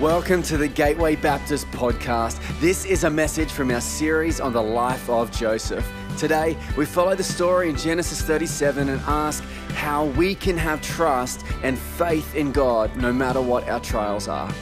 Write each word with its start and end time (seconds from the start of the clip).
Welcome 0.00 0.44
to 0.44 0.56
the 0.56 0.68
Gateway 0.68 1.16
Baptist 1.16 1.68
podcast. 1.72 2.38
This 2.60 2.84
is 2.84 3.02
a 3.02 3.10
message 3.10 3.50
from 3.50 3.72
our 3.72 3.80
series 3.80 4.38
on 4.38 4.52
the 4.52 4.62
life 4.62 5.10
of 5.10 5.32
Joseph. 5.32 5.84
Today, 6.16 6.56
we 6.76 6.86
follow 6.86 7.16
the 7.16 7.24
story 7.24 7.68
in 7.68 7.76
Genesis 7.76 8.22
37 8.22 8.90
and 8.90 9.00
ask 9.08 9.42
how 9.74 10.04
we 10.04 10.36
can 10.36 10.56
have 10.56 10.80
trust 10.82 11.44
and 11.64 11.76
faith 11.76 12.36
in 12.36 12.52
God 12.52 12.96
no 12.96 13.12
matter 13.12 13.42
what 13.42 13.68
our 13.68 13.80
trials 13.80 14.28
are. 14.28 14.54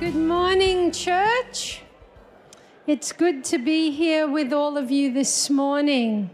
Good 0.00 0.16
morning, 0.16 0.90
church. 0.90 1.82
It's 2.88 3.12
good 3.12 3.44
to 3.44 3.58
be 3.58 3.92
here 3.92 4.28
with 4.28 4.52
all 4.52 4.76
of 4.76 4.90
you 4.90 5.12
this 5.12 5.48
morning. 5.48 6.30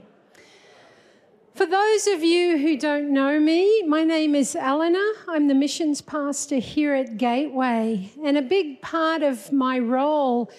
For 1.60 1.66
those 1.66 2.06
of 2.06 2.22
you 2.22 2.56
who 2.56 2.78
don't 2.78 3.12
know 3.12 3.38
me, 3.38 3.82
my 3.82 4.02
name 4.02 4.34
is 4.34 4.56
Eleanor. 4.56 5.12
I'm 5.28 5.46
the 5.46 5.54
missions 5.54 6.00
pastor 6.00 6.56
here 6.56 6.94
at 6.94 7.18
Gateway. 7.18 8.10
And 8.24 8.38
a 8.38 8.40
big 8.40 8.80
part 8.80 9.22
of 9.22 9.52
my 9.52 9.78
role 9.78 10.50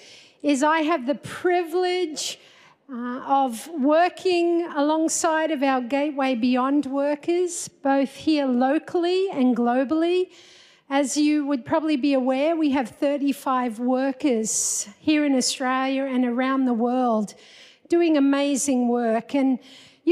is 0.44 0.62
I 0.62 0.82
have 0.82 1.08
the 1.08 1.16
privilege 1.16 2.40
uh, 2.88 3.20
of 3.26 3.68
working 3.80 4.70
alongside 4.76 5.50
of 5.50 5.64
our 5.64 5.82
Gateway 5.82 6.36
Beyond 6.36 6.86
workers, 6.86 7.68
both 7.68 8.14
here 8.14 8.46
locally 8.46 9.28
and 9.32 9.58
globally. 9.58 10.30
As 10.88 11.18
you 11.18 11.48
would 11.48 11.66
probably 11.66 11.98
be 11.98 12.14
aware, 12.14 12.56
we 12.56 12.70
have 12.74 12.90
35 12.90 13.80
workers 13.80 14.88
here 15.00 15.26
in 15.26 15.34
Australia 15.34 16.06
and 16.06 16.26
around 16.26 16.66
the 16.66 16.76
world 16.76 17.34
doing 17.90 18.18
amazing 18.18 18.88
work. 18.88 19.34
And 19.34 19.58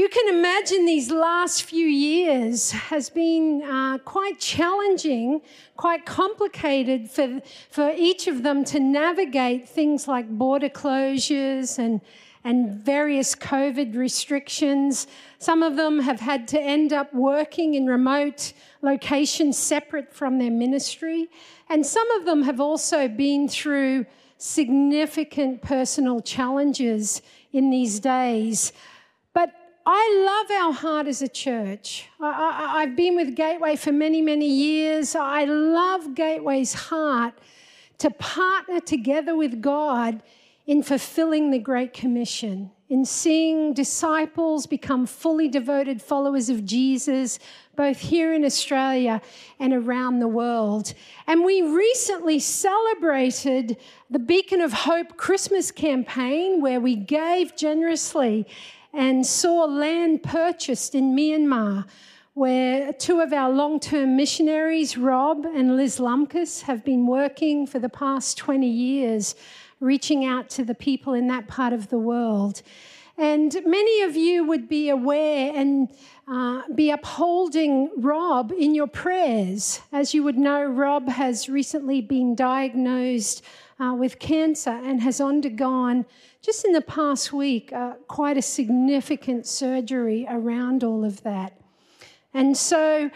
you 0.00 0.08
can 0.08 0.34
imagine 0.34 0.86
these 0.86 1.10
last 1.10 1.64
few 1.64 1.84
years 1.84 2.70
has 2.70 3.10
been 3.10 3.62
uh, 3.62 3.98
quite 3.98 4.40
challenging, 4.40 5.42
quite 5.76 6.06
complicated 6.06 7.10
for, 7.10 7.42
for 7.68 7.92
each 7.94 8.26
of 8.26 8.42
them 8.42 8.64
to 8.64 8.80
navigate 8.80 9.68
things 9.68 10.08
like 10.08 10.26
border 10.26 10.70
closures 10.70 11.78
and, 11.78 12.00
and 12.44 12.82
various 12.82 13.34
COVID 13.34 13.94
restrictions. 13.94 15.06
Some 15.38 15.62
of 15.62 15.76
them 15.76 15.98
have 16.00 16.20
had 16.20 16.48
to 16.48 16.58
end 16.58 16.94
up 16.94 17.12
working 17.12 17.74
in 17.74 17.84
remote 17.84 18.54
locations 18.80 19.58
separate 19.58 20.14
from 20.14 20.38
their 20.38 20.50
ministry. 20.50 21.28
And 21.68 21.84
some 21.84 22.10
of 22.12 22.24
them 22.24 22.44
have 22.44 22.58
also 22.58 23.06
been 23.06 23.50
through 23.50 24.06
significant 24.38 25.60
personal 25.60 26.22
challenges 26.22 27.20
in 27.52 27.68
these 27.68 28.00
days. 28.00 28.72
I 29.86 30.24
love 30.26 30.50
our 30.62 30.72
heart 30.72 31.06
as 31.06 31.22
a 31.22 31.28
church. 31.28 32.06
I, 32.20 32.82
have 32.82 32.96
been 32.96 33.16
with 33.16 33.34
Gateway 33.34 33.76
for 33.76 33.92
many, 33.92 34.20
many 34.20 34.46
years. 34.46 35.14
I 35.14 35.44
love 35.44 36.14
Gateway's 36.14 36.74
heart 36.74 37.34
to 37.98 38.10
partner 38.10 38.80
together 38.80 39.34
with 39.34 39.62
God 39.62 40.22
in 40.66 40.82
fulfilling 40.82 41.50
the 41.50 41.58
Great 41.58 41.92
Commission, 41.92 42.70
in 42.88 43.04
seeing 43.04 43.72
disciples 43.72 44.66
become 44.66 45.06
fully 45.06 45.48
devoted 45.48 46.00
followers 46.02 46.48
of 46.50 46.64
Jesus, 46.64 47.38
both 47.74 47.98
here 47.98 48.34
in 48.34 48.44
Australia 48.44 49.22
and 49.58 49.72
around 49.72 50.20
the 50.20 50.28
world. 50.28 50.92
And 51.26 51.42
we 51.42 51.62
recently 51.62 52.38
celebrated 52.38 53.78
the 54.10 54.18
Beacon 54.18 54.60
of 54.60 54.72
Hope 54.72 55.16
Christmas 55.16 55.70
campaign, 55.70 56.60
where 56.60 56.80
we 56.80 56.96
gave 56.96 57.56
generously 57.56 58.46
and 58.92 59.26
saw 59.26 59.64
land 59.64 60.22
purchased 60.22 60.94
in 60.94 61.14
Myanmar, 61.14 61.86
where 62.34 62.92
two 62.92 63.20
of 63.20 63.32
our 63.32 63.50
long 63.50 63.80
term 63.80 64.16
missionaries, 64.16 64.96
Rob 64.96 65.44
and 65.44 65.76
Liz 65.76 65.98
Lumkus, 65.98 66.62
have 66.62 66.84
been 66.84 67.06
working 67.06 67.66
for 67.66 67.78
the 67.78 67.88
past 67.88 68.38
20 68.38 68.68
years, 68.68 69.34
reaching 69.80 70.24
out 70.24 70.48
to 70.50 70.64
the 70.64 70.74
people 70.74 71.14
in 71.14 71.26
that 71.28 71.48
part 71.48 71.72
of 71.72 71.88
the 71.88 71.98
world. 71.98 72.62
And 73.20 73.54
many 73.66 74.00
of 74.00 74.16
you 74.16 74.44
would 74.44 74.66
be 74.66 74.88
aware 74.88 75.52
and 75.54 75.90
uh, 76.26 76.62
be 76.74 76.90
upholding 76.90 77.90
Rob 77.98 78.50
in 78.50 78.74
your 78.74 78.86
prayers. 78.86 79.80
As 79.92 80.14
you 80.14 80.22
would 80.22 80.38
know, 80.38 80.64
Rob 80.64 81.06
has 81.06 81.46
recently 81.46 82.00
been 82.00 82.34
diagnosed 82.34 83.44
uh, 83.78 83.94
with 83.94 84.18
cancer 84.18 84.70
and 84.70 85.02
has 85.02 85.20
undergone 85.20 86.06
just 86.42 86.64
in 86.64 86.72
the 86.72 86.80
past 86.80 87.32
week, 87.32 87.72
uh, 87.72 87.94
quite 88.08 88.36
a 88.36 88.42
significant 88.42 89.46
surgery 89.46 90.26
around 90.28 90.82
all 90.82 91.04
of 91.04 91.22
that. 91.22 91.60
And 92.32 92.56
so, 92.56 93.10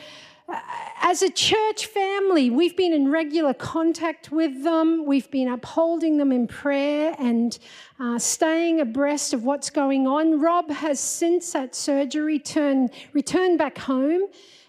uh, 0.47 0.61
as 1.03 1.23
a 1.23 1.31
church 1.31 1.87
family, 1.87 2.51
we've 2.51 2.77
been 2.77 2.93
in 2.93 3.11
regular 3.11 3.55
contact 3.55 4.31
with 4.31 4.63
them. 4.63 5.07
We've 5.07 5.31
been 5.31 5.49
upholding 5.49 6.19
them 6.19 6.33
in 6.33 6.47
prayer 6.47 7.15
and 7.19 7.59
uh, 7.99 8.19
staying 8.19 8.81
abreast 8.81 9.33
of 9.33 9.45
what's 9.45 9.71
going 9.71 10.07
on. 10.07 10.41
Rob 10.41 10.71
has, 10.71 11.01
since 11.01 11.53
that 11.53 11.75
surgery, 11.75 12.39
turned, 12.39 12.91
returned 13.15 13.57
back 13.59 13.79
home 13.79 14.23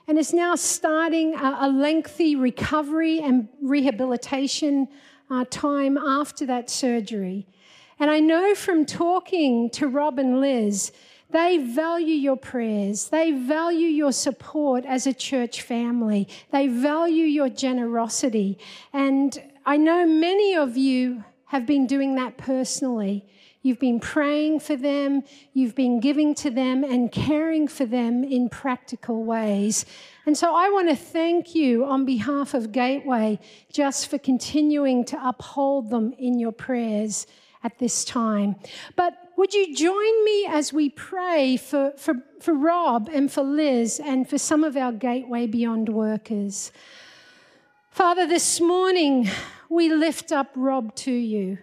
and 0.07 0.17
is 0.17 0.33
now 0.33 0.55
starting 0.55 1.35
a, 1.35 1.67
lengthy 1.67 2.35
recovery 2.35 3.19
and 3.19 3.49
rehabilitation 3.61 4.87
uh, 5.29 5.43
time 5.49 5.97
after 5.97 6.45
that 6.45 6.69
surgery. 6.69 7.47
And 7.99 8.11
I 8.11 8.19
know 8.19 8.55
from 8.55 8.85
talking 8.85 9.69
to 9.71 9.87
Rob 9.87 10.19
and 10.19 10.41
Liz, 10.41 10.91
they 11.29 11.57
value 11.57 12.13
your 12.15 12.37
prayers. 12.37 13.09
They 13.09 13.31
value 13.31 13.87
your 13.87 14.11
support 14.11 14.85
as 14.85 15.07
a 15.07 15.13
church 15.13 15.61
family. 15.61 16.27
They 16.51 16.67
value 16.67 17.25
your 17.25 17.49
generosity. 17.49 18.57
And 18.93 19.41
I 19.65 19.77
know 19.77 20.05
many 20.05 20.55
of 20.55 20.77
you 20.77 21.23
have 21.47 21.65
been 21.65 21.87
doing 21.87 22.15
that 22.15 22.37
personally. 22.37 23.25
You've 23.61 23.79
been 23.79 23.99
praying 23.99 24.59
for 24.59 24.75
them, 24.75 25.23
you've 25.53 25.73
been 25.73 25.99
giving 25.99 26.35
to 26.35 26.51
them, 26.51 26.83
and 26.83 27.11
caring 27.11 27.67
for 27.67 27.87
them 27.87 28.23
in 28.23 28.47
practical 28.47 29.23
ways. 29.23 29.87
And 30.27 30.37
so 30.37 30.53
I 30.53 30.69
want 30.69 30.89
to 30.89 30.95
thank 30.95 31.55
you 31.55 31.83
on 31.83 32.05
behalf 32.05 32.53
of 32.53 32.71
Gateway 32.71 33.39
just 33.73 34.07
for 34.07 34.19
continuing 34.19 35.03
to 35.05 35.27
uphold 35.27 35.89
them 35.89 36.13
in 36.19 36.37
your 36.37 36.51
prayers 36.51 37.25
at 37.65 37.79
this 37.79 38.05
time. 38.05 38.55
But 38.95 39.17
would 39.37 39.53
you 39.53 39.75
join 39.75 40.23
me 40.23 40.45
as 40.45 40.71
we 40.71 40.89
pray 40.89 41.57
for, 41.57 41.93
for, 41.97 42.13
for 42.39 42.53
Rob 42.53 43.09
and 43.11 43.29
for 43.31 43.43
Liz 43.43 43.99
and 43.99 44.29
for 44.29 44.37
some 44.37 44.63
of 44.63 44.77
our 44.77 44.91
Gateway 44.91 45.47
Beyond 45.47 45.89
workers? 45.89 46.71
Father, 47.89 48.27
this 48.27 48.61
morning 48.61 49.27
we 49.67 49.89
lift 49.89 50.31
up 50.31 50.51
Rob 50.55 50.95
to 50.95 51.11
you. 51.11 51.57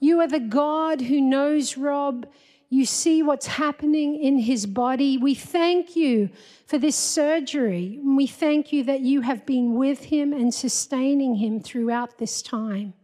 You 0.00 0.20
are 0.20 0.26
the 0.28 0.40
God 0.40 1.00
who 1.00 1.20
knows 1.20 1.76
Rob. 1.76 2.26
You 2.68 2.84
see 2.84 3.22
what's 3.22 3.46
happening 3.46 4.20
in 4.20 4.40
his 4.40 4.66
body. 4.66 5.16
We 5.16 5.34
thank 5.34 5.94
you 5.94 6.28
for 6.66 6.76
this 6.76 6.96
surgery. 6.96 8.00
We 8.02 8.26
thank 8.26 8.72
you 8.72 8.82
that 8.84 9.00
you 9.00 9.20
have 9.20 9.46
been 9.46 9.76
with 9.76 10.06
him 10.06 10.32
and 10.32 10.52
sustaining 10.52 11.36
him 11.36 11.60
throughout 11.60 12.18
this 12.18 12.42
time. 12.42 12.94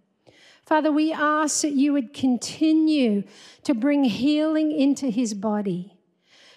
Father, 0.64 0.92
we 0.92 1.12
ask 1.12 1.62
that 1.62 1.72
you 1.72 1.92
would 1.92 2.14
continue 2.14 3.24
to 3.64 3.74
bring 3.74 4.04
healing 4.04 4.72
into 4.72 5.10
his 5.10 5.34
body. 5.34 5.98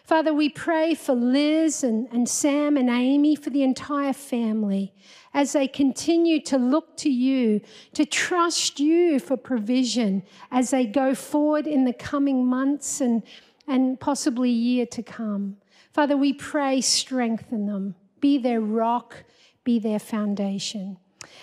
Father, 0.04 0.32
we 0.32 0.50
pray 0.50 0.94
for 0.94 1.16
Liz 1.16 1.84
and, 1.84 2.08
and 2.12 2.30
Sam 2.30 2.78
and 2.78 2.90
Amy, 2.90 3.36
for 3.36 3.50
the 3.50 3.64
entire 3.64 4.14
family, 4.14 4.94
as 5.34 5.54
they 5.54 5.68
continue 5.68 6.40
to 6.44 6.60
look 6.60 6.96
to 6.98 7.10
you, 7.10 7.60
to 7.94 8.06
trust 8.06 8.80
you 8.80 9.20
for 9.20 9.36
provision 9.36 10.22
as 10.52 10.70
they 10.70 10.86
go 10.86 11.16
forward 11.16 11.66
in 11.66 11.86
the 11.86 11.94
coming 11.94 12.46
months 12.46 13.02
and, 13.02 13.24
and 13.68 14.00
possibly 14.00 14.52
year 14.52 14.86
to 14.86 15.02
come. 15.02 15.58
Father, 15.92 16.16
we 16.16 16.34
pray, 16.34 16.82
strengthen 16.82 17.66
them, 17.66 17.96
be 18.22 18.38
their 18.38 18.62
rock, 18.62 19.24
be 19.64 19.80
their 19.80 19.98
foundation. 19.98 20.98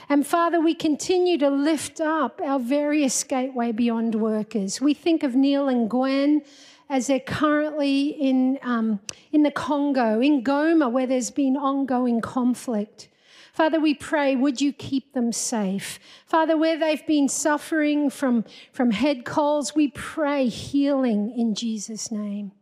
And 0.08 0.26
Father, 0.26 0.60
we 0.60 0.74
continue 0.74 1.38
to 1.38 1.50
lift 1.50 2.00
up 2.00 2.40
our 2.42 2.58
various 2.58 3.22
Gateway 3.24 3.72
Beyond 3.72 4.14
workers. 4.16 4.80
We 4.80 4.94
think 4.94 5.22
of 5.22 5.34
Neil 5.34 5.68
and 5.68 5.88
Gwen 5.88 6.42
as 6.88 7.06
they're 7.06 7.20
currently 7.20 8.08
in, 8.08 8.58
um, 8.62 9.00
in 9.32 9.42
the 9.42 9.50
Congo, 9.50 10.20
in 10.20 10.44
Goma, 10.44 10.90
where 10.90 11.06
there's 11.06 11.30
been 11.30 11.56
ongoing 11.56 12.20
conflict. 12.20 13.08
Father, 13.52 13.78
we 13.78 13.94
pray, 13.94 14.34
would 14.34 14.60
you 14.60 14.72
keep 14.72 15.12
them 15.12 15.30
safe? 15.30 15.98
Father, 16.26 16.56
where 16.56 16.78
they've 16.78 17.06
been 17.06 17.28
suffering 17.28 18.08
from, 18.08 18.44
from 18.72 18.90
head 18.90 19.24
colds, 19.24 19.74
we 19.74 19.88
pray 19.88 20.48
healing 20.48 21.32
in 21.36 21.54
Jesus' 21.54 22.10
name. 22.10 22.52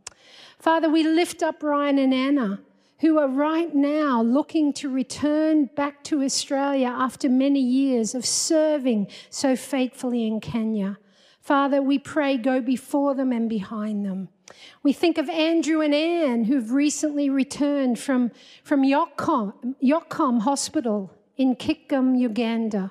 Father, 0.58 0.90
we 0.90 1.02
lift 1.04 1.42
up 1.42 1.62
Ryan 1.62 1.98
and 1.98 2.12
Anna 2.12 2.60
who 3.00 3.18
are 3.18 3.28
right 3.28 3.74
now 3.74 4.22
looking 4.22 4.72
to 4.74 4.88
return 4.88 5.66
back 5.76 6.04
to 6.04 6.22
Australia 6.22 6.88
after 6.88 7.28
many 7.28 7.60
years 7.60 8.14
of 8.14 8.24
serving 8.26 9.08
so 9.30 9.56
faithfully 9.56 10.26
in 10.26 10.40
Kenya. 10.40 10.98
Father, 11.40 11.80
we 11.80 11.98
pray 11.98 12.36
go 12.36 12.60
before 12.60 13.14
them 13.14 13.32
and 13.32 13.48
behind 13.48 14.04
them. 14.04 14.28
We 14.82 14.92
think 14.92 15.16
of 15.16 15.28
Andrew 15.28 15.80
and 15.80 15.94
Anne, 15.94 16.44
who've 16.44 16.72
recently 16.72 17.30
returned 17.30 17.98
from, 17.98 18.30
from 18.62 18.82
Yokom, 18.82 19.74
Yokom 19.82 20.42
Hospital 20.42 21.10
in 21.36 21.56
Kitgum, 21.56 22.18
Uganda. 22.18 22.90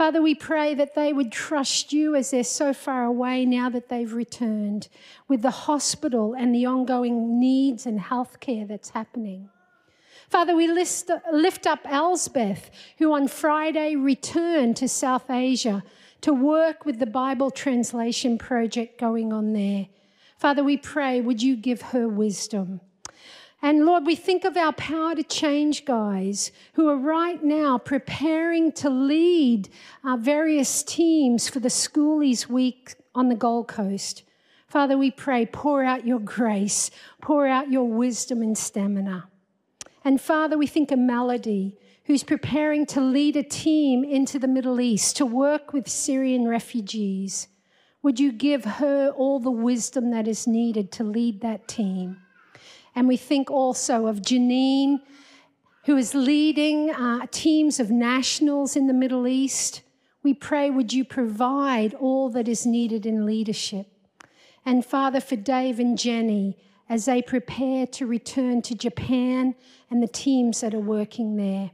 Father, 0.00 0.22
we 0.22 0.34
pray 0.34 0.72
that 0.76 0.94
they 0.94 1.12
would 1.12 1.30
trust 1.30 1.92
you 1.92 2.14
as 2.14 2.30
they're 2.30 2.42
so 2.42 2.72
far 2.72 3.04
away 3.04 3.44
now 3.44 3.68
that 3.68 3.90
they've 3.90 4.14
returned 4.14 4.88
with 5.28 5.42
the 5.42 5.50
hospital 5.50 6.32
and 6.32 6.54
the 6.54 6.64
ongoing 6.64 7.38
needs 7.38 7.84
and 7.84 8.00
healthcare 8.00 8.66
that's 8.66 8.88
happening. 8.88 9.50
Father, 10.30 10.56
we 10.56 10.66
list, 10.68 11.10
lift 11.30 11.66
up 11.66 11.80
Elsbeth, 11.84 12.70
who 12.96 13.12
on 13.12 13.28
Friday 13.28 13.94
returned 13.94 14.74
to 14.78 14.88
South 14.88 15.28
Asia 15.28 15.82
to 16.22 16.32
work 16.32 16.86
with 16.86 16.98
the 16.98 17.04
Bible 17.04 17.50
translation 17.50 18.38
project 18.38 18.98
going 18.98 19.34
on 19.34 19.52
there. 19.52 19.88
Father, 20.38 20.64
we 20.64 20.78
pray, 20.78 21.20
would 21.20 21.42
you 21.42 21.56
give 21.56 21.82
her 21.82 22.08
wisdom? 22.08 22.80
And 23.62 23.84
Lord, 23.84 24.06
we 24.06 24.16
think 24.16 24.44
of 24.44 24.56
our 24.56 24.72
power 24.72 25.14
to 25.14 25.22
change 25.22 25.84
guys 25.84 26.50
who 26.74 26.88
are 26.88 26.96
right 26.96 27.42
now 27.44 27.76
preparing 27.76 28.72
to 28.72 28.88
lead 28.88 29.68
our 30.02 30.16
various 30.16 30.82
teams 30.82 31.48
for 31.48 31.60
the 31.60 31.68
Schoolies 31.68 32.48
Week 32.48 32.94
on 33.14 33.28
the 33.28 33.34
Gold 33.34 33.68
Coast. 33.68 34.22
Father, 34.66 34.96
we 34.96 35.10
pray, 35.10 35.44
pour 35.44 35.84
out 35.84 36.06
your 36.06 36.20
grace, 36.20 36.90
pour 37.20 37.46
out 37.46 37.70
your 37.70 37.84
wisdom 37.84 38.40
and 38.40 38.56
stamina. 38.56 39.28
And 40.04 40.20
Father, 40.20 40.56
we 40.56 40.66
think 40.66 40.90
of 40.90 40.98
Melody, 40.98 41.76
who's 42.04 42.22
preparing 42.22 42.86
to 42.86 43.00
lead 43.00 43.36
a 43.36 43.42
team 43.42 44.04
into 44.04 44.38
the 44.38 44.48
Middle 44.48 44.80
East 44.80 45.18
to 45.18 45.26
work 45.26 45.74
with 45.74 45.86
Syrian 45.86 46.48
refugees. 46.48 47.48
Would 48.02 48.18
you 48.18 48.32
give 48.32 48.64
her 48.64 49.10
all 49.10 49.38
the 49.38 49.50
wisdom 49.50 50.10
that 50.12 50.26
is 50.26 50.46
needed 50.46 50.90
to 50.92 51.04
lead 51.04 51.42
that 51.42 51.68
team? 51.68 52.16
And 52.94 53.08
we 53.08 53.16
think 53.16 53.50
also 53.50 54.06
of 54.06 54.20
Janine, 54.22 55.00
who 55.84 55.96
is 55.96 56.14
leading 56.14 56.90
uh, 56.90 57.26
teams 57.30 57.80
of 57.80 57.90
nationals 57.90 58.76
in 58.76 58.86
the 58.86 58.92
Middle 58.92 59.26
East. 59.26 59.82
We 60.22 60.34
pray, 60.34 60.70
would 60.70 60.92
you 60.92 61.04
provide 61.04 61.94
all 61.94 62.28
that 62.30 62.48
is 62.48 62.66
needed 62.66 63.06
in 63.06 63.24
leadership? 63.24 63.86
And 64.64 64.84
Father, 64.84 65.20
for 65.20 65.36
Dave 65.36 65.80
and 65.80 65.96
Jenny, 65.96 66.58
as 66.88 67.04
they 67.04 67.22
prepare 67.22 67.86
to 67.86 68.06
return 68.06 68.60
to 68.62 68.74
Japan 68.74 69.54
and 69.90 70.02
the 70.02 70.08
teams 70.08 70.60
that 70.60 70.74
are 70.74 70.80
working 70.80 71.36
there. 71.36 71.70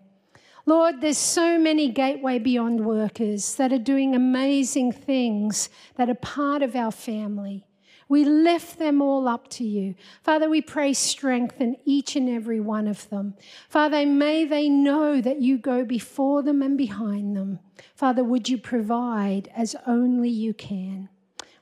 Lord, 0.66 1.00
there's 1.00 1.18
so 1.18 1.58
many 1.58 1.88
Gateway 1.90 2.38
Beyond 2.38 2.84
workers 2.84 3.54
that 3.54 3.72
are 3.72 3.78
doing 3.78 4.14
amazing 4.14 4.92
things 4.92 5.68
that 5.96 6.10
are 6.10 6.14
part 6.14 6.62
of 6.62 6.74
our 6.74 6.90
family. 6.90 7.65
We 8.08 8.24
lift 8.24 8.78
them 8.78 9.02
all 9.02 9.26
up 9.26 9.48
to 9.50 9.64
you. 9.64 9.96
Father, 10.22 10.48
we 10.48 10.60
pray 10.60 10.92
strengthen 10.92 11.76
each 11.84 12.14
and 12.14 12.28
every 12.28 12.60
one 12.60 12.86
of 12.86 13.08
them. 13.10 13.34
Father, 13.68 14.06
may 14.06 14.44
they 14.44 14.68
know 14.68 15.20
that 15.20 15.40
you 15.40 15.58
go 15.58 15.84
before 15.84 16.42
them 16.42 16.62
and 16.62 16.78
behind 16.78 17.36
them. 17.36 17.58
Father, 17.94 18.22
would 18.22 18.48
you 18.48 18.58
provide 18.58 19.50
as 19.56 19.74
only 19.86 20.28
you 20.28 20.54
can? 20.54 21.08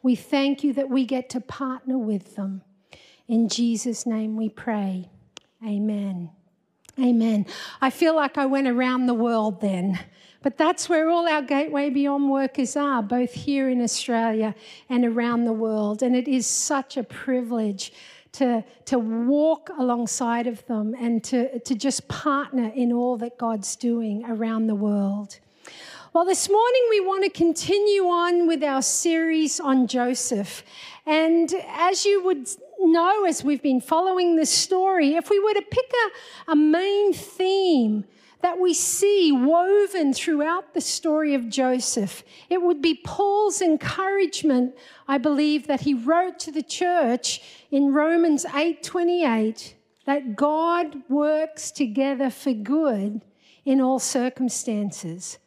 We 0.03 0.15
thank 0.15 0.63
you 0.63 0.75
that 0.75 0.91
we 0.91 1.07
get 1.07 1.31
to 1.31 1.41
partner 1.41 1.97
with 1.97 2.37
them. 2.37 2.63
In 3.27 3.49
Jesus' 3.49 4.05
name 4.05 4.37
we 4.37 4.51
pray. 4.51 5.09
Amen. 5.67 6.31
Amen. 6.99 7.47
I 7.81 7.89
feel 7.89 8.15
like 8.15 8.37
I 8.37 8.47
went 8.47 8.69
around 8.69 9.07
the 9.07 9.15
world 9.15 9.63
then. 9.63 9.99
But 10.45 10.59
that's 10.59 10.91
where 10.91 11.09
all 11.09 11.27
our 11.27 11.41
Gateway 11.41 11.89
Beyond 11.89 12.29
workers 12.29 12.77
are, 12.77 13.03
both 13.03 13.33
here 13.33 13.71
in 13.71 13.81
Australia 13.81 14.55
and 14.91 15.03
around 15.03 15.47
the 15.47 15.55
world. 15.55 16.03
And 16.03 16.15
it 16.15 16.29
is 16.29 16.47
such 16.47 16.99
a 16.99 17.03
privilege 17.03 17.95
to, 18.33 18.63
to 18.85 18.99
walk 18.99 19.71
alongside 19.79 20.47
of 20.47 20.65
them 20.67 20.95
and 21.01 21.25
to, 21.25 21.59
to 21.61 21.75
just 21.75 22.09
partner 22.09 22.71
in 22.75 22.93
all 22.93 23.17
that 23.17 23.39
God's 23.39 23.75
doing 23.75 24.23
around 24.27 24.67
the 24.67 24.75
world. 24.75 25.39
Well, 26.13 26.27
this 26.27 26.51
morning 26.51 26.83
we 26.91 27.01
want 27.01 27.25
to 27.25 27.31
continue 27.31 28.05
on 28.05 28.47
with 28.47 28.63
our 28.63 28.83
series 28.83 29.61
on 29.61 29.87
Joseph. 29.87 30.63
And 31.07 31.55
as 31.69 32.05
you 32.05 32.23
would 32.23 32.51
know, 32.81 33.25
as 33.25 33.43
we've 33.43 33.63
been 33.63 33.81
following 33.81 34.37
this 34.37 34.51
story, 34.51 35.15
if 35.15 35.31
we 35.31 35.41
were 35.41 35.55
to 35.55 35.63
pick 35.63 35.91
a, 36.49 36.53
a 36.53 36.55
main 36.55 37.15
theme 37.15 38.05
that 38.45 38.61
we 38.61 38.75
see 38.75 39.33
woven 39.33 40.13
throughout 40.13 40.75
the 40.75 40.81
story 40.83 41.35
of 41.35 41.49
Joseph. 41.49 42.23
It 42.51 42.61
would 42.61 42.83
be 42.83 43.01
Paul's 43.03 43.63
encouragement, 43.63 44.75
I 45.09 45.17
believe, 45.17 45.67
that 45.67 45.81
he 45.81 45.95
wrote 45.95 46.39
to 46.41 46.53
the 46.53 46.63
church 46.63 47.41
in 47.71 47.95
Romans 47.95 48.45
8:28 48.45 49.77
that 50.05 50.37
God 50.37 51.05
works 51.09 51.71
together 51.71 52.29
for 52.29 52.53
good 52.53 53.23
in 53.65 53.81
all 53.81 53.99
circumstances. 53.99 55.39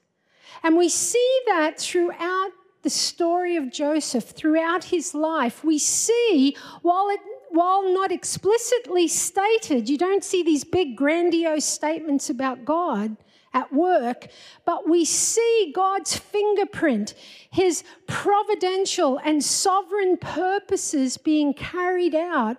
And 0.63 0.75
we 0.75 0.89
see 0.89 1.39
that 1.45 1.79
throughout 1.79 2.49
the 2.81 2.89
story 2.89 3.57
of 3.57 3.71
Joseph, 3.71 4.31
throughout 4.31 4.85
his 4.85 5.13
life. 5.13 5.63
We 5.63 5.77
see, 5.77 6.57
while 6.81 7.09
it 7.09 7.19
while 7.51 7.93
not 7.93 8.11
explicitly 8.11 9.07
stated, 9.07 9.89
you 9.89 9.97
don't 9.97 10.23
see 10.23 10.43
these 10.43 10.63
big 10.63 10.95
grandiose 10.95 11.65
statements 11.65 12.29
about 12.29 12.65
God 12.65 13.17
at 13.53 13.73
work, 13.73 14.27
but 14.65 14.87
we 14.87 15.05
see 15.05 15.71
God's 15.73 16.15
fingerprint, 16.15 17.13
his 17.49 17.83
providential 18.05 19.19
and 19.23 19.43
sovereign 19.43 20.17
purposes 20.17 21.17
being 21.17 21.53
carried 21.53 22.13
out 22.13 22.57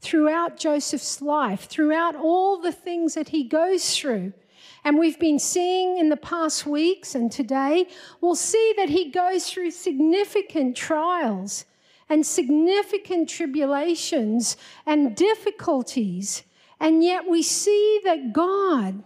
throughout 0.00 0.56
Joseph's 0.58 1.22
life, 1.22 1.66
throughout 1.68 2.16
all 2.16 2.60
the 2.60 2.72
things 2.72 3.14
that 3.14 3.28
he 3.28 3.44
goes 3.44 3.96
through. 3.96 4.32
And 4.84 4.98
we've 4.98 5.18
been 5.18 5.38
seeing 5.38 5.98
in 5.98 6.08
the 6.08 6.16
past 6.16 6.66
weeks 6.66 7.14
and 7.14 7.30
today, 7.30 7.86
we'll 8.20 8.34
see 8.34 8.74
that 8.76 8.88
he 8.88 9.10
goes 9.10 9.48
through 9.48 9.70
significant 9.70 10.76
trials 10.76 11.66
and 12.12 12.26
significant 12.26 13.26
tribulations 13.26 14.58
and 14.84 15.16
difficulties. 15.16 16.42
And 16.78 17.02
yet 17.02 17.26
we 17.26 17.42
see 17.42 18.02
that 18.04 18.34
God 18.34 19.02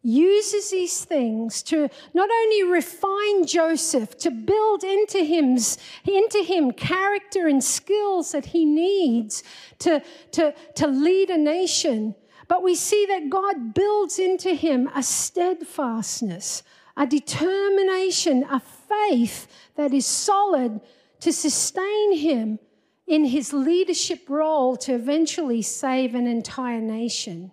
uses 0.00 0.70
these 0.70 1.04
things 1.04 1.62
to 1.64 1.90
not 2.14 2.30
only 2.30 2.62
refine 2.62 3.44
Joseph, 3.44 4.16
to 4.20 4.30
build 4.30 4.82
into 4.82 5.22
him, 5.22 5.58
into 6.06 6.42
him 6.42 6.72
character 6.72 7.46
and 7.46 7.62
skills 7.62 8.32
that 8.32 8.46
he 8.46 8.64
needs 8.64 9.44
to, 9.80 10.02
to, 10.32 10.54
to 10.76 10.86
lead 10.86 11.28
a 11.28 11.36
nation, 11.36 12.14
but 12.48 12.62
we 12.62 12.74
see 12.74 13.04
that 13.04 13.28
God 13.28 13.74
builds 13.74 14.18
into 14.18 14.54
him 14.54 14.88
a 14.96 15.02
steadfastness, 15.02 16.62
a 16.96 17.06
determination, 17.06 18.46
a 18.50 18.60
faith 18.60 19.46
that 19.76 19.92
is 19.92 20.06
solid 20.06 20.80
to 21.20 21.32
sustain 21.32 22.16
him 22.16 22.58
in 23.06 23.24
his 23.24 23.52
leadership 23.52 24.28
role 24.28 24.76
to 24.76 24.94
eventually 24.94 25.62
save 25.62 26.14
an 26.14 26.26
entire 26.26 26.80
nation. 26.80 27.52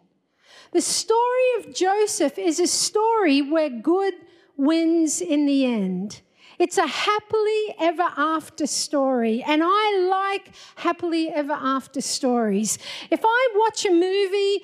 The 0.72 0.82
story 0.82 1.50
of 1.60 1.74
Joseph 1.74 2.38
is 2.38 2.60
a 2.60 2.68
story 2.68 3.42
where 3.42 3.70
good 3.70 4.14
wins 4.56 5.22
in 5.22 5.46
the 5.46 5.66
end. 5.66 6.22
It's 6.60 6.78
a 6.78 6.88
happily 6.88 7.76
ever 7.80 8.08
after 8.18 8.66
story, 8.66 9.44
and 9.44 9.62
I 9.64 10.08
like 10.10 10.52
happily 10.76 11.30
ever 11.30 11.54
after 11.54 12.02
stories. 12.02 12.80
If 13.12 13.22
I 13.24 13.48
watch 13.56 13.86
a 13.86 13.92
movie 13.92 14.64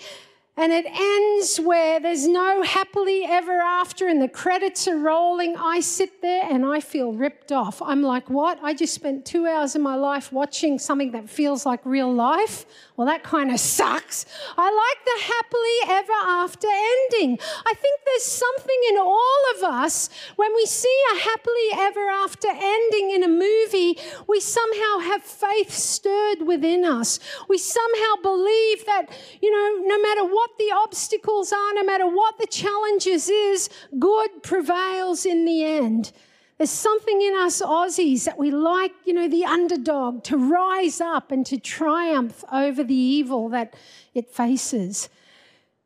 and 0.56 0.72
it 0.72 0.86
ends 0.86 1.60
where 1.60 2.00
there's 2.00 2.28
no 2.28 2.62
happily 2.62 3.26
ever 3.26 3.54
after 3.60 4.08
and 4.08 4.22
the 4.22 4.28
credits 4.28 4.88
are 4.88 5.00
rolling. 5.00 5.58
I 5.58 5.80
sit 5.80 6.22
there 6.22 6.44
and 6.48 6.64
I 6.64 6.80
feel 6.80 7.12
ripped 7.12 7.52
off. 7.52 7.82
I'm 7.82 8.04
like, 8.04 8.30
what? 8.30 8.60
I 8.62 8.76
just 8.76 8.94
spent 8.94 9.26
two 9.26 9.48
hours 9.48 9.74
of 9.74 9.82
my 9.82 9.96
life 9.96 10.32
watching 10.32 10.78
something 10.78 11.12
that 11.12 11.28
feels 11.28 11.66
like 11.66 11.84
real 11.86 12.14
life? 12.14 12.68
Well, 12.96 13.08
that 13.08 13.24
kind 13.24 13.52
of 13.52 13.60
sucks. 13.78 14.28
I 14.56 14.70
like 14.70 15.06
the 15.06 15.34
happily 15.34 16.00
ever 16.00 16.44
after 16.44 16.68
ending. 16.68 17.40
I 17.66 17.74
think 17.74 18.02
there's 18.06 18.24
something 18.24 18.80
in 18.92 18.98
all 19.00 19.42
of 19.56 19.64
us 19.64 20.10
when 20.36 20.54
we 20.54 20.68
see 20.68 20.96
a 21.16 21.20
happily 21.20 21.70
ever 21.74 22.08
after 22.10 22.48
ending 22.50 23.10
in 23.10 23.24
a 23.24 23.28
movie, 23.28 23.98
we 24.28 24.40
somehow 24.40 25.00
have 25.00 25.24
faith 25.24 25.72
stirred 25.72 26.46
within 26.46 26.86
us. 26.86 27.20
We 27.50 27.58
somehow 27.58 28.22
believe 28.22 28.86
that, 28.86 29.08
you 29.42 29.50
know, 29.50 29.88
no 29.88 30.00
matter 30.00 30.26
what 30.26 30.43
what 30.44 30.58
the 30.58 30.74
obstacles 30.76 31.54
are, 31.54 31.74
no 31.74 31.86
matter 31.86 32.06
what 32.06 32.38
the 32.38 32.48
challenges 32.48 33.30
is, 33.30 33.70
good 33.98 34.44
prevails 34.44 35.26
in 35.26 35.46
the 35.46 35.64
end. 35.64 36.12
There's 36.58 36.70
something 36.70 37.22
in 37.22 37.34
us 37.36 37.62
Aussies 37.62 38.26
that 38.26 38.38
we 38.38 38.52
like, 38.52 38.92
you 39.06 39.14
know, 39.14 39.30
the 39.30 39.46
underdog 39.46 40.26
to 40.26 40.38
rise 40.38 41.00
up 41.00 41.32
and 41.32 41.46
to 41.46 41.58
triumph 41.58 42.44
over 42.52 42.84
the 42.84 42.94
evil 42.94 43.48
that 43.50 43.74
it 44.14 44.30
faces. 44.30 45.08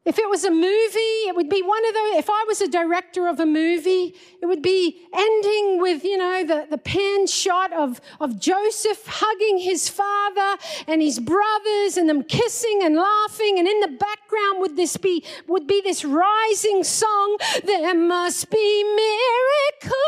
If 0.07 0.17
it 0.17 0.29
was 0.29 0.45
a 0.45 0.51
movie, 0.51 1.17
it 1.27 1.35
would 1.35 1.49
be 1.49 1.61
one 1.61 1.85
of 1.85 1.93
those. 1.93 2.15
If 2.15 2.29
I 2.29 2.45
was 2.47 2.61
a 2.61 2.69
director 2.69 3.27
of 3.27 3.41
a 3.41 3.45
movie, 3.45 4.15
it 4.41 4.45
would 4.45 4.61
be 4.61 5.01
ending 5.13 5.81
with, 5.81 6.05
you 6.05 6.17
know, 6.17 6.45
the, 6.45 6.65
the 6.69 6.77
pan 6.77 7.27
shot 7.27 7.73
of, 7.73 7.99
of 8.21 8.39
Joseph 8.39 9.05
hugging 9.05 9.57
his 9.57 9.89
father 9.89 10.63
and 10.87 11.01
his 11.01 11.19
brothers 11.19 11.97
and 11.97 12.07
them 12.07 12.23
kissing 12.23 12.79
and 12.83 12.95
laughing. 12.95 13.59
And 13.59 13.67
in 13.67 13.81
the 13.81 13.89
background 13.89 14.61
would 14.61 14.77
this 14.77 14.95
be, 14.95 15.25
would 15.45 15.67
be 15.67 15.81
this 15.81 16.05
rising 16.05 16.85
song. 16.85 17.37
There 17.65 17.93
must 17.93 18.49
be 18.49 18.83
miracles 18.83 20.07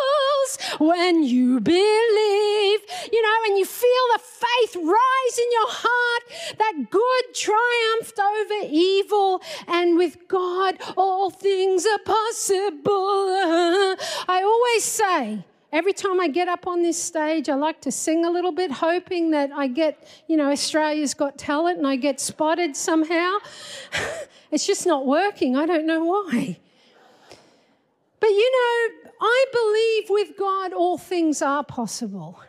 when 0.79 1.23
you 1.23 1.59
believe, 1.59 2.79
you 3.11 3.21
know, 3.21 3.37
and 3.47 3.57
you 3.57 3.65
feel 3.65 4.05
the 4.13 4.19
faith 4.19 4.75
rise 4.77 5.37
in 5.37 5.51
your 5.51 5.69
heart. 5.69 6.57
That 6.57 6.89
good 6.89 7.35
triumphed 7.35 8.17
over 8.17 8.67
evil 8.71 9.41
and 9.67 9.88
and 9.89 9.97
with 9.97 10.27
God, 10.27 10.77
all 10.95 11.29
things 11.29 11.85
are 11.85 11.99
possible. 11.99 13.97
I 14.27 14.41
always 14.43 14.83
say, 14.83 15.45
Every 15.71 15.93
time 15.93 16.19
I 16.19 16.27
get 16.27 16.47
up 16.47 16.65
on 16.65 16.81
this 16.81 17.01
stage, 17.01 17.47
I 17.47 17.53
like 17.53 17.79
to 17.81 17.91
sing 17.91 18.25
a 18.25 18.31
little 18.31 18.51
bit, 18.51 18.71
hoping 18.71 19.29
that 19.31 19.51
I 19.51 19.67
get, 19.67 20.07
you 20.27 20.35
know, 20.35 20.49
Australia's 20.51 21.13
Got 21.13 21.37
Talent 21.37 21.77
and 21.77 21.85
I 21.85 21.95
get 21.95 22.19
spotted 22.19 22.75
somehow. 22.75 23.37
it's 24.51 24.65
just 24.65 24.87
not 24.87 25.05
working. 25.05 25.55
I 25.55 25.67
don't 25.67 25.85
know 25.85 26.03
why. 26.03 26.57
But 28.19 28.29
you 28.29 28.51
know, 28.51 29.11
I 29.21 29.45
believe 29.53 30.09
with 30.09 30.37
God 30.39 30.73
all 30.73 30.97
things 30.97 31.39
are 31.43 31.63
possible. 31.63 32.39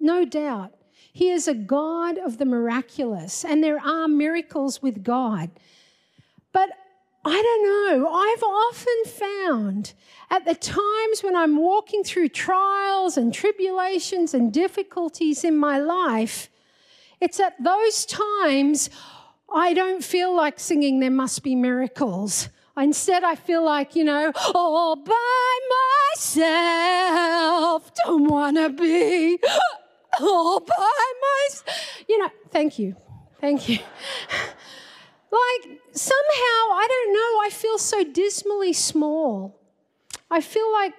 No 0.00 0.24
doubt. 0.24 0.72
He 1.12 1.30
is 1.30 1.48
a 1.48 1.54
God 1.54 2.16
of 2.16 2.38
the 2.38 2.46
miraculous, 2.46 3.44
and 3.44 3.62
there 3.62 3.80
are 3.80 4.08
miracles 4.08 4.80
with 4.80 5.02
God. 5.04 5.50
But 6.56 6.70
I 7.22 7.42
don't 7.42 7.64
know. 8.00 8.08
I've 8.08 8.42
often 8.42 9.04
found 9.04 9.92
at 10.30 10.46
the 10.46 10.54
times 10.54 11.22
when 11.22 11.36
I'm 11.36 11.58
walking 11.58 12.02
through 12.02 12.30
trials 12.30 13.18
and 13.18 13.34
tribulations 13.34 14.32
and 14.32 14.50
difficulties 14.50 15.44
in 15.44 15.54
my 15.58 15.78
life, 15.78 16.48
it's 17.20 17.40
at 17.40 17.62
those 17.62 18.06
times 18.06 18.88
I 19.54 19.74
don't 19.74 20.02
feel 20.02 20.34
like 20.34 20.58
singing 20.58 21.00
There 21.00 21.10
Must 21.10 21.42
Be 21.42 21.54
Miracles. 21.54 22.48
Instead, 22.74 23.22
I 23.22 23.34
feel 23.34 23.62
like, 23.62 23.94
you 23.94 24.04
know, 24.04 24.32
all 24.54 24.96
by 24.96 25.58
myself, 26.16 27.92
don't 28.02 28.30
want 28.30 28.56
to 28.56 28.70
be 28.70 29.38
all 30.22 30.60
by 30.60 31.12
myself. 31.26 32.04
You 32.08 32.18
know, 32.18 32.30
thank 32.50 32.78
you. 32.78 32.96
Thank 33.42 33.68
you. 33.68 33.80
Like, 35.30 35.80
somehow, 35.92 36.60
I 36.72 36.86
don't 36.88 37.12
know, 37.12 37.40
I 37.42 37.50
feel 37.50 37.78
so 37.78 38.04
dismally 38.04 38.72
small. 38.72 39.58
I 40.30 40.40
feel 40.40 40.72
like, 40.72 40.94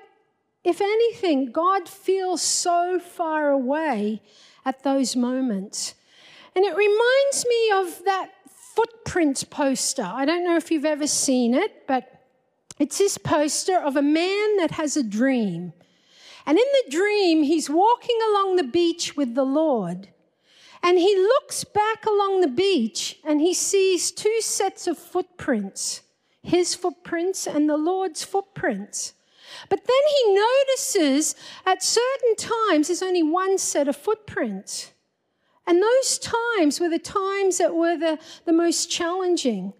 if 0.63 0.81
anything, 0.81 1.51
God 1.51 1.87
feels 1.87 2.41
so 2.41 2.99
far 2.99 3.49
away 3.49 4.21
at 4.65 4.83
those 4.83 5.15
moments. 5.15 5.95
And 6.55 6.65
it 6.65 6.75
reminds 6.75 7.45
me 7.47 7.71
of 7.71 8.03
that 8.05 8.31
footprint 8.75 9.49
poster. 9.49 10.03
I 10.03 10.25
don't 10.25 10.43
know 10.43 10.57
if 10.57 10.69
you've 10.71 10.85
ever 10.85 11.07
seen 11.07 11.53
it, 11.53 11.87
but 11.87 12.11
it's 12.79 12.97
this 12.97 13.17
poster 13.17 13.77
of 13.77 13.95
a 13.95 14.01
man 14.01 14.57
that 14.57 14.71
has 14.71 14.97
a 14.97 15.03
dream. 15.03 15.73
And 16.45 16.57
in 16.57 16.65
the 16.85 16.91
dream, 16.91 17.43
he's 17.43 17.69
walking 17.69 18.17
along 18.29 18.55
the 18.55 18.63
beach 18.63 19.15
with 19.17 19.35
the 19.35 19.45
Lord. 19.45 20.09
And 20.83 20.97
he 20.97 21.15
looks 21.15 21.63
back 21.63 22.05
along 22.05 22.41
the 22.41 22.47
beach 22.47 23.19
and 23.23 23.41
he 23.41 23.53
sees 23.53 24.11
two 24.11 24.41
sets 24.41 24.87
of 24.87 24.97
footprints 24.97 26.01
his 26.47 26.73
footprints 26.73 27.45
and 27.45 27.69
the 27.69 27.75
Lord's 27.75 28.23
footprints. 28.23 29.13
But 29.69 29.81
then 29.85 29.95
he 30.15 30.33
notices 30.33 31.35
at 31.65 31.83
certain 31.83 32.35
times 32.37 32.87
there's 32.87 33.03
only 33.03 33.23
one 33.23 33.57
set 33.57 33.87
of 33.87 33.97
footprints. 33.97 34.93
And 35.65 35.81
those 35.81 36.17
times 36.17 36.79
were 36.79 36.89
the 36.89 36.99
times 36.99 37.57
that 37.57 37.75
were 37.75 37.97
the, 37.97 38.17
the 38.45 38.53
most 38.53 38.89
challenging, 38.89 39.73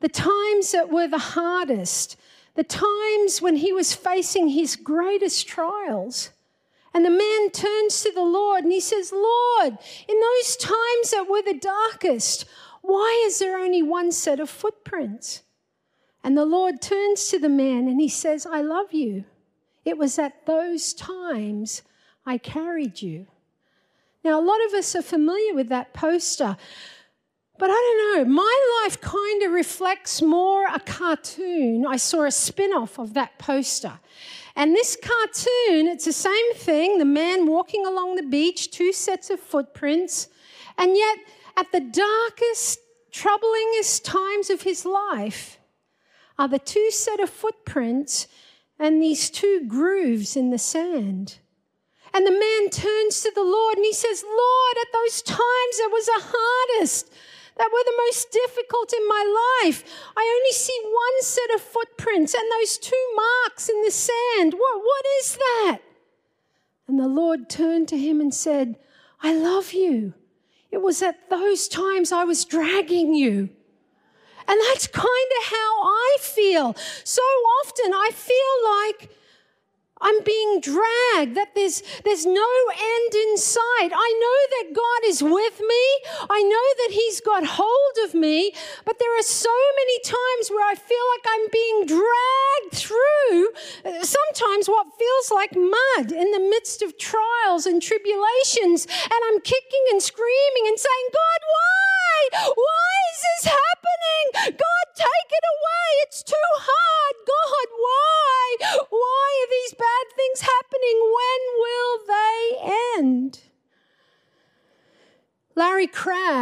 the 0.00 0.08
times 0.08 0.72
that 0.72 0.90
were 0.90 1.06
the 1.06 1.18
hardest, 1.18 2.16
the 2.54 2.64
times 2.64 3.40
when 3.40 3.56
he 3.56 3.72
was 3.72 3.94
facing 3.94 4.48
his 4.48 4.74
greatest 4.74 5.46
trials. 5.46 6.30
And 6.92 7.04
the 7.04 7.10
man 7.10 7.50
turns 7.50 8.02
to 8.02 8.12
the 8.12 8.22
Lord 8.22 8.64
and 8.64 8.72
he 8.72 8.80
says, 8.80 9.12
Lord, 9.12 9.78
in 10.08 10.20
those 10.20 10.56
times 10.56 11.10
that 11.12 11.26
were 11.28 11.42
the 11.42 11.58
darkest, 11.58 12.46
why 12.82 13.24
is 13.26 13.38
there 13.38 13.58
only 13.58 13.82
one 13.82 14.10
set 14.10 14.40
of 14.40 14.50
footprints? 14.50 15.42
And 16.24 16.36
the 16.36 16.44
Lord 16.44 16.82
turns 16.82 17.28
to 17.28 17.38
the 17.38 17.48
man 17.48 17.88
and 17.88 18.00
he 18.00 18.08
says, 18.08 18.44
I 18.44 18.60
love 18.62 18.92
you. 18.92 19.24
It 19.84 19.96
was 19.96 20.18
at 20.18 20.46
those 20.46 20.92
times 20.92 21.82
I 22.26 22.38
carried 22.38 23.00
you. 23.00 23.26
Now, 24.22 24.38
a 24.38 24.44
lot 24.44 24.64
of 24.66 24.74
us 24.74 24.94
are 24.94 25.02
familiar 25.02 25.54
with 25.54 25.68
that 25.70 25.94
poster, 25.94 26.56
but 27.58 27.70
I 27.70 27.74
don't 27.74 28.28
know. 28.28 28.34
My 28.34 28.82
life 28.82 29.00
kind 29.00 29.42
of 29.42 29.52
reflects 29.52 30.20
more 30.20 30.66
a 30.66 30.80
cartoon. 30.80 31.86
I 31.86 31.96
saw 31.96 32.24
a 32.24 32.30
spin 32.30 32.72
off 32.72 32.98
of 32.98 33.14
that 33.14 33.38
poster. 33.38 33.98
And 34.60 34.74
this 34.74 34.94
cartoon, 34.94 35.88
it's 35.88 36.04
the 36.04 36.12
same 36.12 36.52
thing 36.52 36.98
the 36.98 37.06
man 37.06 37.46
walking 37.46 37.86
along 37.86 38.16
the 38.16 38.22
beach, 38.22 38.70
two 38.70 38.92
sets 38.92 39.30
of 39.30 39.40
footprints. 39.40 40.28
And 40.76 40.94
yet, 40.94 41.16
at 41.56 41.72
the 41.72 41.80
darkest, 41.80 42.78
troublingest 43.10 44.04
times 44.04 44.50
of 44.50 44.60
his 44.60 44.84
life, 44.84 45.58
are 46.38 46.46
the 46.46 46.58
two 46.58 46.90
set 46.90 47.20
of 47.20 47.30
footprints 47.30 48.28
and 48.78 49.02
these 49.02 49.30
two 49.30 49.64
grooves 49.66 50.36
in 50.36 50.50
the 50.50 50.58
sand. 50.58 51.38
And 52.12 52.26
the 52.26 52.30
man 52.30 52.68
turns 52.68 53.22
to 53.22 53.32
the 53.34 53.42
Lord 53.42 53.76
and 53.76 53.84
he 53.86 53.94
says, 53.94 54.22
Lord, 54.22 54.76
at 54.82 54.92
those 54.92 55.22
times 55.22 55.38
it 55.40 55.90
was 55.90 56.04
the 56.04 56.22
hardest 56.22 57.10
that 57.60 57.70
were 57.70 57.84
the 57.84 58.02
most 58.06 58.30
difficult 58.30 58.90
in 58.94 59.06
my 59.06 59.60
life. 59.62 59.84
I 60.16 60.40
only 60.40 60.52
see 60.52 60.80
one 60.82 61.22
set 61.22 61.54
of 61.54 61.60
footprints 61.60 62.32
and 62.32 62.42
those 62.50 62.78
two 62.78 63.04
marks 63.14 63.68
in 63.68 63.82
the 63.82 63.90
sand. 63.90 64.54
What, 64.54 64.78
what 64.78 65.04
is 65.20 65.36
that? 65.36 65.78
And 66.88 66.98
the 66.98 67.06
Lord 67.06 67.50
turned 67.50 67.86
to 67.88 67.98
him 67.98 68.18
and 68.18 68.32
said, 68.32 68.76
I 69.22 69.34
love 69.34 69.74
you. 69.74 70.14
It 70.70 70.78
was 70.80 71.02
at 71.02 71.28
those 71.28 71.68
times 71.68 72.12
I 72.12 72.24
was 72.24 72.46
dragging 72.46 73.12
you. 73.12 73.50
And 74.48 74.60
that's 74.68 74.86
kind 74.86 75.06
of 75.06 75.44
how 75.44 75.82
I 75.82 76.16
feel. 76.18 76.74
So 77.04 77.20
often 77.60 77.92
I 77.92 78.10
feel 78.14 78.96
like 78.98 79.10
I'm 80.00 80.24
being 80.24 80.60
dragged, 80.60 81.36
that 81.36 81.52
there's, 81.54 81.82
there's 82.04 82.24
no 82.24 82.50
end 82.72 83.12
in 83.14 83.36
sight. 83.36 83.92
I 83.92 84.10
know 84.16 84.38
that 84.56 84.74
God 84.74 85.00
is 85.04 85.22
with 85.22 85.60
me. 85.60 85.84
I 86.30 86.40
know 86.40 86.66
that 86.80 86.92
He's 86.92 87.20
got 87.20 87.44
hold 87.44 87.96
of 88.08 88.14
me, 88.14 88.52
but 88.86 88.98
there 88.98 89.12
are 89.18 89.28
so 89.28 89.52
many 89.76 90.00
times 90.00 90.48
where 90.48 90.64
I 90.64 90.74
feel 90.74 91.04
like 91.12 91.26
I'm 91.28 91.46
being 91.52 91.78
dragged 91.84 92.72
through 92.72 93.52
uh, 93.84 94.00
sometimes 94.00 94.68
what 94.68 94.88
feels 94.96 95.28
like 95.30 95.52
mud 95.52 96.12
in 96.12 96.32
the 96.32 96.48
midst 96.48 96.80
of 96.80 96.96
trials 96.96 97.66
and 97.66 97.82
tribulations. 97.82 98.88
And 98.88 99.20
I'm 99.28 99.40
kicking 99.44 99.84
and 99.92 100.00
screaming 100.00 100.64
and 100.64 100.80
saying, 100.80 101.08
God, 101.12 101.40
why? 101.44 102.56
Why 102.56 102.92
is 103.12 103.20
this 103.20 103.52
happening? 103.52 104.56
God, 104.56 104.86
take 104.96 105.28
it 105.28 105.44
away. 105.44 105.88
It's 106.08 106.22
too 106.22 106.50
hard. 106.56 107.14
God, 107.28 107.68
why? 107.76 108.86
Why 108.88 109.28
are 109.44 109.50
these 109.50 109.74
bad? 109.76 109.90
bad 109.90 110.16
things 110.16 110.40
happening. 110.40 110.98
When 111.18 111.40
will 111.64 111.98
they 112.06 112.98
end? 112.98 113.40
Larry 115.56 115.86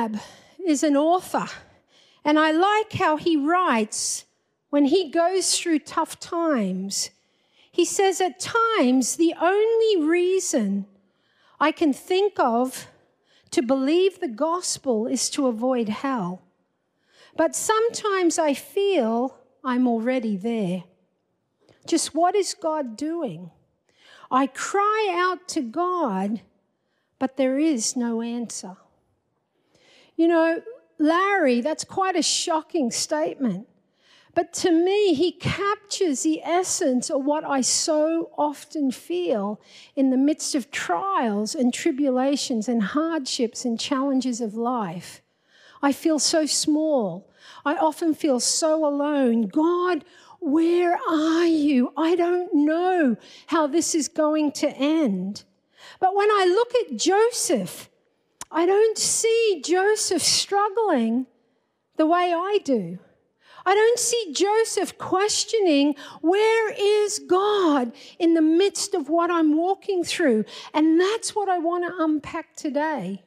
Crabb 0.09 0.21
is 0.65 0.83
an 0.83 0.97
author, 0.97 1.47
and 2.25 2.39
I 2.39 2.51
like 2.51 2.93
how 2.95 3.17
he 3.17 3.37
writes 3.37 4.25
when 4.71 4.87
he 4.87 5.11
goes 5.11 5.59
through 5.59 5.81
tough 5.81 6.19
times. 6.19 7.11
He 7.71 7.85
says, 7.85 8.21
At 8.21 8.41
times, 8.41 9.17
the 9.17 9.35
only 9.41 10.09
reason 10.09 10.87
I 11.61 11.73
can 11.73 11.93
think 11.93 12.39
of 12.39 12.87
to 13.51 13.63
believe 13.63 14.21
the 14.21 14.29
gospel 14.29 15.07
is 15.07 15.31
to 15.31 15.47
avoid 15.47 15.89
hell. 15.89 16.43
But 17.37 17.55
sometimes 17.55 18.39
I 18.39 18.55
feel 18.55 19.39
I'm 19.65 19.87
already 19.87 20.37
there. 20.37 20.85
Just 21.87 22.15
what 22.15 22.35
is 22.35 22.55
God 22.55 22.97
doing? 22.97 23.51
I 24.31 24.47
cry 24.47 25.09
out 25.13 25.49
to 25.49 25.63
God, 25.63 26.43
but 27.19 27.37
there 27.37 27.59
is 27.59 27.97
no 27.97 28.21
answer. 28.21 28.77
You 30.19 30.27
know, 30.27 30.63
Larry, 30.99 31.61
that's 31.61 31.85
quite 31.85 32.17
a 32.17 32.23
shocking 32.23 32.91
statement. 32.91 33.69
But 34.35 34.53
to 34.55 34.73
me, 34.73 35.15
he 35.15 35.31
captures 35.31 36.25
the 36.25 36.43
essence 36.43 37.09
of 37.09 37.25
what 37.25 37.45
I 37.45 37.61
so 37.61 38.33
often 38.37 38.91
feel 38.91 39.61
in 39.95 40.11
the 40.11 40.17
midst 40.17 40.57
of 40.57 40.73
trials 40.73 41.55
and 41.55 41.73
tribulations 41.73 42.69
and 42.69 42.83
hardships 42.83 43.65
and 43.65 43.79
challenges 43.79 44.41
of 44.41 44.55
life. 44.55 45.23
I 45.83 45.93
feel 45.93 46.19
so 46.19 46.47
small. 46.47 47.31
I 47.65 47.77
often 47.77 48.13
feel 48.13 48.41
so 48.41 48.85
alone. 48.85 49.47
God, 49.47 50.05
where 50.41 50.99
are 51.09 51.47
you? 51.47 51.93
I 51.97 52.17
don't 52.17 52.53
know 52.53 53.17
how 53.47 53.69
this 53.69 53.95
is 53.95 54.09
going 54.09 54.51
to 54.53 54.69
end. 54.69 55.45
But 56.01 56.17
when 56.17 56.29
I 56.29 56.45
look 56.45 56.75
at 56.75 56.99
Joseph, 56.99 57.89
I 58.51 58.67
don't 58.67 58.99
see 58.99 59.63
Joseph 59.65 60.23
struggling 60.23 61.27
the 61.97 62.07
way 62.07 62.33
I 62.33 62.59
do. 62.65 62.99
I 63.67 63.75
don't 63.75 63.99
see 63.99 64.33
Joseph 64.33 64.97
questioning, 64.97 65.95
where 66.23 66.73
is 66.73 67.19
God 67.19 67.93
in 68.19 68.33
the 68.33 68.41
midst 68.41 68.95
of 68.95 69.11
what 69.11 69.31
I'm 69.31 69.57
walking 69.57 70.05
through? 70.05 70.47
And 70.73 70.99
that's 70.99 71.35
what 71.35 71.51
I 71.51 71.59
want 71.59 71.87
to 71.87 72.03
unpack 72.03 72.57
today. 72.57 73.25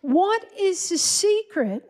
What 0.00 0.44
is 0.58 0.88
the 0.88 0.98
secret 0.98 1.88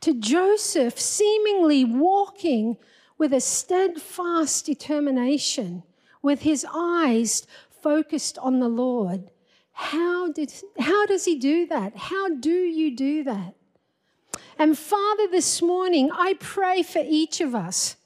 to 0.00 0.12
Joseph 0.12 1.00
seemingly 1.00 1.84
walking 1.84 2.76
with 3.16 3.32
a 3.32 3.40
steadfast 3.40 4.66
determination, 4.66 5.84
with 6.20 6.42
his 6.42 6.66
eyes 6.74 7.46
focused 7.82 8.36
on 8.38 8.60
the 8.60 8.68
Lord? 8.68 9.30
How, 9.78 10.32
did, 10.32 10.54
how 10.78 11.04
does 11.04 11.26
he 11.26 11.38
do 11.38 11.66
that? 11.66 11.94
How 11.94 12.30
do 12.30 12.50
you 12.50 12.96
do 12.96 13.22
that? 13.24 13.54
And 14.58 14.76
Father, 14.76 15.28
this 15.30 15.60
morning, 15.60 16.10
I 16.10 16.34
pray 16.40 16.82
for 16.82 17.02
each 17.04 17.42
of 17.42 17.54
us 17.54 17.96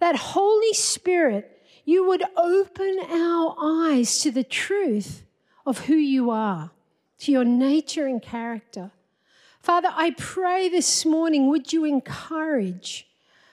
that 0.00 0.16
Holy 0.16 0.74
Spirit, 0.74 1.62
you 1.84 2.04
would 2.04 2.24
open 2.36 2.98
our 3.08 3.54
eyes 3.60 4.18
to 4.18 4.32
the 4.32 4.42
truth 4.42 5.22
of 5.64 5.86
who 5.86 5.94
you 5.94 6.30
are, 6.30 6.72
to 7.20 7.30
your 7.30 7.44
nature 7.44 8.08
and 8.08 8.20
character. 8.20 8.90
Father, 9.60 9.90
I 9.92 10.16
pray 10.18 10.68
this 10.68 11.06
morning, 11.06 11.48
would 11.48 11.72
you 11.72 11.84
encourage? 11.84 13.06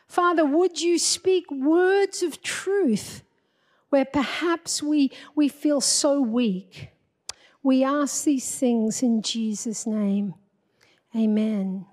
Father, 0.07 0.43
would 0.43 0.81
you 0.81 0.97
speak 0.97 1.49
words 1.51 2.23
of 2.23 2.41
truth 2.41 3.21
where 3.91 4.03
perhaps 4.03 4.81
we, 4.81 5.11
we 5.35 5.47
feel 5.47 5.79
so 5.79 6.19
weak? 6.19 6.89
We 7.63 7.83
ask 7.83 8.23
these 8.23 8.57
things 8.57 9.03
in 9.03 9.21
Jesus' 9.21 9.85
name. 9.85 10.33
Amen. 11.15 11.85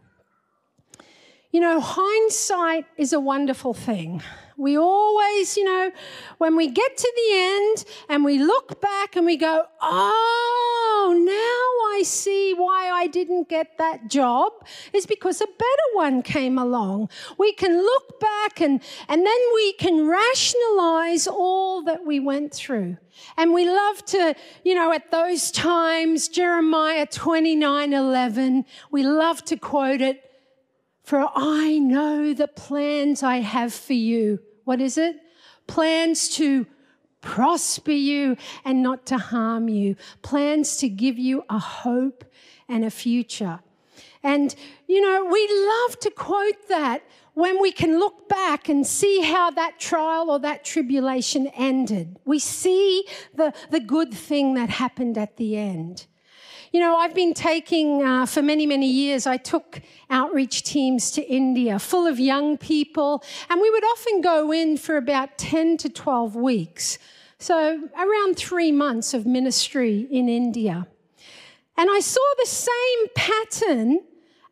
You 1.51 1.61
know, 1.61 1.81
hindsight 1.81 2.87
is 2.97 3.13
a 3.13 3.21
wonderful 3.21 3.75
thing. 3.75 4.23
We 4.57 4.77
always, 4.77 5.57
you 5.57 5.65
know, 5.65 5.93
when 6.39 6.57
we 6.57 6.69
get 6.69 6.97
to 6.97 7.13
the 7.17 7.37
end 7.37 7.85
and 8.09 8.25
we 8.25 8.39
look 8.39 8.81
back 8.81 9.15
and 9.15 9.25
we 9.25 9.37
go, 9.37 9.65
oh, 9.81 11.15
now 11.17 11.97
I 11.97 12.03
see 12.03 12.55
why 12.55 12.91
I 12.91 13.07
didn't 13.07 13.49
get 13.49 13.79
that 13.79 14.11
job, 14.11 14.53
is 14.93 15.07
because 15.07 15.41
a 15.41 15.47
better 15.47 15.89
one 15.95 16.23
came 16.23 16.59
along. 16.59 17.09
We 17.39 17.53
can 17.53 17.77
look 17.77 18.21
back 18.21 18.61
and, 18.61 18.81
and 19.09 19.25
then 19.25 19.41
we 19.55 19.73
can 19.75 20.07
rationalize 20.07 21.27
all 21.27 21.83
that 21.85 22.05
we 22.05 22.21
went 22.21 22.53
through. 22.53 22.97
And 23.37 23.53
we 23.53 23.69
love 23.69 24.05
to, 24.07 24.35
you 24.65 24.75
know, 24.75 24.93
at 24.93 25.11
those 25.11 25.51
times, 25.51 26.29
Jeremiah 26.29 27.07
29 27.07 27.93
11, 27.93 28.65
we 28.91 29.03
love 29.03 29.45
to 29.47 29.57
quote 29.57 30.01
it 30.01 30.25
for 31.09 31.27
I 31.35 31.79
know 31.79 32.35
the 32.35 32.49
plans 32.49 33.23
I 33.23 33.37
have 33.37 33.73
for 33.73 33.95
you. 33.95 34.41
What 34.65 34.81
is 34.81 34.99
it? 34.99 35.17
Plans 35.67 36.29
to 36.37 36.67
prosper 37.23 37.93
you 37.93 38.37
and 38.65 38.83
not 38.83 39.07
to 39.07 39.17
harm 39.17 39.71
you. 39.71 39.97
Plans 40.21 40.77
to 40.77 40.89
give 40.89 41.19
you 41.19 41.45
a 41.49 41.59
hope 41.59 42.25
and 42.69 42.85
a 42.85 42.91
future. 42.91 43.61
And, 44.23 44.55
you 44.87 45.01
know, 45.01 45.25
we 45.25 45.49
love 45.51 45.99
to 46.01 46.11
quote 46.11 46.69
that 46.69 47.03
when 47.39 47.63
we 47.63 47.71
can 47.71 48.01
look 48.01 48.29
back 48.29 48.69
and 48.69 48.85
see 48.85 49.21
how 49.21 49.49
that 49.49 49.79
trial 49.79 50.29
or 50.29 50.41
that 50.41 50.65
tribulation 50.65 51.47
ended. 51.55 52.17
We 52.25 52.41
see 52.41 53.05
the, 53.33 53.55
the 53.71 53.79
good 53.79 54.13
thing 54.13 54.55
that 54.55 54.71
happened 54.71 55.17
at 55.17 55.37
the 55.37 55.57
end. 55.57 56.09
You 56.73 56.81
know, 56.81 56.97
I've 56.97 57.15
been 57.15 57.35
taking, 57.35 58.03
uh, 58.03 58.27
for 58.27 58.43
many, 58.43 58.67
many 58.67 58.91
years, 58.91 59.25
I 59.25 59.37
took 59.37 59.81
outreach 60.11 60.65
teams 60.65 61.13
to 61.13 61.23
India 61.23 61.79
full 61.79 62.09
of 62.09 62.19
young 62.19 62.59
people, 62.59 63.23
and 63.49 63.61
we 63.61 63.71
would 63.71 63.85
often 63.85 64.21
go 64.21 64.51
in 64.53 64.77
for 64.77 64.97
about 64.97 65.39
10 65.39 65.77
to 65.77 65.89
12 65.89 66.35
weeks. 66.35 66.99
So, 67.39 67.89
around 67.97 68.37
three 68.37 68.73
months 68.73 69.15
of 69.15 69.27
ministry 69.27 70.09
in 70.11 70.29
India. 70.29 70.89
And 71.77 71.89
I 71.89 72.01
saw 72.01 72.21
the 72.41 72.47
same 72.47 73.07
pattern 73.15 74.01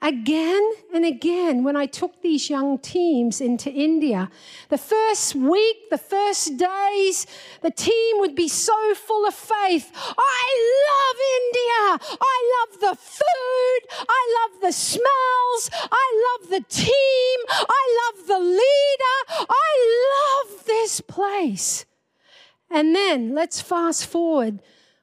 again 0.02 0.72
and 0.94 1.04
again 1.04 1.64
when 1.64 1.76
I 1.76 1.87
took 1.87 2.22
these 2.22 2.48
young 2.50 2.78
teams 2.78 3.40
into 3.40 3.70
India. 3.70 4.30
The 4.68 4.78
first 4.78 5.35
week, 5.35 5.90
the 5.90 5.98
first 5.98 6.56
days, 6.56 7.26
the 7.62 7.70
team 7.70 8.18
would 8.20 8.35
be 8.35 8.48
so 8.48 8.94
full 8.94 9.26
of 9.26 9.35
faith. 9.35 9.90
I 9.94 10.46
love 10.88 11.16
India. 11.42 12.16
I 12.20 12.38
love 12.56 12.80
the 12.80 13.02
food. 13.02 14.06
I 14.09 14.37
love 14.38 14.61
the 14.61 14.72
smells. 14.72 15.70
I 15.90 16.38
love 16.40 16.50
the 16.50 16.64
team. 16.68 17.38
I 17.48 18.11
love 18.16 18.26
the 18.26 18.38
leader. 18.38 19.46
I 19.48 20.46
love 20.46 20.64
this 20.66 21.00
place. 21.00 21.85
And 22.70 22.94
then 22.94 23.35
let's 23.35 23.61
fast 23.61 24.06
forward 24.06 24.61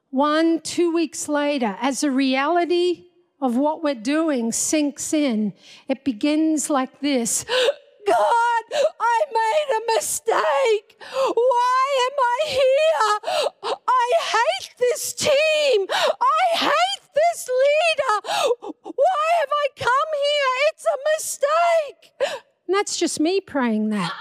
one, 0.10 0.60
two 0.60 0.94
weeks 0.94 1.28
later, 1.28 1.76
as 1.82 2.04
a 2.04 2.12
reality 2.12 3.06
of 3.44 3.58
what 3.58 3.84
we're 3.84 3.94
doing 3.94 4.54
sinks 4.54 5.14
in, 5.14 5.54
it 5.90 6.06
begins 6.06 6.70
like 6.70 7.02
this 7.02 7.44
God, 8.08 8.64
I 9.00 9.22
made 9.32 9.78
a 9.78 9.96
mistake. 9.96 10.98
Why 11.12 11.86
am 12.08 12.18
I 12.20 12.40
here? 12.46 13.76
I 13.88 14.12
hate 14.20 14.70
this 14.80 15.14
team. 15.14 15.88
I 15.90 16.58
hate 16.58 17.04
this 17.14 17.50
leader. 17.50 18.68
Why 18.82 19.28
have 19.40 19.52
I 19.52 19.68
come 19.78 20.12
here? 20.28 20.54
It's 20.70 20.86
a 20.86 20.98
mistake. 21.16 22.44
And 22.68 22.76
that's 22.76 22.98
just 22.98 23.20
me 23.20 23.40
praying 23.40 23.90
that. 23.90 24.14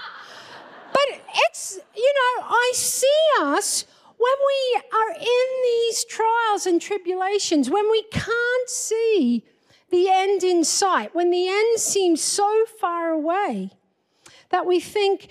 But 0.93 1.21
it's, 1.47 1.79
you 1.95 2.13
know, 2.13 2.45
I 2.47 2.71
see 2.73 3.27
us 3.41 3.85
when 4.23 4.37
we 4.47 4.81
are 4.97 5.11
in 5.19 5.47
these 5.63 6.05
trials 6.05 6.65
and 6.65 6.81
tribulations, 6.81 7.69
when 7.69 7.91
we 7.91 8.03
can't 8.03 8.69
see 8.69 9.43
the 9.89 10.09
end 10.09 10.43
in 10.43 10.63
sight, 10.63 11.13
when 11.13 11.29
the 11.29 11.47
end 11.49 11.79
seems 11.79 12.21
so 12.21 12.65
far 12.79 13.11
away 13.11 13.71
that 14.49 14.65
we 14.65 14.79
think, 14.79 15.29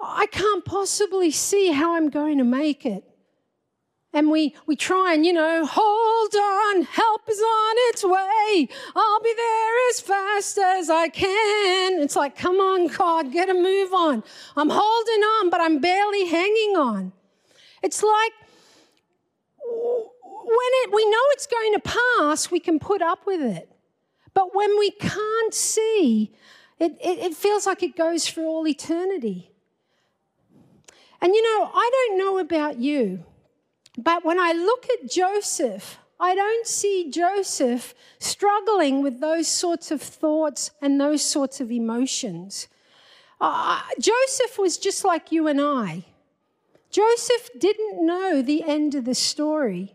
I 0.00 0.26
can't 0.26 0.64
possibly 0.64 1.30
see 1.30 1.72
how 1.72 1.94
I'm 1.94 2.08
going 2.08 2.38
to 2.38 2.44
make 2.44 2.86
it. 2.86 3.04
And 4.14 4.30
we, 4.30 4.54
we 4.66 4.76
try 4.76 5.12
and, 5.12 5.26
you 5.26 5.34
know, 5.34 5.66
hold 5.66 6.34
on, 6.34 6.82
help 6.84 7.28
is 7.28 7.38
on 7.38 7.74
its 7.90 8.02
way. 8.02 8.68
I'll 8.94 9.20
be 9.20 9.34
there 9.36 9.90
as 9.90 10.00
fast 10.00 10.56
as 10.56 10.88
I 10.88 11.08
can. 11.08 12.00
It's 12.00 12.16
like, 12.16 12.34
come 12.34 12.56
on, 12.56 12.86
God, 12.86 13.30
get 13.30 13.50
a 13.50 13.54
move 13.54 13.92
on. 13.92 14.24
I'm 14.56 14.70
holding 14.70 15.22
on, 15.22 15.50
but 15.50 15.60
I'm 15.60 15.80
barely 15.80 16.24
hanging 16.26 16.76
on. 16.76 17.12
It's 17.82 18.02
like 18.02 18.32
when 19.66 20.70
it, 20.84 20.92
we 20.94 21.04
know 21.08 21.22
it's 21.32 21.46
going 21.46 21.72
to 21.74 21.80
pass, 21.80 22.50
we 22.50 22.60
can 22.60 22.78
put 22.78 23.02
up 23.02 23.26
with 23.26 23.40
it. 23.40 23.70
But 24.34 24.54
when 24.54 24.78
we 24.78 24.90
can't 24.90 25.54
see, 25.54 26.32
it, 26.78 26.92
it, 27.00 27.18
it 27.18 27.34
feels 27.34 27.66
like 27.66 27.82
it 27.82 27.96
goes 27.96 28.28
for 28.28 28.42
all 28.42 28.66
eternity. 28.66 29.50
And 31.20 31.34
you 31.34 31.42
know, 31.42 31.70
I 31.74 31.90
don't 31.92 32.18
know 32.18 32.38
about 32.38 32.78
you, 32.78 33.24
but 33.96 34.24
when 34.24 34.38
I 34.38 34.52
look 34.52 34.86
at 34.90 35.10
Joseph, 35.10 35.98
I 36.20 36.34
don't 36.34 36.66
see 36.66 37.10
Joseph 37.10 37.94
struggling 38.18 39.02
with 39.02 39.20
those 39.20 39.48
sorts 39.48 39.90
of 39.90 40.00
thoughts 40.00 40.70
and 40.80 41.00
those 41.00 41.22
sorts 41.22 41.60
of 41.60 41.70
emotions. 41.70 42.68
Uh, 43.40 43.80
Joseph 43.98 44.58
was 44.58 44.78
just 44.78 45.04
like 45.04 45.32
you 45.32 45.48
and 45.48 45.60
I. 45.60 46.04
Joseph 46.96 47.50
didn't 47.58 48.06
know 48.06 48.40
the 48.40 48.62
end 48.62 48.94
of 48.94 49.04
the 49.04 49.14
story, 49.14 49.94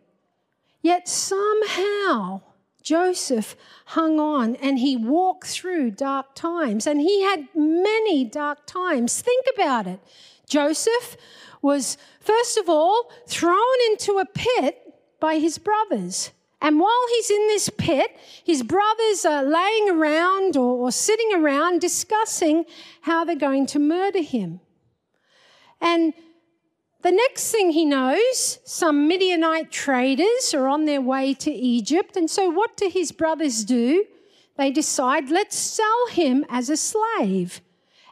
yet 0.84 1.10
somehow 1.10 2.42
Joseph 2.84 3.56
hung 3.88 4.20
on 4.20 4.56
and 4.58 4.78
he 4.78 4.96
walked 4.96 5.48
through 5.48 5.90
dark 5.90 6.36
times, 6.36 6.86
and 6.86 7.02
he 7.02 7.24
had 7.24 7.48
many 7.56 8.24
dark 8.24 8.68
times. 8.68 9.20
Think 9.20 9.48
about 9.56 9.88
it. 9.88 10.00
Joseph 10.48 11.18
was, 11.64 11.98
first 12.20 12.60
of 12.60 12.70
all, 12.70 13.12
thrown 13.26 13.58
into 13.90 14.20
a 14.20 14.26
pit 14.26 14.94
by 15.20 15.40
his 15.40 15.58
brothers. 15.58 16.30
And 16.62 16.80
while 16.80 17.08
he's 17.16 17.32
in 17.32 17.48
this 17.48 17.68
pit, 17.80 18.16
his 18.44 18.62
brothers 18.62 19.26
are 19.26 19.44
laying 19.44 19.90
around 19.90 20.56
or, 20.56 20.78
or, 20.78 20.92
sitting 20.92 21.34
around 21.34 21.82
discussing 21.82 22.66
how 23.02 23.26
they're 23.26 23.36
going 23.36 23.66
to 23.66 23.80
murder 23.80 24.22
him. 24.22 24.60
And 25.84 26.14
the 27.04 27.12
next 27.12 27.52
thing 27.52 27.72
he 27.72 27.86
knows, 27.86 28.60
some 28.64 29.08
Midianite 29.08 29.72
traders 29.72 30.54
are 30.54 30.68
on 30.68 30.86
their 30.86 31.02
way 31.02 31.34
to 31.36 31.52
Egypt. 31.52 32.16
And 32.16 32.30
so, 32.30 32.50
what 32.50 32.78
do 32.78 32.90
his 32.90 33.12
brothers 33.12 33.64
do? 33.64 34.06
they 34.58 34.70
decide, 34.72 35.32
let's 35.32 35.58
sell 35.58 36.08
him 36.12 36.46
as 36.48 36.70
a 36.70 36.78
slave. 36.78 37.62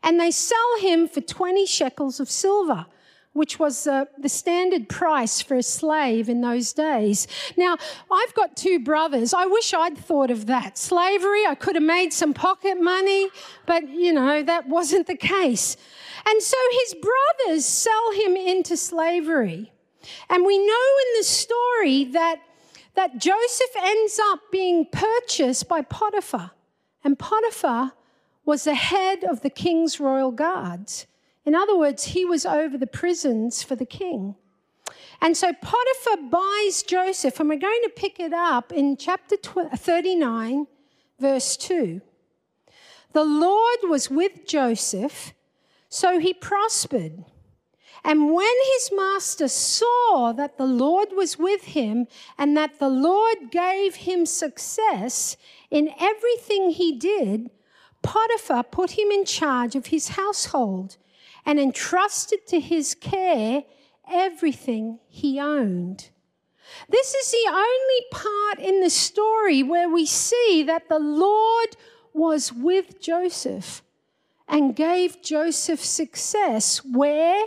And 0.02 0.20
they 0.20 0.32
sell 0.32 0.80
him 0.80 1.08
for 1.08 1.22
20 1.22 1.66
shekels 1.68 2.20
of 2.20 2.30
silver, 2.30 2.88
which 3.34 3.60
was 3.60 3.86
uh, 3.86 4.06
the 4.18 4.30
standard 4.30 4.90
price 4.90 5.42
for 5.42 5.56
a 5.56 5.64
slave 5.64 6.30
in 6.30 6.42
those 6.42 6.74
days. 6.74 7.28
Now, 7.56 7.78
I've 8.12 8.34
got 8.34 8.58
two 8.58 8.80
brothers. 8.80 9.34
I 9.34 9.46
wish 9.46 9.74
I'd 9.74 9.98
thought 9.98 10.32
of 10.32 10.48
that. 10.48 10.78
Slavery, 10.78 11.46
I 11.46 11.56
could 11.56 11.76
have 11.76 11.84
made 11.84 12.12
some 12.12 12.34
pocket 12.34 12.82
money, 12.82 13.30
but 13.66 13.88
you 13.90 14.14
know, 14.14 14.42
that 14.44 14.68
wasn't 14.68 15.08
the 15.08 15.16
case. 15.16 15.78
And 16.28 16.42
so 16.42 16.58
his 16.84 16.96
brothers 16.96 17.66
sell 17.66 18.12
him 18.14 18.36
into 18.36 18.76
slavery. 18.76 19.72
And 20.30 20.46
we 20.46 20.58
know 20.58 20.88
in 21.06 21.20
the 21.20 21.24
story 21.24 22.06
that, 22.06 22.42
that 22.96 23.18
Joseph 23.20 23.76
ends 23.78 24.20
up 24.32 24.40
being 24.52 24.88
purchased 24.92 25.68
by 25.68 25.82
Potiphar. 25.82 26.52
And 27.04 27.18
Potiphar 27.18 27.94
was 28.44 28.64
the 28.64 28.76
head 28.76 29.24
of 29.24 29.42
the 29.42 29.50
king's 29.50 30.00
royal 30.00 30.32
guards. 30.32 31.06
In 31.46 31.56
other 31.56 31.78
words, 31.78 32.06
he 32.06 32.26
was 32.26 32.46
over 32.46 32.78
the 32.78 32.88
prisons 32.88 33.64
for 33.64 33.76
the 33.76 33.86
king. 33.86 34.36
And 35.22 35.36
so 35.36 35.52
Potiphar 35.54 36.30
buys 36.30 36.84
Joseph, 36.84 37.40
and 37.40 37.50
we're 37.50 37.58
going 37.58 37.82
to 37.84 37.92
pick 37.96 38.20
it 38.20 38.34
up 38.34 38.72
in 38.72 38.98
chapter 38.98 39.36
39, 39.36 40.68
verse 41.20 41.58
2. 41.58 42.02
The 43.12 43.24
Lord 43.24 43.80
was 43.84 44.10
with 44.10 44.48
Joseph, 44.48 45.34
so 45.90 46.20
he 46.20 46.34
prospered. 46.34 47.26
And 48.04 48.34
when 48.34 48.54
his 48.76 48.92
master 48.96 49.48
saw 49.48 50.32
that 50.34 50.58
the 50.58 50.66
Lord 50.66 51.10
was 51.12 51.38
with 51.38 51.64
him 51.66 52.08
and 52.38 52.56
that 52.56 52.80
the 52.80 52.90
Lord 52.90 53.52
gave 53.52 53.96
him 53.96 54.26
success 54.26 55.36
in 55.70 55.94
everything 56.00 56.70
he 56.70 56.98
did, 56.98 57.50
Potiphar 58.02 58.64
put 58.64 58.92
him 58.92 59.12
in 59.12 59.26
charge 59.26 59.76
of 59.76 59.88
his 59.88 60.10
household 60.10 60.98
and 61.50 61.60
entrusted 61.60 62.46
to 62.46 62.60
his 62.60 62.94
care 62.94 63.64
everything 64.08 65.00
he 65.08 65.40
owned. 65.40 66.12
This 66.88 67.16
is 67.16 67.32
the 67.32 67.50
only 67.50 68.06
part 68.12 68.60
in 68.60 68.82
the 68.82 68.90
story 68.92 69.64
where 69.64 69.90
we 69.90 70.06
see 70.06 70.62
that 70.68 70.90
the 70.90 71.00
Lord 71.00 71.70
was 72.14 72.54
with 72.54 73.02
Joseph 73.02 73.82
and 74.48 74.76
gave 74.76 75.24
Joseph 75.24 75.84
success 75.84 76.86
where? 76.86 77.46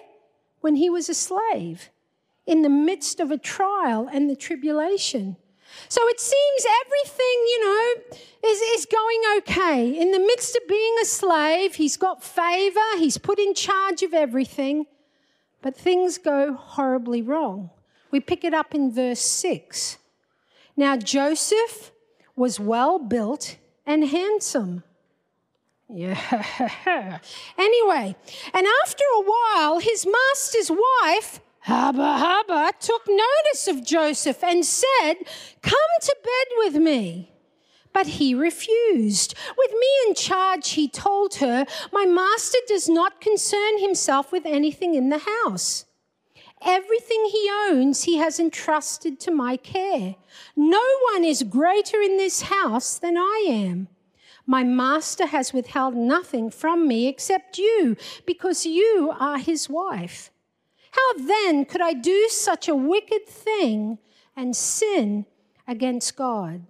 When 0.62 0.74
he 0.74 0.90
was 0.90 1.08
a 1.08 1.14
slave, 1.14 1.90
in 2.44 2.62
the 2.62 2.68
midst 2.68 3.20
of 3.20 3.30
a 3.30 3.38
trial 3.38 4.08
and 4.12 4.28
the 4.28 4.34
tribulation. 4.34 5.36
So 5.88 6.00
it 6.08 6.20
seems 6.20 6.66
everything, 6.84 7.26
you 7.26 7.64
know, 7.64 8.16
is, 8.48 8.60
is 8.60 8.86
going 8.86 9.22
okay. 9.38 10.00
In 10.00 10.12
the 10.12 10.18
midst 10.18 10.56
of 10.56 10.68
being 10.68 10.96
a 11.02 11.04
slave, 11.04 11.74
he's 11.74 11.96
got 11.96 12.22
favor, 12.22 12.80
he's 12.98 13.18
put 13.18 13.38
in 13.38 13.54
charge 13.54 14.02
of 14.02 14.14
everything, 14.14 14.86
but 15.60 15.76
things 15.76 16.18
go 16.18 16.54
horribly 16.54 17.22
wrong. 17.22 17.70
We 18.10 18.20
pick 18.20 18.44
it 18.44 18.54
up 18.54 18.74
in 18.74 18.92
verse 18.92 19.20
6. 19.20 19.98
Now, 20.76 20.96
Joseph 20.96 21.92
was 22.36 22.58
well 22.58 22.98
built 22.98 23.56
and 23.86 24.04
handsome 24.04 24.84
yeah. 25.92 27.18
Anyway, 27.58 28.16
and 28.54 28.66
after 28.82 29.04
a 29.14 29.22
while, 29.22 29.78
his 29.78 30.06
master's 30.06 30.70
wife, 30.70 31.40
Haba 31.66 32.18
Haba, 32.18 32.72
took 32.80 33.02
notice 33.08 33.68
of 33.68 33.84
Joseph 33.84 34.42
and 34.42 34.64
said, 34.64 35.14
Come 35.62 35.78
to 36.00 36.16
bed 36.22 36.56
with 36.58 36.76
me. 36.76 37.32
But 37.92 38.06
he 38.06 38.34
refused. 38.34 39.34
With 39.56 39.70
me 39.70 39.88
in 40.08 40.14
charge, 40.14 40.70
he 40.70 40.88
told 40.88 41.36
her, 41.36 41.66
My 41.92 42.04
master 42.04 42.58
does 42.66 42.88
not 42.88 43.20
concern 43.20 43.78
himself 43.78 44.32
with 44.32 44.44
anything 44.46 44.94
in 44.94 45.10
the 45.10 45.20
house. 45.44 45.84
Everything 46.64 47.26
he 47.26 47.50
owns, 47.68 48.04
he 48.04 48.16
has 48.16 48.40
entrusted 48.40 49.20
to 49.20 49.30
my 49.30 49.56
care. 49.56 50.16
No 50.56 50.82
one 51.12 51.24
is 51.24 51.42
greater 51.42 52.00
in 52.00 52.16
this 52.16 52.42
house 52.42 52.98
than 52.98 53.16
I 53.16 53.46
am. 53.48 53.88
My 54.46 54.64
master 54.64 55.26
has 55.26 55.52
withheld 55.52 55.94
nothing 55.94 56.50
from 56.50 56.88
me 56.88 57.06
except 57.06 57.58
you, 57.58 57.96
because 58.26 58.66
you 58.66 59.12
are 59.18 59.38
his 59.38 59.68
wife. 59.68 60.31
How 60.92 61.12
then 61.14 61.64
could 61.64 61.80
I 61.80 61.94
do 61.94 62.28
such 62.28 62.68
a 62.68 62.74
wicked 62.74 63.26
thing 63.26 63.98
and 64.36 64.54
sin 64.54 65.26
against 65.66 66.16
God? 66.16 66.66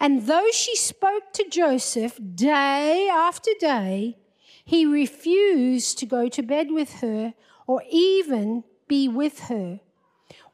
And 0.00 0.26
though 0.26 0.50
she 0.52 0.76
spoke 0.76 1.32
to 1.34 1.48
Joseph 1.48 2.18
day 2.34 3.08
after 3.10 3.50
day, 3.60 4.18
he 4.64 4.84
refused 4.84 5.98
to 5.98 6.06
go 6.06 6.28
to 6.28 6.42
bed 6.42 6.70
with 6.70 7.00
her 7.00 7.34
or 7.66 7.82
even 7.90 8.64
be 8.86 9.08
with 9.08 9.40
her. 9.48 9.80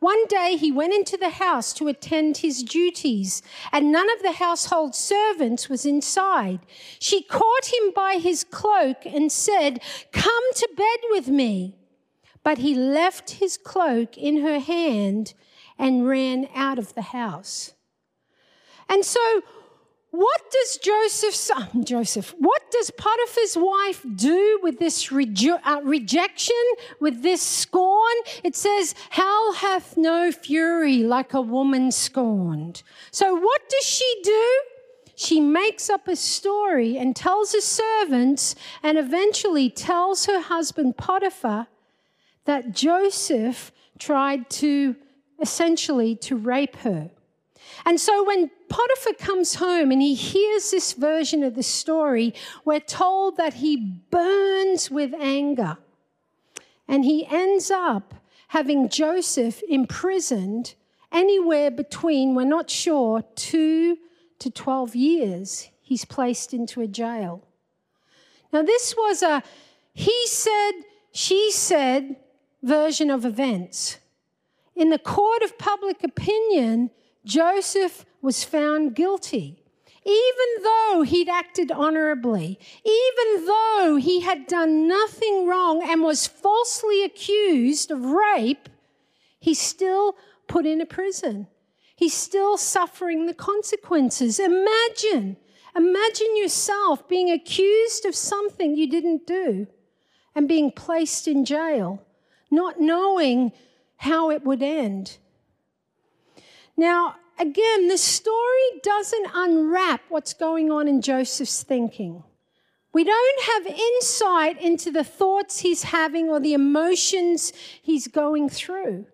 One 0.01 0.27
day 0.27 0.57
he 0.57 0.71
went 0.71 0.93
into 0.93 1.17
the 1.17 1.31
house 1.31 1.73
to 1.75 1.89
attend 1.89 2.39
his 2.39 2.63
duties, 2.63 3.43
and 3.73 3.91
none 3.91 4.13
of 4.13 4.23
the 4.23 4.33
household 4.33 4.95
servants 4.95 5.69
was 5.69 5.87
inside. 5.87 6.61
She 6.99 7.23
caught 7.23 7.73
him 7.73 7.93
by 7.95 8.19
his 8.21 8.45
cloak 8.45 9.07
and 9.07 9.33
said, 9.33 9.81
Come 10.13 10.53
to 10.57 10.69
bed 10.77 10.99
with 11.11 11.29
me. 11.29 11.75
But 12.45 12.59
he 12.59 12.75
left 12.75 13.33
his 13.33 13.57
cloak 13.57 14.17
in 14.17 14.43
her 14.43 14.61
hand 14.61 15.35
and 15.79 16.07
ran 16.07 16.49
out 16.55 16.79
of 16.79 16.95
the 16.95 17.03
house. 17.03 17.73
And 18.89 19.05
so 19.05 19.43
what 20.15 20.43
does 20.53 20.79
Joseph, 20.79 21.35
son, 21.35 21.85
Joseph, 21.85 22.37
what 22.39 22.71
does 22.71 22.93
Potiphar's 22.93 23.57
wife 23.57 24.07
do 24.15 24.61
with 24.63 24.79
this 24.79 25.11
uh, 25.13 25.81
rejection, 25.83 26.65
with 27.01 27.25
this 27.25 27.43
scorn? 27.43 28.15
It 28.45 28.55
says, 28.55 28.95
Hell 29.11 29.55
hath 29.55 29.97
no 29.97 30.31
fury 30.31 30.99
like 30.99 31.35
a 31.35 31.41
woman 31.41 31.91
scorned. 31.91 32.85
So 33.11 33.35
what 33.35 33.69
does 33.69 33.85
she 33.85 34.21
do? 34.23 34.61
She 35.17 35.41
makes 35.41 35.91
up 35.91 36.07
a 36.07 36.15
story 36.15 36.97
and 36.97 37.17
tells 37.17 37.53
her 37.53 37.61
servants 37.61 38.55
and 38.85 38.97
eventually 38.97 39.69
tells 39.69 40.27
her 40.27 40.41
husband 40.41 40.97
Potiphar 40.97 41.67
that 42.45 42.73
Joseph 42.73 43.73
tried 43.99 44.49
to 44.51 44.97
essentially 45.41 46.15
to 46.17 46.37
rape 46.37 46.77
her. 46.77 47.11
And 47.85 47.99
so 47.99 48.25
when 48.25 48.51
Potiphar 48.69 49.15
comes 49.15 49.57
home 49.57 49.91
and 49.91 50.01
he 50.01 50.15
hears 50.15 50.71
this 50.71 50.93
version 50.93 51.43
of 51.43 51.55
the 51.55 51.63
story, 51.63 52.35
we're 52.65 52.81
told 52.81 53.37
that 53.37 53.55
he 53.55 54.01
burns 54.11 54.91
with 54.91 55.15
anger. 55.15 55.79
And 56.87 57.05
he 57.05 57.27
ends 57.27 57.71
up 57.71 58.15
having 58.49 58.89
Joseph 58.89 59.63
imprisoned 59.69 60.75
anywhere 61.11 61.71
between, 61.71 62.35
we're 62.35 62.45
not 62.45 62.71
sure, 62.71 63.23
two 63.35 63.97
to 64.39 64.51
12 64.51 64.95
years. 64.95 65.69
He's 65.81 66.05
placed 66.05 66.53
into 66.53 66.81
a 66.81 66.87
jail. 66.87 67.43
Now, 68.53 68.63
this 68.63 68.95
was 68.97 69.23
a 69.23 69.43
he 69.95 70.27
said, 70.27 70.73
she 71.13 71.53
said 71.53 72.17
version 72.65 73.11
of 73.11 73.25
events. 73.25 73.99
In 74.75 74.91
the 74.91 74.99
court 74.99 75.43
of 75.43 75.59
public 75.59 76.03
opinion, 76.03 76.91
Joseph 77.25 78.05
was 78.23 78.43
found 78.43 78.95
guilty. 78.95 79.61
Even 80.07 80.63
though 80.63 81.03
he'd 81.03 81.29
acted 81.29 81.71
honorably, 81.71 82.59
even 82.85 83.47
though 83.47 83.97
he 83.99 84.21
had 84.21 84.47
done 84.47 84.87
nothing 84.87 85.47
wrong 85.47 85.83
and 85.83 86.03
was 86.03 86.27
falsely 86.27 87.05
accused 87.05 87.91
of 87.91 88.05
rape, 88.05 88.69
he's 89.39 89.61
still 89.61 90.17
put 90.47 90.67
in 90.67 90.81
a 90.81 90.87
prison. 90.87 91.47
He's 91.97 92.13
still 92.13 92.59
suffering 92.59 93.27
the 93.27 93.35
consequences. 93.35 94.39
Imagine, 94.39 95.37
imagine 95.75 96.37
yourself 96.37 97.09
being 97.09 97.31
accused 97.31 98.05
of 98.05 98.15
something 98.15 98.77
you 98.77 98.91
didn't 98.91 99.27
do 99.27 99.67
and 100.35 100.49
being 100.49 100.71
placed 100.71 101.29
in 101.29 101.45
jail, 101.45 102.03
not 102.51 102.81
knowing 102.81 103.53
how 103.97 104.31
it 104.31 104.45
would 104.45 104.63
end. 104.63 105.19
Now, 106.77 107.17
again, 107.39 107.89
the 107.89 107.99
story 107.99 108.81
doesn't 108.83 109.29
unwrap 109.35 110.03
what's 110.09 110.35
going 110.35 110.71
on 110.71 110.89
in 110.89 111.01
Joseph's 111.01 111.63
thinking. 111.63 112.25
We 112.93 113.05
don't 113.05 113.43
have 113.43 113.67
insight 113.67 114.61
into 114.63 114.93
the 114.93 115.05
thoughts 115.05 115.61
he's 115.61 115.85
having 115.85 116.29
or 116.29 116.39
the 116.39 116.55
emotions 116.55 117.53
he's 117.83 118.07
going 118.07 118.49
through. 118.49 119.07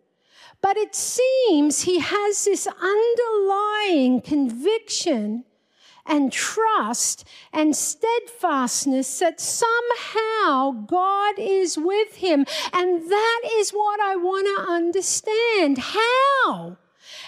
But 0.61 0.77
it 0.77 0.95
seems 0.95 1.83
he 1.83 1.99
has 2.01 2.45
this 2.45 2.67
underlying 2.67 4.21
conviction 4.21 5.45
and 6.11 6.33
trust 6.33 7.27
and 7.53 7.75
steadfastness 7.75 9.21
that 9.21 9.41
somehow 9.41 10.73
God 10.73 11.37
is 11.39 11.79
with 11.79 12.17
him. 12.17 12.45
And 12.73 13.09
that 13.09 13.41
is 13.53 13.71
what 13.71 14.01
I 14.01 14.17
want 14.17 14.47
to 14.47 14.73
understand. 14.73 15.79
How? 15.79 16.77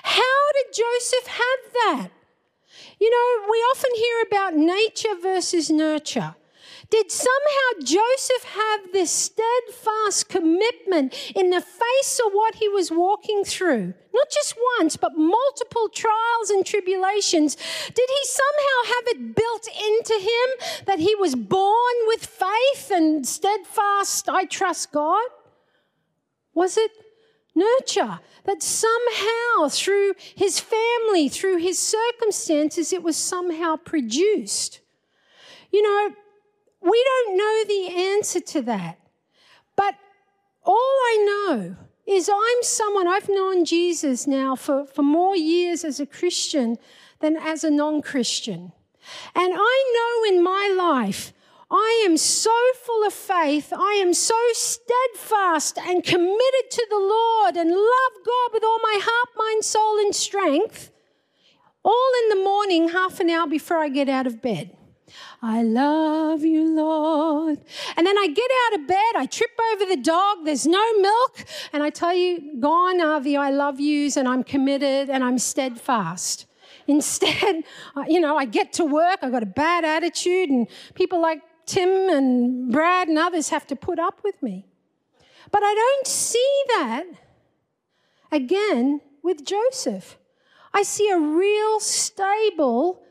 How 0.02 0.52
did 0.54 0.74
Joseph 0.74 1.26
have 1.28 1.72
that? 1.72 2.08
You 2.98 3.10
know, 3.10 3.48
we 3.50 3.58
often 3.58 3.90
hear 3.94 4.22
about 4.26 4.54
nature 4.56 5.14
versus 5.20 5.70
nurture. 5.70 6.34
Did 6.92 7.10
somehow 7.10 7.82
Joseph 7.82 8.44
have 8.44 8.92
this 8.92 9.10
steadfast 9.10 10.28
commitment 10.28 11.32
in 11.34 11.48
the 11.48 11.62
face 11.62 12.20
of 12.26 12.32
what 12.32 12.56
he 12.56 12.68
was 12.68 12.90
walking 12.90 13.44
through? 13.44 13.94
Not 14.12 14.30
just 14.30 14.54
once, 14.78 14.98
but 14.98 15.16
multiple 15.16 15.88
trials 15.88 16.50
and 16.50 16.66
tribulations. 16.66 17.56
Did 17.56 18.10
he 18.10 18.24
somehow 18.24 18.94
have 18.94 19.04
it 19.06 19.34
built 19.34 19.68
into 19.68 20.20
him 20.20 20.84
that 20.84 20.98
he 20.98 21.14
was 21.14 21.34
born 21.34 21.94
with 22.08 22.26
faith 22.26 22.90
and 22.90 23.26
steadfast, 23.26 24.28
I 24.28 24.44
trust 24.44 24.92
God? 24.92 25.24
Was 26.52 26.76
it 26.76 26.90
nurture 27.54 28.20
that 28.44 28.62
somehow 28.62 29.70
through 29.70 30.12
his 30.34 30.60
family, 30.60 31.30
through 31.30 31.56
his 31.56 31.78
circumstances, 31.78 32.92
it 32.92 33.02
was 33.02 33.16
somehow 33.16 33.76
produced? 33.76 34.80
You 35.70 35.80
know, 35.80 36.14
we 36.82 37.04
don't 37.04 37.36
know 37.36 37.64
the 37.66 37.96
answer 38.14 38.40
to 38.40 38.62
that. 38.62 38.98
But 39.76 39.94
all 40.64 40.74
I 40.76 41.24
know 41.26 41.76
is 42.06 42.28
I'm 42.28 42.62
someone, 42.62 43.06
I've 43.06 43.28
known 43.28 43.64
Jesus 43.64 44.26
now 44.26 44.56
for, 44.56 44.86
for 44.86 45.02
more 45.02 45.36
years 45.36 45.84
as 45.84 46.00
a 46.00 46.06
Christian 46.06 46.76
than 47.20 47.36
as 47.36 47.64
a 47.64 47.70
non 47.70 48.02
Christian. 48.02 48.72
And 49.34 49.54
I 49.56 50.28
know 50.28 50.36
in 50.36 50.42
my 50.42 50.74
life, 50.76 51.32
I 51.70 52.02
am 52.04 52.16
so 52.16 52.54
full 52.84 53.06
of 53.06 53.14
faith. 53.14 53.72
I 53.72 53.98
am 54.02 54.12
so 54.12 54.38
steadfast 54.52 55.78
and 55.78 56.04
committed 56.04 56.70
to 56.70 56.86
the 56.90 56.98
Lord 56.98 57.56
and 57.56 57.70
love 57.70 58.26
God 58.26 58.50
with 58.52 58.62
all 58.62 58.78
my 58.82 58.98
heart, 59.00 59.28
mind, 59.36 59.64
soul, 59.64 59.98
and 59.98 60.14
strength. 60.14 60.90
All 61.82 62.10
in 62.22 62.38
the 62.38 62.44
morning, 62.44 62.90
half 62.90 63.20
an 63.20 63.30
hour 63.30 63.46
before 63.46 63.78
I 63.78 63.88
get 63.88 64.08
out 64.08 64.26
of 64.26 64.42
bed. 64.42 64.76
I 65.40 65.62
love 65.62 66.44
you, 66.44 66.74
Lord. 66.74 67.58
And 67.96 68.06
then 68.06 68.16
I 68.18 68.28
get 68.28 68.50
out 68.66 68.80
of 68.80 68.86
bed, 68.86 69.16
I 69.16 69.26
trip 69.26 69.50
over 69.72 69.86
the 69.86 69.96
dog, 69.96 70.44
there's 70.44 70.66
no 70.66 70.98
milk, 70.98 71.44
and 71.72 71.82
I 71.82 71.90
tell 71.90 72.14
you, 72.14 72.60
gone 72.60 73.00
are 73.00 73.20
the 73.20 73.36
I 73.36 73.50
love 73.50 73.80
yous, 73.80 74.16
and 74.16 74.28
I'm 74.28 74.44
committed 74.44 75.10
and 75.10 75.24
I'm 75.24 75.38
steadfast. 75.38 76.46
Instead, 76.86 77.64
you 78.08 78.20
know, 78.20 78.36
I 78.36 78.44
get 78.44 78.72
to 78.74 78.84
work, 78.84 79.18
I've 79.22 79.32
got 79.32 79.42
a 79.42 79.46
bad 79.46 79.84
attitude, 79.84 80.48
and 80.50 80.68
people 80.94 81.20
like 81.20 81.42
Tim 81.66 81.88
and 81.88 82.70
Brad 82.72 83.08
and 83.08 83.18
others 83.18 83.48
have 83.50 83.66
to 83.68 83.76
put 83.76 83.98
up 83.98 84.20
with 84.24 84.42
me. 84.42 84.66
But 85.50 85.62
I 85.62 85.74
don't 85.74 86.06
see 86.06 86.62
that 86.68 87.04
again 88.30 89.00
with 89.22 89.44
Joseph. 89.44 90.18
I 90.74 90.82
see 90.82 91.08
a 91.10 91.18
real 91.18 91.80
stable, 91.80 93.02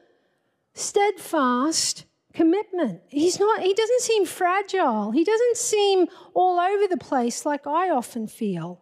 steadfast 0.81 2.05
commitment. 2.33 3.01
He's 3.07 3.39
not, 3.39 3.61
he 3.61 3.73
doesn't 3.73 4.01
seem 4.01 4.25
fragile. 4.25 5.11
He 5.11 5.23
doesn't 5.23 5.57
seem 5.57 6.07
all 6.33 6.59
over 6.59 6.87
the 6.87 6.97
place 6.97 7.45
like 7.45 7.67
I 7.67 7.89
often 7.89 8.27
feel. 8.27 8.81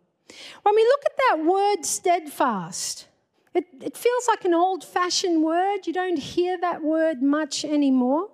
When 0.61 0.75
we 0.75 0.83
look 0.83 1.01
at 1.05 1.17
that 1.17 1.45
word 1.45 1.85
steadfast, 1.85 3.07
it, 3.53 3.65
it 3.81 3.97
feels 3.97 4.27
like 4.27 4.45
an 4.45 4.53
old 4.53 4.83
fashioned 4.83 5.43
word. 5.43 5.87
You 5.87 5.93
don't 5.93 6.19
hear 6.19 6.57
that 6.59 6.83
word 6.83 7.21
much 7.21 7.65
anymore. 7.65 8.29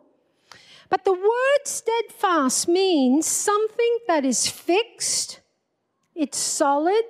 But 0.90 1.04
the 1.04 1.14
word 1.14 1.66
steadfast 1.66 2.68
means 2.68 3.26
something 3.26 3.98
that 4.08 4.24
is 4.24 4.48
fixed, 4.48 5.42
it's 6.14 6.38
solid, 6.38 7.04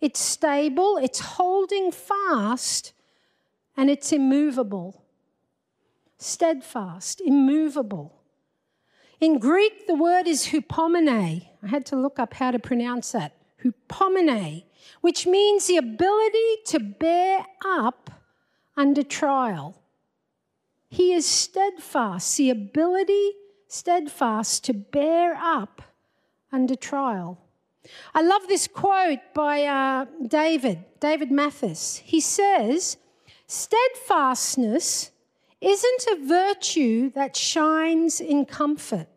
it's 0.00 0.20
stable, 0.20 0.96
it's 0.96 1.18
holding 1.20 1.92
fast, 1.92 2.92
and 3.76 3.90
it's 3.90 4.10
immovable 4.10 5.04
steadfast, 6.18 7.20
immovable. 7.20 8.14
In 9.20 9.38
Greek, 9.38 9.86
the 9.86 9.94
word 9.94 10.28
is 10.28 10.46
hupomene. 10.46 11.48
I 11.62 11.66
had 11.66 11.86
to 11.86 11.96
look 11.96 12.18
up 12.18 12.34
how 12.34 12.50
to 12.50 12.58
pronounce 12.58 13.12
that. 13.12 13.32
Hupomene, 13.64 14.64
which 15.00 15.26
means 15.26 15.66
the 15.66 15.76
ability 15.76 16.56
to 16.66 16.78
bear 16.78 17.44
up 17.64 18.10
under 18.76 19.02
trial. 19.02 19.80
He 20.88 21.12
is 21.12 21.26
steadfast, 21.26 22.36
the 22.36 22.50
ability, 22.50 23.32
steadfast, 23.66 24.64
to 24.64 24.72
bear 24.72 25.34
up 25.34 25.82
under 26.52 26.76
trial. 26.76 27.38
I 28.14 28.22
love 28.22 28.46
this 28.48 28.68
quote 28.68 29.20
by 29.34 29.64
uh, 29.64 30.06
David, 30.26 30.84
David 31.00 31.30
Mathis. 31.30 32.02
He 32.04 32.20
says, 32.20 32.96
Steadfastness 33.46 35.10
isn't 35.60 36.06
a 36.12 36.26
virtue 36.26 37.10
that 37.10 37.36
shines 37.36 38.20
in 38.20 38.44
comfort. 38.44 39.08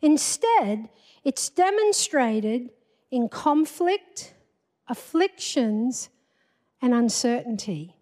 Instead, 0.00 0.88
it's 1.24 1.48
demonstrated 1.48 2.70
in 3.10 3.28
conflict, 3.28 4.34
afflictions, 4.88 6.08
and 6.80 6.94
uncertainty. 6.94 7.96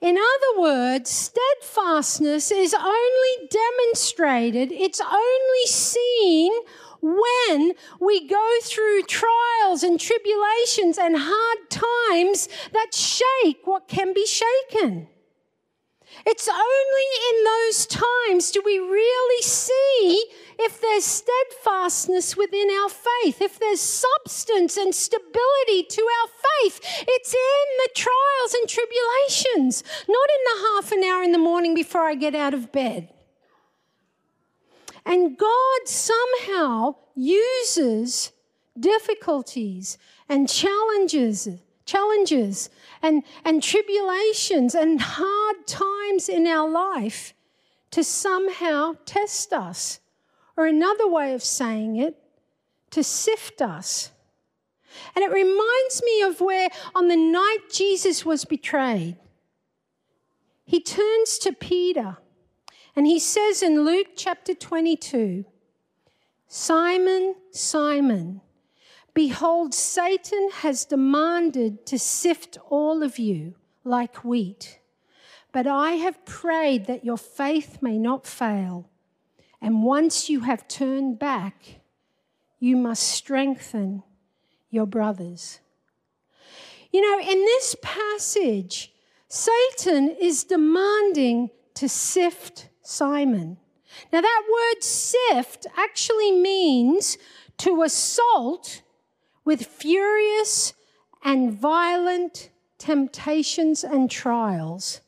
In 0.00 0.16
other 0.16 0.60
words, 0.60 1.10
steadfastness 1.10 2.50
is 2.50 2.72
only 2.72 3.48
demonstrated, 3.50 4.72
it's 4.72 5.00
only 5.00 5.66
seen 5.66 6.52
when 7.02 7.72
we 8.00 8.26
go 8.26 8.50
through 8.62 9.02
trials 9.02 9.82
and 9.82 10.00
tribulations 10.00 10.96
and 10.96 11.16
hard 11.18 11.70
times 11.70 12.48
that 12.72 12.94
shake 12.94 13.66
what 13.66 13.88
can 13.88 14.14
be 14.14 14.26
shaken. 14.26 15.08
It's 16.26 16.48
only 16.48 17.08
in 17.30 17.44
those 17.44 17.86
times 17.86 18.50
do 18.50 18.62
we 18.64 18.78
really 18.78 19.42
see 19.42 20.26
if 20.58 20.80
there's 20.80 21.04
steadfastness 21.04 22.36
within 22.36 22.68
our 22.70 22.88
faith, 22.88 23.40
if 23.40 23.58
there's 23.58 23.80
substance 23.80 24.76
and 24.76 24.94
stability 24.94 25.82
to 25.88 26.02
our 26.02 26.28
faith. 26.28 26.80
It's 27.08 27.32
in 27.32 27.76
the 27.84 27.90
trials 27.94 28.54
and 28.54 28.68
tribulations, 28.68 29.82
not 30.08 30.28
in 30.36 30.44
the 30.44 30.68
half 30.68 30.92
an 30.92 31.04
hour 31.04 31.22
in 31.22 31.32
the 31.32 31.38
morning 31.38 31.74
before 31.74 32.02
I 32.02 32.14
get 32.14 32.34
out 32.34 32.54
of 32.54 32.72
bed. 32.72 33.08
And 35.06 35.38
God 35.38 35.80
somehow 35.86 36.96
uses 37.14 38.32
difficulties 38.78 39.96
and 40.28 40.48
challenges 40.48 41.48
challenges 41.90 42.70
and, 43.02 43.22
and 43.44 43.62
tribulations 43.62 44.74
and 44.74 45.00
hard 45.00 45.66
times 45.66 46.28
in 46.28 46.46
our 46.46 46.68
life 46.68 47.34
to 47.90 48.04
somehow 48.04 48.94
test 49.04 49.52
us. 49.52 50.00
Or 50.56 50.66
another 50.66 51.08
way 51.08 51.32
of 51.32 51.42
saying 51.42 51.96
it, 51.96 52.16
to 52.90 53.02
sift 53.02 53.62
us. 53.62 54.10
And 55.14 55.24
it 55.24 55.32
reminds 55.32 56.02
me 56.02 56.22
of 56.22 56.40
where 56.40 56.68
on 56.94 57.08
the 57.08 57.16
night 57.16 57.58
Jesus 57.72 58.24
was 58.26 58.44
betrayed, 58.44 59.16
he 60.64 60.80
turns 60.80 61.38
to 61.38 61.52
Peter 61.52 62.18
and 62.94 63.06
he 63.06 63.18
says 63.18 63.62
in 63.62 63.84
Luke 63.84 64.08
chapter 64.16 64.54
22 64.54 65.44
Simon, 66.46 67.36
Simon, 67.52 68.40
Behold, 69.14 69.74
Satan 69.74 70.50
has 70.52 70.84
demanded 70.84 71.84
to 71.86 71.98
sift 71.98 72.58
all 72.68 73.02
of 73.02 73.18
you 73.18 73.54
like 73.84 74.24
wheat. 74.24 74.78
But 75.52 75.66
I 75.66 75.92
have 75.92 76.24
prayed 76.24 76.86
that 76.86 77.04
your 77.04 77.18
faith 77.18 77.78
may 77.82 77.98
not 77.98 78.26
fail. 78.26 78.88
And 79.60 79.82
once 79.82 80.28
you 80.28 80.40
have 80.40 80.68
turned 80.68 81.18
back, 81.18 81.80
you 82.60 82.76
must 82.76 83.02
strengthen 83.02 84.02
your 84.70 84.86
brothers. 84.86 85.60
You 86.92 87.00
know, 87.00 87.20
in 87.20 87.38
this 87.38 87.76
passage, 87.82 88.92
Satan 89.28 90.10
is 90.20 90.44
demanding 90.44 91.50
to 91.74 91.88
sift 91.88 92.68
Simon. 92.82 93.58
Now, 94.12 94.20
that 94.20 94.42
word 94.50 94.82
sift 94.82 95.66
actually 95.76 96.32
means 96.32 97.18
to 97.58 97.82
assault 97.82 98.82
with 99.44 99.66
furious 99.66 100.74
and 101.24 101.52
violent 101.52 102.50
temptations 102.78 103.84
and 103.84 104.10
trials. 104.10 105.00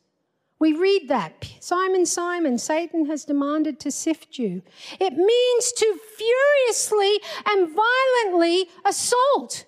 We 0.59 0.75
read 0.75 1.09
that. 1.09 1.45
Simon, 1.59 2.07
Simon, 2.07 2.57
Satan 2.57 3.07
has 3.07 3.25
demanded 3.25 3.81
to 3.81 3.91
sift 3.91 4.39
you. 4.39 4.63
It 5.01 5.15
means 5.15 5.73
to 5.73 5.99
furiously 6.17 7.19
and 7.47 7.69
violently 7.75 8.69
assault 8.85 9.65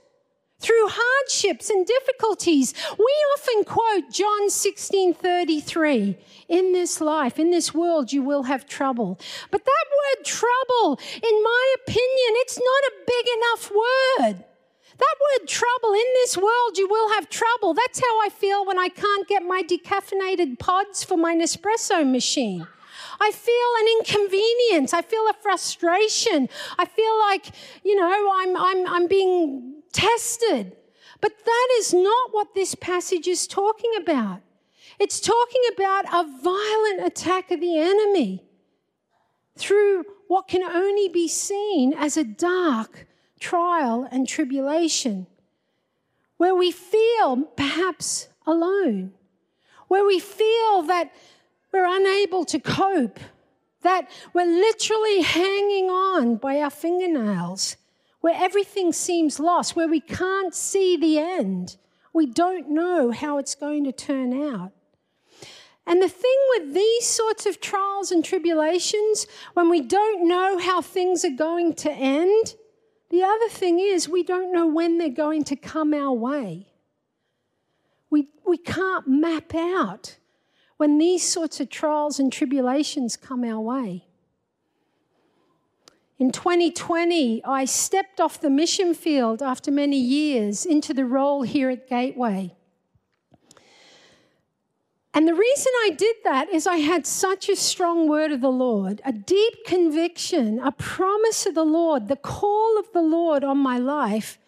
through 0.61 0.87
hardships 0.89 1.69
and 1.69 1.85
difficulties. 1.85 2.75
We 2.97 3.13
often 3.35 3.65
quote 3.65 4.13
John 4.13 4.51
16 4.51 5.15
33 5.15 6.17
in 6.49 6.73
this 6.73 7.01
life, 7.01 7.39
in 7.39 7.51
this 7.51 7.75
world, 7.75 8.13
you 8.13 8.23
will 8.23 8.45
have 8.45 8.67
trouble. 8.67 9.19
But 9.51 9.65
that 9.65 9.85
word 9.91 10.25
trouble, 10.25 11.01
in 11.15 11.43
my 11.43 11.75
opinion, 11.83 12.31
it's 12.43 12.59
not 12.59 12.85
a 12.87 12.93
big 13.07 13.27
enough 13.37 13.73
word. 13.73 14.54
That 14.99 15.15
word 15.21 15.49
trouble. 15.49 15.93
In 15.93 16.05
this 16.23 16.37
world, 16.37 16.77
you 16.77 16.89
will 16.89 17.11
have 17.15 17.29
trouble. 17.29 17.75
That's 17.75 18.01
how 18.01 18.21
I 18.23 18.29
feel 18.29 18.65
when 18.65 18.79
I 18.79 18.89
can't 18.89 19.27
get 19.27 19.43
my 19.43 19.63
decaffeinated 19.63 20.59
pods 20.59 21.03
for 21.03 21.17
my 21.17 21.35
Nespresso 21.35 22.09
machine. 22.09 22.67
I 23.21 23.31
feel 23.33 23.55
an 23.81 23.87
inconvenience. 23.99 24.93
I 24.93 25.03
feel 25.03 25.27
a 25.29 25.35
frustration. 25.35 26.49
I 26.79 26.85
feel 26.85 27.19
like, 27.21 27.47
you 27.85 27.97
know, 27.97 28.33
I'm, 28.35 28.57
I'm, 28.57 28.87
I'm 28.87 29.09
being 29.09 29.83
tested. 29.93 30.77
But 31.21 31.33
that 31.45 31.69
is 31.79 31.95
not 31.95 32.33
what 32.33 32.55
this 32.55 32.75
passage 32.75 33.27
is 33.27 33.47
talking 33.47 33.93
about. 34.01 34.41
It's 35.01 35.21
talking 35.21 35.63
about 35.73 36.05
a 36.07 36.25
violent 36.43 37.07
attack 37.07 37.51
of 37.51 37.61
the 37.61 37.79
enemy 37.79 38.45
through 39.57 40.05
what 40.29 40.49
can 40.49 40.63
only 40.63 41.09
be 41.09 41.29
seen 41.29 41.95
as 41.95 42.17
a 42.17 42.25
dark 42.25 43.07
trial 43.45 44.09
and 44.11 44.27
tribulation, 44.27 45.27
where 46.39 46.55
we 46.55 46.71
feel 46.71 47.43
perhaps 47.57 48.29
alone, 48.47 49.13
where 49.89 50.07
we 50.07 50.19
feel 50.19 50.83
that 50.83 51.13
we're 51.71 51.87
unable 51.87 52.47
to 52.47 52.59
cope, 52.59 53.21
that 53.83 54.09
we're 54.33 54.47
literally 54.47 55.21
hanging 55.21 55.91
on 55.91 56.37
by 56.37 56.59
our 56.59 56.71
fingernails, 56.71 57.77
where 58.23 58.35
everything 58.35 58.95
seems 58.95 59.39
lost, 59.39 59.77
where 59.77 59.89
we 59.89 60.01
can't 60.01 60.55
see 60.55 60.97
the 60.97 61.19
end. 61.19 61.77
We 62.15 62.25
don't 62.25 62.71
know 62.71 63.11
how 63.11 63.37
it's 63.37 63.55
going 63.55 63.85
to 63.85 63.93
turn 63.93 64.33
out. 64.33 64.73
And 65.87 66.01
the 66.01 66.09
thing 66.09 66.39
with 66.57 66.73
these 66.73 67.07
sorts 67.07 67.45
of 67.45 67.61
trials 67.61 68.11
and 68.11 68.25
tribulations, 68.25 69.27
when 69.53 69.69
we 69.69 69.83
don't 69.83 70.27
know 70.27 70.57
how 70.57 70.81
things 70.81 71.27
are 71.27 71.37
going 71.37 71.75
to 71.75 71.93
end, 71.93 72.55
the 73.15 73.23
other 73.23 73.49
thing 73.49 73.79
is 73.79 74.09
we 74.09 74.25
don't 74.25 74.53
know 74.53 74.67
when 74.67 74.99
they're 74.99 75.09
going 75.09 75.45
to 75.45 75.55
come 75.55 75.95
our 75.95 76.13
way. 76.13 76.67
We, 78.11 78.27
we 78.45 78.59
can't 78.59 79.07
map 79.07 79.55
out 79.55 80.17
when 80.79 80.99
these 80.99 81.23
sorts 81.23 81.61
of 81.61 81.71
trials 81.71 82.19
and 82.19 82.33
tribulations 82.33 83.17
come 83.17 83.45
our 83.45 83.61
way. 83.61 84.07
In 86.19 86.33
2020, 86.33 87.45
I 87.45 87.65
stepped 87.67 88.21
off 88.21 88.41
the 88.41 88.51
mission 88.51 88.95
field 88.95 89.43
after 89.43 89.71
many 89.71 89.99
years 89.99 90.67
into 90.67 90.93
the 90.93 91.05
role 91.05 91.43
here 91.43 91.71
at 91.71 91.89
Gateway. 91.89 92.57
And 95.15 95.29
the 95.29 95.35
reason 95.35 95.73
I 95.85 95.91
did 95.97 96.17
that 96.25 96.49
is 96.49 96.67
I 96.67 96.79
had 96.79 97.07
such 97.07 97.49
a 97.49 97.55
strong 97.55 98.09
word 98.09 98.33
of 98.33 98.41
the 98.41 98.51
Lord, 98.51 99.01
a 99.05 99.13
deep 99.13 99.65
conviction, 99.65 100.59
a 100.59 100.73
promise 100.73 101.47
of 101.47 101.55
the 101.55 101.65
Lord, 101.65 102.09
the 102.09 102.17
call 102.17 102.81
of 102.81 102.93
the 102.93 103.01
Lord 103.01 103.45
on 103.45 103.59
my 103.59 103.79
life, 103.79 104.39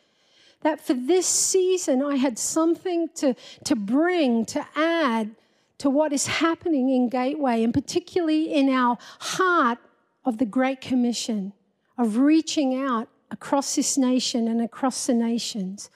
that 0.63 0.85
for 0.85 0.95
this 0.95 1.27
season 1.27 2.03
I 2.03 2.17
had 2.17 2.37
something 2.37 3.09
to, 3.15 3.37
to 3.65 3.77
bring, 3.77 4.45
to 4.47 4.67
add 4.75 5.37
to 5.79 5.89
what 5.89 6.13
is 6.13 6.27
happening 6.27 6.91
in 6.91 7.11
Gateway, 7.11 7.63
and 7.63 7.73
particularly 7.73 8.53
in 8.53 8.69
our 8.69 8.99
heart 9.21 9.79
of 10.25 10.39
the 10.39 10.47
Great 10.47 10.81
Commission 10.81 11.53
of 11.97 12.17
reaching 12.17 12.75
out 12.75 13.09
across 13.31 13.77
this 13.77 13.97
nation 13.97 14.49
and 14.49 14.61
across 14.61 15.07
the 15.07 15.15
nations. 15.15 15.91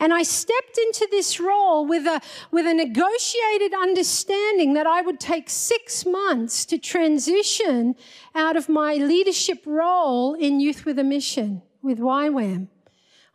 And 0.00 0.14
I 0.14 0.22
stepped 0.22 0.78
into 0.78 1.06
this 1.10 1.38
role 1.38 1.86
with 1.86 2.06
a, 2.06 2.22
with 2.50 2.66
a 2.66 2.72
negotiated 2.72 3.74
understanding 3.74 4.72
that 4.72 4.86
I 4.86 5.02
would 5.02 5.20
take 5.20 5.50
six 5.50 6.06
months 6.06 6.64
to 6.66 6.78
transition 6.78 7.94
out 8.34 8.56
of 8.56 8.70
my 8.70 8.94
leadership 8.94 9.62
role 9.66 10.32
in 10.32 10.58
Youth 10.58 10.86
with 10.86 10.98
a 10.98 11.04
Mission 11.04 11.60
with 11.82 11.98
YWAM. 11.98 12.68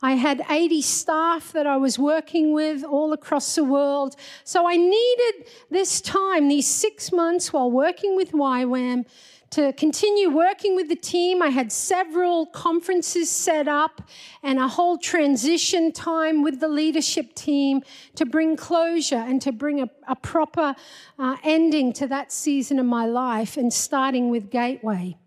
I 0.02 0.14
had 0.14 0.44
80 0.50 0.82
staff 0.82 1.52
that 1.54 1.66
I 1.66 1.78
was 1.78 1.98
working 1.98 2.54
with 2.54 2.84
all 2.84 3.14
across 3.14 3.56
the 3.56 3.64
world. 3.64 4.16
So 4.44 4.68
I 4.68 4.76
needed 4.76 5.48
this 5.70 6.02
time, 6.02 6.48
these 6.48 6.68
six 6.68 7.12
months 7.12 7.54
while 7.54 7.72
working 7.72 8.16
with 8.16 8.32
YWAM, 8.32 9.06
to 9.52 9.72
continue 9.74 10.30
working 10.30 10.76
with 10.76 10.90
the 10.90 10.96
team. 10.96 11.42
I 11.42 11.50
had 11.50 11.72
several 11.72 12.46
conferences 12.48 13.30
set 13.30 13.68
up 13.68 14.10
and 14.44 14.60
a 14.60 14.68
whole 14.68 14.98
transition 14.98 15.92
time 15.92 16.42
with 16.42 16.60
the 16.60 16.68
leadership 16.68 17.36
team 17.36 17.82
to 18.16 18.26
bring 18.26 18.58
closure 18.58 19.16
and 19.16 19.42
to 19.42 19.52
bring 19.52 19.82
a, 19.82 19.90
a 20.08 20.16
proper 20.16 20.76
uh, 21.20 21.38
ending 21.44 21.94
to 21.94 22.08
that 22.08 22.32
season 22.32 22.80
of 22.80 22.86
my 22.86 23.06
life 23.06 23.58
and 23.58 23.72
starting 23.72 24.30
with 24.30 24.50
Gateway. 24.50 25.18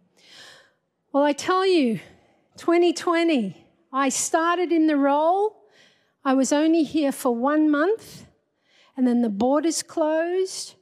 Well, 1.13 1.25
I 1.25 1.33
tell 1.33 1.67
you, 1.67 2.01
2020, 2.59 3.65
I 3.93 4.09
started 4.11 4.73
in 4.73 4.89
the 4.89 4.97
role. 4.97 5.65
I 6.25 6.35
was 6.35 6.53
only 6.53 6.83
here 6.83 7.13
for 7.13 7.35
one 7.35 7.71
month, 7.71 8.27
and 8.97 9.07
then 9.07 9.23
the 9.23 9.31
borders 9.31 9.83
closed. 9.83 10.75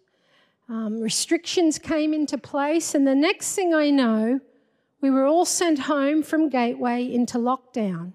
Um, 0.68 1.00
restrictions 1.00 1.78
came 1.78 2.12
into 2.12 2.38
place, 2.38 2.94
and 2.94 3.06
the 3.06 3.14
next 3.14 3.54
thing 3.54 3.72
I 3.72 3.90
know, 3.90 4.40
we 5.00 5.10
were 5.10 5.24
all 5.24 5.44
sent 5.44 5.80
home 5.80 6.22
from 6.22 6.48
Gateway 6.48 7.04
into 7.04 7.38
lockdown. 7.38 8.14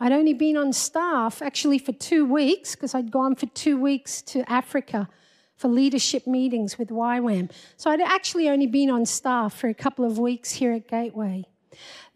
I'd 0.00 0.12
only 0.12 0.32
been 0.32 0.56
on 0.56 0.72
staff 0.72 1.42
actually 1.42 1.78
for 1.78 1.92
two 1.92 2.24
weeks 2.24 2.74
because 2.74 2.94
I'd 2.94 3.12
gone 3.12 3.36
for 3.36 3.46
two 3.46 3.80
weeks 3.80 4.22
to 4.22 4.42
Africa 4.50 5.08
for 5.56 5.68
leadership 5.68 6.26
meetings 6.26 6.76
with 6.76 6.88
YWAM. 6.88 7.50
So 7.76 7.90
I'd 7.90 8.00
actually 8.00 8.48
only 8.48 8.66
been 8.66 8.90
on 8.90 9.06
staff 9.06 9.54
for 9.54 9.68
a 9.68 9.74
couple 9.74 10.04
of 10.04 10.18
weeks 10.18 10.52
here 10.52 10.72
at 10.72 10.88
Gateway. 10.88 11.44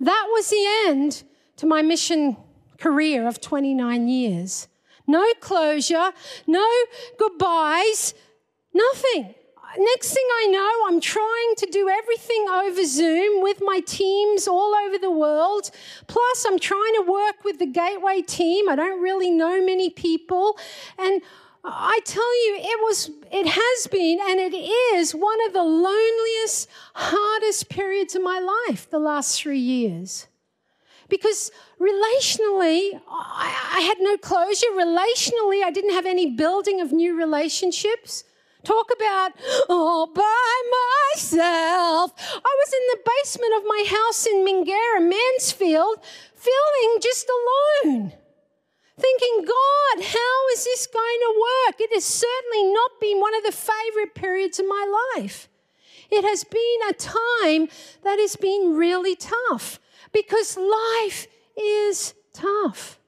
That 0.01 0.27
was 0.33 0.51
the 0.51 0.67
end 0.89 1.23
to 1.59 1.67
my 1.67 1.83
mission 1.83 2.37
career 2.79 3.27
of 3.29 3.41
29 3.41 4.09
years. 4.09 4.67
No 5.07 5.25
closure, 5.41 6.11
no 6.47 6.67
goodbyes, 7.19 8.15
nothing. 8.75 9.35
Next 9.79 10.15
thing 10.15 10.27
I 10.43 10.47
know, 10.47 10.73
I'm 10.87 11.01
trying 11.01 11.55
to 11.59 11.67
do 11.67 11.89
everything 11.89 12.47
over 12.49 12.85
Zoom 12.87 13.43
with 13.43 13.59
my 13.61 13.81
teams 13.81 14.49
all 14.49 14.75
over 14.75 14.97
the 14.97 15.11
world. 15.11 15.71
Plus, 16.07 16.47
I'm 16.47 16.59
trying 16.59 16.95
to 16.95 17.05
work 17.07 17.45
with 17.45 17.59
the 17.59 17.67
Gateway 17.67 18.23
team. 18.23 18.71
I 18.71 18.77
don't 18.77 19.03
really 19.03 19.31
know 19.31 19.63
many 19.65 19.91
people. 19.91 20.59
And 20.99 21.21
I 21.63 22.01
tell 22.05 22.47
you, 22.47 22.57
it 22.61 22.81
was, 22.81 23.11
it 23.31 23.47
has 23.49 23.87
been, 23.89 24.19
and 24.21 24.41
it 24.41 24.57
is 24.57 25.15
one 25.15 25.45
of 25.47 25.53
the 25.53 25.65
loneliest, 25.65 26.69
hardest 26.95 27.69
periods 27.69 28.15
of 28.15 28.23
my 28.23 28.39
life 28.69 28.89
the 28.89 28.99
last 28.99 29.41
three 29.41 29.59
years. 29.59 30.27
Because 31.09 31.51
relationally, 31.79 33.01
I, 33.11 33.75
I 33.77 33.81
had 33.81 33.99
no 34.01 34.17
closure. 34.17 34.67
Relationally, 34.75 35.63
I 35.63 35.71
didn't 35.71 35.93
have 35.93 36.07
any 36.07 36.31
building 36.31 36.81
of 36.81 36.93
new 36.93 37.17
relationships. 37.17 38.25
Talk 38.67 38.91
about 38.97 39.31
all 39.69 40.09
by 40.09 40.53
myself. 41.15 42.13
I 42.19 42.53
was 42.59 42.73
in 42.75 42.85
the 42.91 43.11
basement 43.15 43.55
of 43.59 43.63
my 43.65 43.85
house 43.87 44.27
in 44.27 44.45
Mingara, 44.45 45.09
Mansfield, 45.09 45.99
feeling 46.35 46.99
just 47.01 47.31
alone. 47.31 48.13
Thinking, 48.99 49.45
God, 49.47 50.05
how 50.05 50.49
is 50.53 50.65
this 50.65 50.89
going 50.89 51.21
to 51.21 51.45
work? 51.69 51.81
It 51.81 51.95
has 51.95 52.05
certainly 52.05 52.73
not 52.73 52.91
been 53.01 53.21
one 53.21 53.37
of 53.37 53.45
the 53.45 53.53
favorite 53.53 54.17
periods 54.17 54.59
of 54.59 54.67
my 54.67 55.15
life. 55.17 55.49
It 56.11 56.25
has 56.25 56.43
been 56.43 56.91
a 56.91 56.93
time 56.93 57.69
that 58.03 58.19
has 58.19 58.35
been 58.35 58.75
really 58.75 59.15
tough 59.15 59.79
because 60.13 60.57
life 60.57 61.29
is 61.57 62.15
tough. 62.33 62.99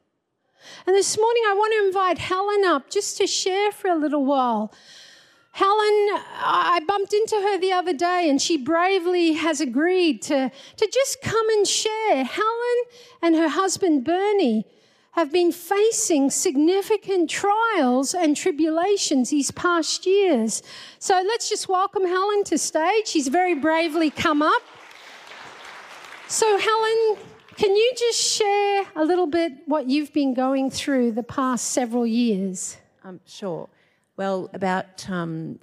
And 0.87 0.95
this 0.95 1.19
morning, 1.19 1.43
I 1.49 1.55
want 1.55 1.75
to 1.77 1.87
invite 1.89 2.19
Helen 2.19 2.65
up 2.65 2.91
just 2.91 3.17
to 3.17 3.27
share 3.27 3.73
for 3.73 3.89
a 3.89 3.97
little 3.97 4.25
while. 4.25 4.73
Helen, 5.59 6.23
I 6.41 6.81
bumped 6.87 7.13
into 7.13 7.35
her 7.35 7.59
the 7.59 7.73
other 7.73 7.93
day 7.93 8.31
and 8.31 8.41
she 8.41 8.57
bravely 8.57 9.33
has 9.33 9.61
agreed 9.61 10.23
to, 10.23 10.53
to 10.77 10.89
just 10.95 11.21
come 11.21 11.51
and 11.51 11.67
share. 11.67 12.23
Helen 12.23 12.79
and 13.23 13.35
her 13.35 13.49
husband 13.49 14.05
Bernie 14.05 14.65
have 15.15 15.33
been 15.33 15.51
facing 15.51 16.31
significant 16.31 17.29
trials 17.29 18.15
and 18.15 18.37
tribulations 18.37 19.31
these 19.31 19.51
past 19.51 20.07
years. 20.07 20.63
So 21.01 21.15
let's 21.27 21.49
just 21.49 21.69
welcome 21.69 22.07
Helen 22.07 22.45
to 22.45 22.57
stage. 22.57 23.09
She's 23.09 23.27
very 23.27 23.57
bravely 23.57 24.11
come 24.11 24.43
up. 24.43 24.63
So, 26.29 26.57
Helen, 26.57 27.17
can 27.57 27.75
you 27.75 27.93
just 27.99 28.21
share 28.21 28.85
a 28.95 29.05
little 29.05 29.27
bit 29.27 29.55
what 29.67 29.89
you've 29.89 30.13
been 30.13 30.35
going 30.35 30.71
through 30.71 31.11
the 31.13 31.25
past 31.25 31.73
several 31.73 32.07
years? 32.07 32.77
Um, 33.03 33.19
sure. 33.27 33.69
Well, 34.19 34.51
about 34.53 35.09
um, 35.09 35.61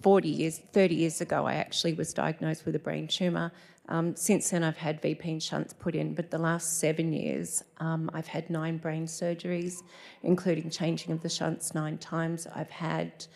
40 0.00 0.30
years, 0.30 0.58
30 0.58 0.94
years 0.94 1.20
ago, 1.20 1.44
I 1.44 1.56
actually 1.56 1.92
was 1.92 2.14
diagnosed 2.14 2.64
with 2.64 2.74
a 2.74 2.78
brain 2.78 3.06
tumour. 3.06 3.52
Um, 3.90 4.16
since 4.16 4.48
then, 4.48 4.64
I've 4.64 4.78
had 4.78 5.02
VP 5.02 5.30
and 5.30 5.42
shunts 5.42 5.74
put 5.74 5.94
in, 5.94 6.14
but 6.14 6.30
the 6.30 6.38
last 6.38 6.80
seven 6.80 7.12
years, 7.12 7.62
um, 7.80 8.10
I've 8.14 8.26
had 8.26 8.48
nine 8.48 8.78
brain 8.78 9.04
surgeries, 9.04 9.82
including 10.22 10.70
changing 10.70 11.12
of 11.12 11.20
the 11.20 11.28
shunts 11.28 11.74
nine 11.74 11.98
times. 11.98 12.46
I've 12.54 12.70
had 12.70 13.26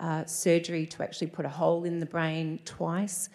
uh, 0.00 0.24
surgery 0.24 0.86
to 0.86 1.02
actually 1.02 1.26
put 1.26 1.44
a 1.44 1.50
hole 1.50 1.84
in 1.84 2.00
the 2.00 2.06
brain 2.06 2.60
twice. 2.64 3.28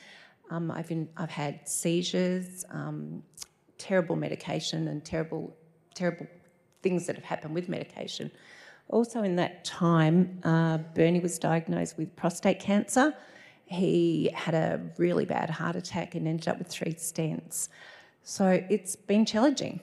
Um, 0.49 0.71
I've, 0.71 0.91
I've 1.15 1.29
had 1.29 1.69
seizures, 1.69 2.65
um, 2.71 3.21
terrible 3.77 4.15
medication, 4.15 4.87
and 4.87 5.05
terrible, 5.05 5.55
terrible 5.93 6.25
things 6.81 7.05
that 7.05 7.15
have 7.15 7.25
happened 7.25 7.53
with 7.53 7.69
medication. 7.69 8.31
Also, 8.89 9.21
in 9.21 9.35
that 9.35 9.63
time, 9.63 10.39
uh, 10.43 10.79
Bernie 10.95 11.19
was 11.19 11.37
diagnosed 11.37 11.97
with 11.97 12.15
prostate 12.15 12.59
cancer. 12.59 13.13
He 13.65 14.31
had 14.33 14.55
a 14.55 14.81
really 14.97 15.25
bad 15.25 15.49
heart 15.49 15.75
attack 15.75 16.15
and 16.15 16.27
ended 16.27 16.47
up 16.47 16.57
with 16.57 16.67
three 16.67 16.95
stents. 16.95 17.69
So 18.23 18.63
it's 18.69 18.95
been 18.95 19.25
challenging. 19.25 19.79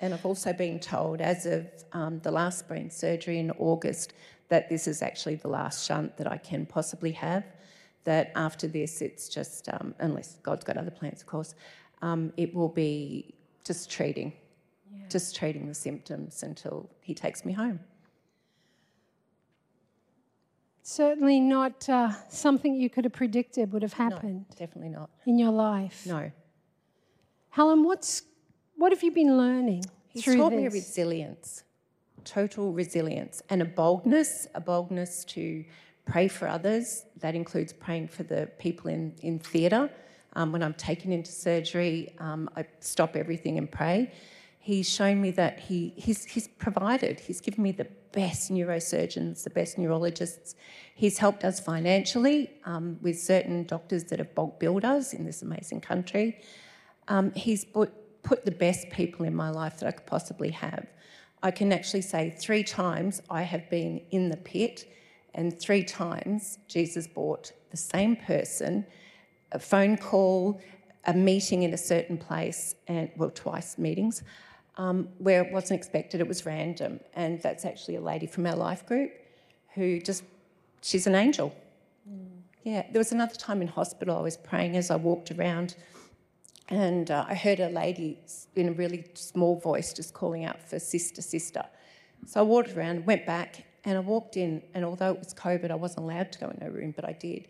And 0.00 0.14
I've 0.14 0.24
also 0.24 0.52
been 0.52 0.80
told, 0.80 1.20
as 1.20 1.44
of 1.44 1.66
um, 1.92 2.18
the 2.20 2.30
last 2.30 2.66
brain 2.66 2.90
surgery 2.90 3.38
in 3.38 3.50
August, 3.52 4.14
that 4.48 4.68
this 4.68 4.86
is 4.86 5.02
actually 5.02 5.36
the 5.36 5.48
last 5.48 5.86
shunt 5.86 6.16
that 6.16 6.30
I 6.30 6.38
can 6.38 6.66
possibly 6.66 7.12
have. 7.12 7.44
That 8.04 8.32
after 8.36 8.66
this, 8.66 9.00
it's 9.02 9.28
just, 9.28 9.68
um, 9.68 9.94
unless 9.98 10.38
God's 10.42 10.64
got 10.64 10.76
other 10.76 10.90
plans, 10.90 11.20
of 11.20 11.26
course, 11.26 11.54
um, 12.02 12.32
it 12.36 12.54
will 12.54 12.68
be 12.68 13.34
just 13.64 13.90
treating, 13.90 14.32
yeah. 14.98 15.06
just 15.08 15.36
treating 15.36 15.66
the 15.68 15.74
symptoms 15.74 16.42
until 16.42 16.90
He 17.00 17.14
takes 17.14 17.44
me 17.44 17.52
home. 17.52 17.80
Certainly 20.82 21.40
not 21.40 21.88
uh, 21.88 22.12
something 22.28 22.74
you 22.74 22.90
could 22.90 23.04
have 23.04 23.14
predicted 23.14 23.72
would 23.72 23.82
have 23.82 23.94
happened. 23.94 24.44
No, 24.50 24.56
definitely 24.58 24.90
not. 24.90 25.08
In 25.24 25.38
your 25.38 25.50
life. 25.50 26.04
No. 26.06 26.30
Helen, 27.48 27.84
what's 27.84 28.22
what 28.76 28.92
have 28.92 29.02
you 29.02 29.10
been 29.10 29.38
learning? 29.38 29.84
He's 30.08 30.24
through 30.24 30.36
taught 30.36 30.50
this? 30.50 30.60
me 30.60 30.68
resilience, 30.68 31.64
total 32.24 32.72
resilience, 32.72 33.42
and 33.48 33.62
a 33.62 33.64
boldness, 33.64 34.46
a 34.54 34.60
boldness 34.60 35.24
to 35.26 35.64
pray 36.04 36.28
for 36.28 36.48
others. 36.48 37.06
That 37.20 37.34
includes 37.34 37.72
praying 37.72 38.08
for 38.08 38.22
the 38.22 38.50
people 38.58 38.90
in, 38.90 39.14
in 39.22 39.38
theatre. 39.38 39.90
Um, 40.34 40.52
when 40.52 40.62
I'm 40.62 40.74
taken 40.74 41.12
into 41.12 41.30
surgery, 41.30 42.14
um, 42.18 42.50
I 42.56 42.66
stop 42.80 43.16
everything 43.16 43.56
and 43.56 43.70
pray. 43.70 44.12
He's 44.64 44.88
shown 44.88 45.20
me 45.20 45.30
that 45.32 45.60
he, 45.60 45.92
he's, 45.94 46.24
he's 46.24 46.48
provided, 46.48 47.20
he's 47.20 47.42
given 47.42 47.62
me 47.62 47.72
the 47.72 47.86
best 48.12 48.50
neurosurgeons, 48.50 49.44
the 49.44 49.50
best 49.50 49.76
neurologists. 49.76 50.54
He's 50.94 51.18
helped 51.18 51.44
us 51.44 51.60
financially 51.60 52.50
um, 52.64 52.96
with 53.02 53.20
certain 53.20 53.64
doctors 53.64 54.04
that 54.04 54.20
have 54.20 54.34
bulk 54.34 54.58
billed 54.58 54.86
us 54.86 55.12
in 55.12 55.26
this 55.26 55.42
amazing 55.42 55.82
country. 55.82 56.40
Um, 57.08 57.30
he's 57.32 57.62
put, 57.62 57.92
put 58.22 58.46
the 58.46 58.52
best 58.52 58.88
people 58.88 59.26
in 59.26 59.34
my 59.34 59.50
life 59.50 59.80
that 59.80 59.86
I 59.86 59.90
could 59.90 60.06
possibly 60.06 60.48
have. 60.52 60.86
I 61.42 61.50
can 61.50 61.70
actually 61.70 62.00
say 62.00 62.30
three 62.30 62.64
times 62.64 63.20
I 63.28 63.42
have 63.42 63.68
been 63.68 64.00
in 64.12 64.30
the 64.30 64.38
pit, 64.38 64.90
and 65.34 65.60
three 65.60 65.84
times 65.84 66.58
Jesus 66.68 67.06
brought 67.06 67.52
the 67.70 67.76
same 67.76 68.16
person, 68.16 68.86
a 69.52 69.58
phone 69.58 69.98
call, 69.98 70.58
a 71.04 71.12
meeting 71.12 71.64
in 71.64 71.74
a 71.74 71.76
certain 71.76 72.16
place, 72.16 72.76
and 72.88 73.10
well, 73.18 73.28
twice 73.28 73.76
meetings, 73.76 74.22
um, 74.76 75.08
where 75.18 75.42
it 75.42 75.52
wasn't 75.52 75.78
expected, 75.78 76.20
it 76.20 76.28
was 76.28 76.44
random. 76.46 77.00
And 77.14 77.40
that's 77.42 77.64
actually 77.64 77.96
a 77.96 78.00
lady 78.00 78.26
from 78.26 78.46
our 78.46 78.56
life 78.56 78.86
group 78.86 79.12
who 79.74 80.00
just, 80.00 80.24
she's 80.82 81.06
an 81.06 81.14
angel. 81.14 81.54
Mm. 82.10 82.26
Yeah, 82.62 82.86
there 82.90 83.00
was 83.00 83.12
another 83.12 83.34
time 83.34 83.60
in 83.60 83.68
hospital 83.68 84.16
I 84.16 84.22
was 84.22 84.36
praying 84.36 84.76
as 84.76 84.90
I 84.90 84.96
walked 84.96 85.30
around 85.30 85.76
and 86.68 87.10
uh, 87.10 87.26
I 87.28 87.34
heard 87.34 87.60
a 87.60 87.68
lady 87.68 88.18
in 88.56 88.68
a 88.68 88.72
really 88.72 89.04
small 89.14 89.60
voice 89.60 89.92
just 89.92 90.14
calling 90.14 90.44
out 90.44 90.62
for 90.62 90.78
sister, 90.78 91.20
sister. 91.20 91.64
So 92.26 92.40
I 92.40 92.42
walked 92.42 92.74
around, 92.74 93.04
went 93.04 93.26
back, 93.26 93.66
and 93.84 93.98
I 93.98 94.00
walked 94.00 94.36
in. 94.36 94.62
And 94.72 94.84
although 94.84 95.10
it 95.10 95.18
was 95.18 95.34
COVID, 95.34 95.70
I 95.70 95.74
wasn't 95.74 96.04
allowed 96.04 96.32
to 96.32 96.38
go 96.38 96.48
in 96.48 96.60
her 96.62 96.70
room, 96.70 96.92
but 96.96 97.04
I 97.04 97.12
did. 97.12 97.48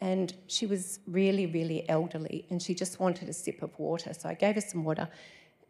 And 0.00 0.34
she 0.48 0.66
was 0.66 0.98
really, 1.06 1.46
really 1.46 1.88
elderly, 1.88 2.46
and 2.50 2.60
she 2.60 2.74
just 2.74 2.98
wanted 2.98 3.28
a 3.28 3.32
sip 3.32 3.62
of 3.62 3.76
water. 3.78 4.12
So 4.12 4.28
I 4.28 4.34
gave 4.34 4.56
her 4.56 4.60
some 4.60 4.84
water. 4.84 5.08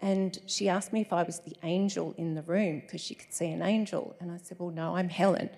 And 0.01 0.39
she 0.47 0.69
asked 0.69 0.93
me 0.93 1.01
if 1.01 1.13
I 1.13 1.23
was 1.25 1.41
the 1.41 1.57
angel 1.63 2.15
in 2.17 2.35
the 2.35 2.43
room 2.43 2.81
because 2.81 3.01
she 3.01 3.15
could 3.15 3.33
see 3.33 3.51
an 3.51 3.63
angel. 3.63 4.15
And 4.21 4.31
I 4.31 4.37
said, 4.37 4.59
Well, 4.59 4.71
no, 4.71 4.97
I'm 4.97 5.09
Helen, 5.09 5.51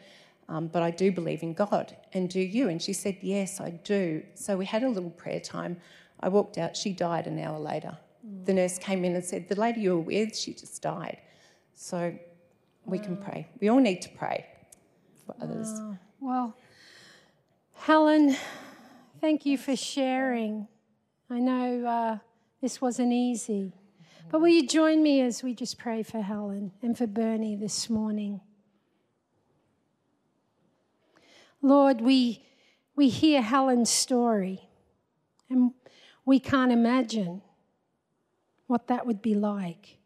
um, 0.48 0.68
but 0.68 0.82
I 0.82 0.90
do 0.90 1.12
believe 1.12 1.42
in 1.42 1.52
God. 1.52 1.96
And 2.12 2.28
do 2.28 2.40
you? 2.40 2.68
And 2.68 2.80
she 2.80 2.92
said, 2.92 3.18
Yes, 3.20 3.60
I 3.60 3.70
do. 3.70 4.22
So 4.34 4.56
we 4.56 4.64
had 4.64 4.82
a 4.82 4.88
little 4.88 5.10
prayer 5.10 5.40
time. 5.40 5.76
I 6.20 6.28
walked 6.28 6.58
out, 6.58 6.76
she 6.76 6.92
died 6.92 7.26
an 7.26 7.38
hour 7.38 7.58
later. 7.58 7.96
Mm. 8.26 8.46
The 8.46 8.54
nurse 8.54 8.78
came 8.78 9.04
in 9.04 9.14
and 9.14 9.24
said, 9.24 9.48
The 9.48 9.60
lady 9.60 9.82
you 9.82 9.96
were 9.96 10.00
with, 10.00 10.36
she 10.36 10.54
just 10.54 10.80
died. 10.80 11.18
So 11.74 12.14
we 12.86 12.98
wow. 12.98 13.04
can 13.04 13.16
pray. 13.18 13.48
We 13.60 13.68
all 13.68 13.78
need 13.78 14.02
to 14.02 14.08
pray 14.10 14.46
for 15.26 15.34
others. 15.40 15.68
Wow. 15.70 15.98
Well, 16.20 16.56
Helen, 17.74 18.36
thank 19.20 19.46
you 19.46 19.56
for 19.56 19.76
sharing. 19.76 20.68
I 21.30 21.38
know 21.38 21.86
uh, 21.86 22.18
this 22.60 22.80
wasn't 22.80 23.12
easy, 23.12 23.72
but 24.30 24.40
will 24.40 24.48
you 24.48 24.66
join 24.66 25.02
me 25.02 25.20
as 25.20 25.42
we 25.42 25.54
just 25.54 25.76
pray 25.78 26.02
for 26.02 26.20
Helen 26.20 26.72
and 26.82 26.96
for 26.96 27.06
Bernie 27.06 27.56
this 27.56 27.90
morning? 27.90 28.40
Lord, 31.60 32.00
we, 32.00 32.44
we 32.94 33.08
hear 33.08 33.42
Helen's 33.42 33.90
story, 33.90 34.68
and 35.50 35.72
we 36.24 36.38
can't 36.38 36.72
imagine 36.72 37.42
what 38.66 38.86
that 38.86 39.06
would 39.06 39.20
be 39.20 39.34
like. 39.34 39.98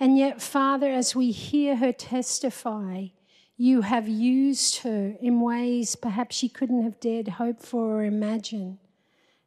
And 0.00 0.18
yet, 0.18 0.40
Father, 0.40 0.90
as 0.90 1.14
we 1.14 1.30
hear 1.30 1.76
her 1.76 1.92
testify, 1.92 3.08
you 3.56 3.82
have 3.82 4.08
used 4.08 4.78
her 4.78 5.14
in 5.20 5.40
ways 5.40 5.94
perhaps 5.94 6.34
she 6.34 6.48
couldn't 6.48 6.82
have 6.82 6.98
dared 6.98 7.28
hope 7.28 7.60
for 7.60 8.00
or 8.00 8.04
imagine 8.04 8.78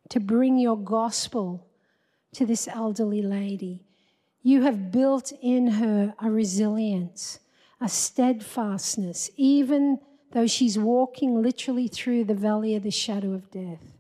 to 0.10 0.20
bring 0.20 0.58
your 0.58 0.78
gospel 0.78 1.68
to 2.34 2.46
this 2.46 2.68
elderly 2.68 3.22
lady. 3.22 3.87
You 4.48 4.62
have 4.62 4.94
built 4.94 5.34
in 5.42 5.68
her 5.72 6.14
a 6.22 6.32
resilience, 6.32 7.40
a 7.82 7.90
steadfastness, 7.90 9.30
even 9.36 10.00
though 10.32 10.48
she's 10.48 10.80
walking 10.80 11.42
literally 11.42 11.90
through 11.90 12.24
the 12.24 12.34
valley 12.34 12.74
of 12.74 12.84
the 12.84 12.90
shadow 12.90 13.34
of 13.34 13.52
death. 13.52 13.98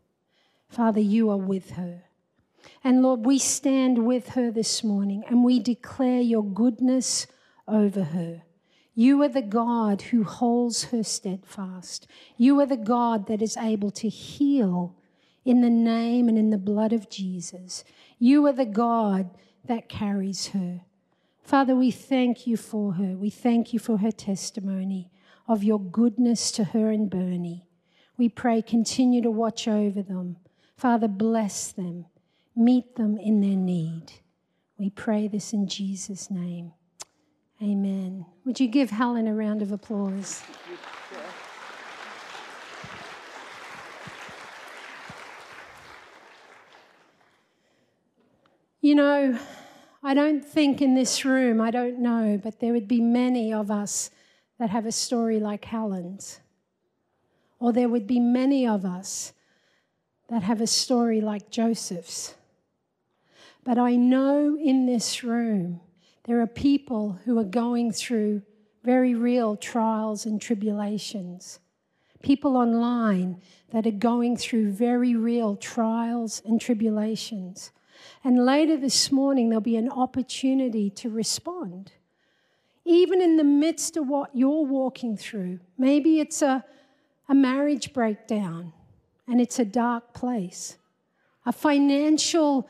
Father, 0.69 1.01
you 1.01 1.29
are 1.29 1.35
with 1.35 1.71
her. 1.71 2.05
And 2.81 3.01
Lord, 3.01 3.25
we 3.25 3.39
stand 3.39 4.07
with 4.07 4.29
her 4.35 4.49
this 4.49 4.85
morning 4.85 5.21
and 5.27 5.43
we 5.43 5.59
declare 5.59 6.21
your 6.21 6.45
goodness 6.45 7.27
over 7.67 8.05
her. 8.05 8.43
You 8.95 9.21
are 9.23 9.27
the 9.27 9.41
God 9.41 10.01
who 10.01 10.23
holds 10.23 10.85
her 10.85 11.03
steadfast. 11.03 12.07
You 12.37 12.57
are 12.61 12.65
the 12.65 12.77
God 12.77 13.27
that 13.27 13.41
is 13.41 13.57
able 13.57 13.91
to 13.91 14.07
heal 14.07 14.95
in 15.43 15.59
the 15.59 15.69
name 15.69 16.29
and 16.29 16.37
in 16.37 16.51
the 16.51 16.57
blood 16.57 16.93
of 16.93 17.09
Jesus. 17.09 17.83
You 18.17 18.45
are 18.47 18.53
the 18.53 18.65
God 18.65 19.29
that 19.67 19.89
carries 19.89 20.47
her. 20.47 20.81
Father, 21.43 21.75
we 21.75 21.91
thank 21.91 22.45
you 22.45 22.57
for 22.57 22.93
her. 22.93 23.15
We 23.15 23.29
thank 23.29 23.73
you 23.73 23.79
for 23.79 23.97
her 23.97 24.11
testimony 24.11 25.09
of 25.47 25.63
your 25.63 25.79
goodness 25.79 26.51
to 26.51 26.65
her 26.65 26.91
and 26.91 27.09
Bernie. 27.09 27.65
We 28.17 28.29
pray, 28.29 28.61
continue 28.61 29.21
to 29.21 29.31
watch 29.31 29.67
over 29.67 30.01
them 30.01 30.37
Father, 30.77 31.07
bless 31.07 31.71
them, 31.71 32.05
meet 32.55 32.95
them 32.95 33.17
in 33.17 33.41
their 33.41 33.57
need. 33.57 34.13
We 34.77 34.91
pray 34.91 35.27
this 35.27 35.51
in 35.51 35.67
Jesus' 35.67 36.29
name. 36.29 36.71
Amen. 37.61 38.27
Would 38.45 38.59
you 38.59 38.67
give 38.67 38.91
Helen 38.91 39.27
a 39.27 39.33
round 39.33 39.63
of 39.63 39.71
applause? 39.71 40.43
You 48.87 48.95
know, 48.95 49.37
I 50.01 50.13
don't 50.13 50.45
think 50.45 50.81
in 50.81 50.95
this 50.95 51.25
room, 51.25 51.59
I 51.59 51.71
don't 51.71 51.99
know, 51.99 52.39
but 52.41 52.61
there 52.61 52.71
would 52.71 52.87
be 52.87 53.01
many 53.01 53.51
of 53.51 53.69
us 53.69 54.11
that 54.59 54.69
have 54.69 54.85
a 54.85 54.93
story 54.93 55.41
like 55.41 55.65
Helen's. 55.65 56.39
Or 57.59 57.73
there 57.73 57.89
would 57.89 58.07
be 58.07 58.21
many 58.21 58.65
of 58.65 58.85
us 58.85 59.33
that 60.29 60.41
have 60.43 60.61
a 60.61 60.67
story 60.67 61.19
like 61.19 61.51
Joseph's. 61.51 62.35
But 63.65 63.77
I 63.77 63.97
know 63.97 64.57
in 64.57 64.85
this 64.85 65.21
room 65.21 65.81
there 66.23 66.39
are 66.39 66.47
people 66.47 67.19
who 67.25 67.37
are 67.39 67.43
going 67.43 67.91
through 67.91 68.41
very 68.85 69.13
real 69.13 69.57
trials 69.57 70.25
and 70.25 70.41
tribulations. 70.41 71.59
People 72.23 72.55
online 72.55 73.41
that 73.73 73.85
are 73.85 73.91
going 73.91 74.37
through 74.37 74.71
very 74.71 75.13
real 75.13 75.57
trials 75.57 76.41
and 76.45 76.61
tribulations. 76.61 77.71
And 78.23 78.45
later 78.45 78.77
this 78.77 79.11
morning, 79.11 79.49
there'll 79.49 79.61
be 79.61 79.77
an 79.77 79.89
opportunity 79.89 80.89
to 80.91 81.09
respond. 81.09 81.93
Even 82.85 83.21
in 83.21 83.37
the 83.37 83.43
midst 83.43 83.97
of 83.97 84.07
what 84.07 84.29
you're 84.33 84.65
walking 84.65 85.17
through, 85.17 85.59
maybe 85.77 86.19
it's 86.19 86.41
a, 86.41 86.63
a 87.27 87.35
marriage 87.35 87.93
breakdown 87.93 88.73
and 89.27 89.41
it's 89.41 89.59
a 89.59 89.65
dark 89.65 90.13
place. 90.13 90.77
A 91.45 91.51
financial 91.51 92.69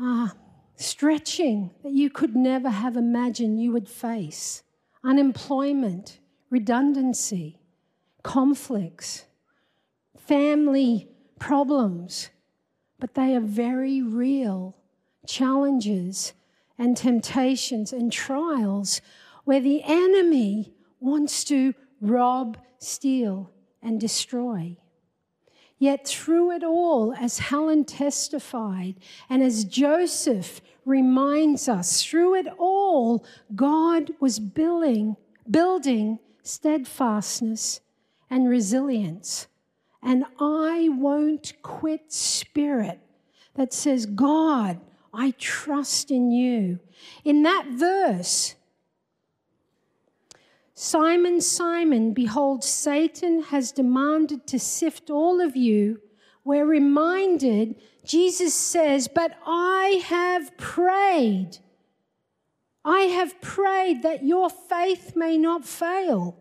uh, 0.00 0.28
stretching 0.76 1.70
that 1.82 1.92
you 1.92 2.08
could 2.08 2.36
never 2.36 2.70
have 2.70 2.96
imagined 2.96 3.60
you 3.60 3.72
would 3.72 3.88
face, 3.88 4.62
unemployment, 5.02 6.20
redundancy, 6.50 7.58
conflicts, 8.22 9.24
family 10.16 11.08
problems, 11.38 12.30
but 12.98 13.14
they 13.14 13.34
are 13.34 13.40
very 13.40 14.02
real 14.02 14.76
challenges 15.26 16.32
and 16.78 16.96
temptations 16.96 17.92
and 17.92 18.12
trials 18.12 19.00
where 19.44 19.60
the 19.60 19.82
enemy 19.84 20.72
wants 21.00 21.44
to 21.44 21.74
rob, 22.00 22.56
steal, 22.78 23.50
and 23.82 24.00
destroy. 24.00 24.76
Yet 25.78 26.08
through 26.08 26.50
it 26.52 26.64
all, 26.64 27.14
as 27.14 27.38
Helen 27.38 27.84
testified, 27.84 28.96
and 29.30 29.42
as 29.42 29.64
Joseph 29.64 30.60
reminds 30.84 31.68
us, 31.68 32.02
through 32.02 32.34
it 32.34 32.46
all, 32.58 33.24
God 33.54 34.10
was 34.18 34.40
building, 34.40 35.16
building 35.48 36.18
steadfastness 36.42 37.80
and 38.28 38.48
resilience. 38.48 39.46
And 40.02 40.24
I 40.40 40.88
won't 40.90 41.54
quit 41.62 42.12
spirit 42.12 43.00
that 43.54 43.72
says, 43.72 44.06
God, 44.06 44.80
I 45.12 45.32
trust 45.38 46.10
in 46.10 46.30
you. 46.30 46.78
In 47.24 47.42
that 47.42 47.66
verse, 47.70 48.54
Simon, 50.74 51.40
Simon, 51.40 52.12
behold, 52.12 52.62
Satan 52.62 53.42
has 53.42 53.72
demanded 53.72 54.46
to 54.46 54.60
sift 54.60 55.10
all 55.10 55.40
of 55.40 55.56
you. 55.56 56.00
We're 56.44 56.66
reminded, 56.66 57.74
Jesus 58.04 58.54
says, 58.54 59.08
But 59.08 59.36
I 59.44 60.02
have 60.06 60.56
prayed. 60.56 61.58
I 62.84 63.00
have 63.00 63.40
prayed 63.40 64.02
that 64.02 64.24
your 64.24 64.48
faith 64.48 65.14
may 65.16 65.36
not 65.36 65.64
fail 65.64 66.38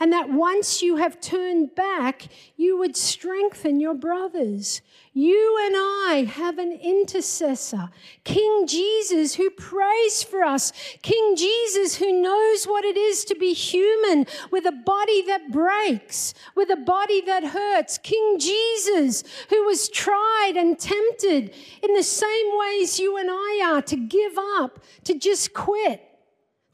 and 0.00 0.12
that 0.12 0.30
once 0.30 0.82
you 0.82 0.96
have 0.96 1.20
turned 1.20 1.74
back, 1.74 2.28
you 2.56 2.78
would 2.78 2.96
strengthen 2.96 3.80
your 3.80 3.94
brothers. 3.94 4.80
You 5.12 5.58
and 5.66 5.74
I 5.76 6.30
have 6.32 6.58
an 6.58 6.72
intercessor, 6.72 7.90
King 8.22 8.66
Jesus, 8.68 9.34
who 9.34 9.50
prays 9.50 10.22
for 10.22 10.44
us, 10.44 10.72
King 11.02 11.34
Jesus, 11.34 11.96
who 11.96 12.22
knows 12.22 12.66
what 12.66 12.84
it 12.84 12.96
is 12.96 13.24
to 13.24 13.34
be 13.34 13.52
human 13.52 14.26
with 14.52 14.64
a 14.66 14.72
body 14.72 15.22
that 15.22 15.50
breaks, 15.50 16.34
with 16.54 16.70
a 16.70 16.76
body 16.76 17.20
that 17.22 17.46
hurts, 17.46 17.98
King 17.98 18.38
Jesus, 18.38 19.24
who 19.50 19.64
was 19.64 19.88
tried 19.88 20.52
and 20.56 20.78
tempted 20.78 21.52
in 21.82 21.94
the 21.94 22.04
same 22.04 22.46
ways 22.58 23.00
you 23.00 23.16
and 23.16 23.28
I 23.30 23.62
are 23.64 23.82
to 23.82 23.96
give 23.96 24.38
up, 24.38 24.78
to 25.04 25.18
just 25.18 25.52
quit, 25.52 26.00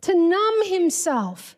to 0.02 0.14
numb 0.14 0.66
himself. 0.66 1.56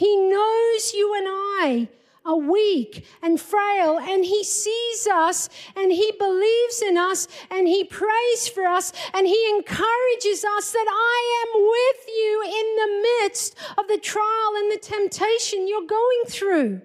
He 0.00 0.16
knows 0.16 0.94
you 0.94 1.14
and 1.14 1.26
I 1.28 1.88
are 2.24 2.38
weak 2.38 3.04
and 3.20 3.38
frail, 3.38 3.98
and 3.98 4.24
He 4.24 4.42
sees 4.42 5.06
us 5.06 5.50
and 5.76 5.92
He 5.92 6.10
believes 6.18 6.80
in 6.80 6.96
us 6.96 7.28
and 7.50 7.68
He 7.68 7.84
prays 7.84 8.48
for 8.48 8.64
us 8.64 8.94
and 9.12 9.26
He 9.26 9.50
encourages 9.50 10.42
us 10.56 10.72
that 10.72 10.86
I 10.88 11.44
am 11.44 11.60
with 11.60 12.08
you 12.08 12.42
in 12.46 12.76
the 12.76 13.08
midst 13.20 13.58
of 13.76 13.88
the 13.88 13.98
trial 13.98 14.52
and 14.56 14.72
the 14.72 14.78
temptation 14.78 15.68
you're 15.68 15.86
going 15.86 16.22
through. 16.28 16.80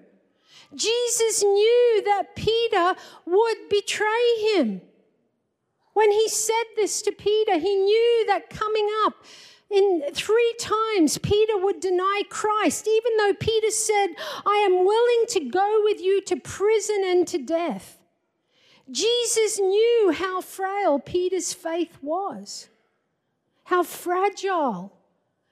Jesus 0.74 1.42
knew 1.42 2.02
that 2.04 2.36
Peter 2.36 2.96
would 3.24 3.70
betray 3.70 4.56
him. 4.56 4.82
When 5.94 6.12
he 6.12 6.28
said 6.28 6.64
this 6.76 7.00
to 7.00 7.12
Peter, 7.12 7.58
he 7.58 7.76
knew 7.76 8.24
that 8.26 8.50
coming 8.50 8.86
up, 9.06 9.14
in 9.70 10.02
three 10.12 10.54
times, 10.58 11.18
Peter 11.18 11.58
would 11.58 11.80
deny 11.80 12.22
Christ, 12.28 12.86
even 12.86 13.16
though 13.16 13.34
Peter 13.34 13.70
said, 13.70 14.08
I 14.46 14.64
am 14.68 14.84
willing 14.84 15.26
to 15.28 15.40
go 15.50 15.80
with 15.82 16.00
you 16.00 16.20
to 16.22 16.36
prison 16.36 17.02
and 17.04 17.26
to 17.28 17.38
death. 17.38 17.98
Jesus 18.90 19.58
knew 19.58 20.12
how 20.14 20.40
frail 20.40 21.00
Peter's 21.00 21.52
faith 21.52 21.98
was, 22.00 22.68
how 23.64 23.82
fragile 23.82 24.92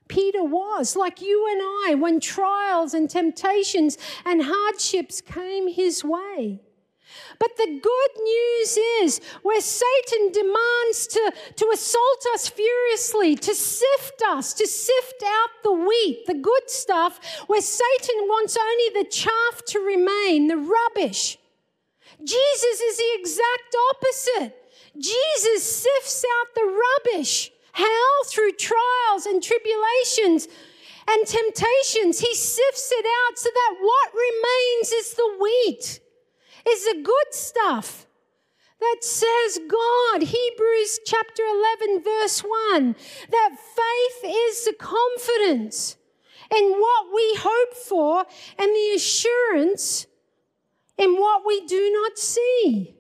Peter 0.07 0.45
was, 0.45 0.95
like 0.95 1.21
you 1.21 1.49
and 1.51 1.61
I, 1.91 1.95
when 1.97 2.21
trials 2.21 2.95
and 2.95 3.11
temptations 3.11 3.99
and 4.25 4.43
hardships 4.45 5.21
came 5.21 5.67
his 5.67 6.05
way. 6.05 6.61
But 7.39 7.57
the 7.57 7.66
good 7.66 8.22
news 8.22 8.78
is 9.03 9.20
where 9.43 9.61
Satan 9.61 10.32
demands 10.32 11.07
to, 11.09 11.32
to 11.57 11.70
assault 11.72 12.26
us 12.32 12.49
furiously, 12.49 13.37
to 13.37 13.55
sift 13.55 14.22
us, 14.28 14.55
to 14.55 14.66
sift 14.66 15.22
out 15.24 15.51
the 15.62 15.72
wheat, 15.72 16.24
the 16.26 16.35
good 16.35 16.68
stuff, 16.68 17.20
where 17.47 17.61
Satan 17.61 18.16
wants 18.26 18.57
only 18.57 19.03
the 19.03 19.09
chaff 19.11 19.62
to 19.68 19.80
remain, 19.80 20.49
the 20.49 20.57
rubbish. 20.57 21.39
Jesus 22.22 22.80
is 22.80 22.97
the 22.97 23.18
exact 23.18 23.76
opposite. 23.91 24.57
Jesus 24.99 25.64
sifts 25.64 26.24
out 26.24 26.55
the 26.55 26.80
rubbish. 27.12 27.51
How? 27.72 28.22
Through 28.26 28.53
trials 28.53 29.26
and 29.26 29.43
tribulations 29.43 30.47
and 31.09 31.26
temptations. 31.26 32.20
He 32.20 32.35
sifts 32.35 32.93
it 32.93 33.05
out 33.05 33.39
so 33.39 33.51
that 33.53 33.76
what 33.80 34.12
remains 34.14 34.93
is 34.93 35.14
the 35.14 35.37
wheat 35.41 36.01
is 36.69 36.85
the 36.85 37.01
good 37.03 37.33
stuff 37.33 38.07
that 38.81 38.97
says 39.01 39.61
God, 39.69 40.23
Hebrews 40.23 41.01
chapter 41.07 41.43
11, 41.81 42.03
verse 42.03 42.41
1, 42.41 42.97
that 43.31 43.51
faith 43.51 44.31
is 44.31 44.65
the 44.65 44.75
confidence 44.79 45.97
in 46.55 46.73
what 46.73 47.07
we 47.15 47.37
hope 47.39 47.75
for 47.75 48.25
and 48.59 48.69
the 48.69 48.93
assurance 48.97 50.07
in 50.99 51.17
what 51.17 51.43
we 51.47 51.67
do 51.67 51.91
not 51.93 52.19
see 52.19 52.94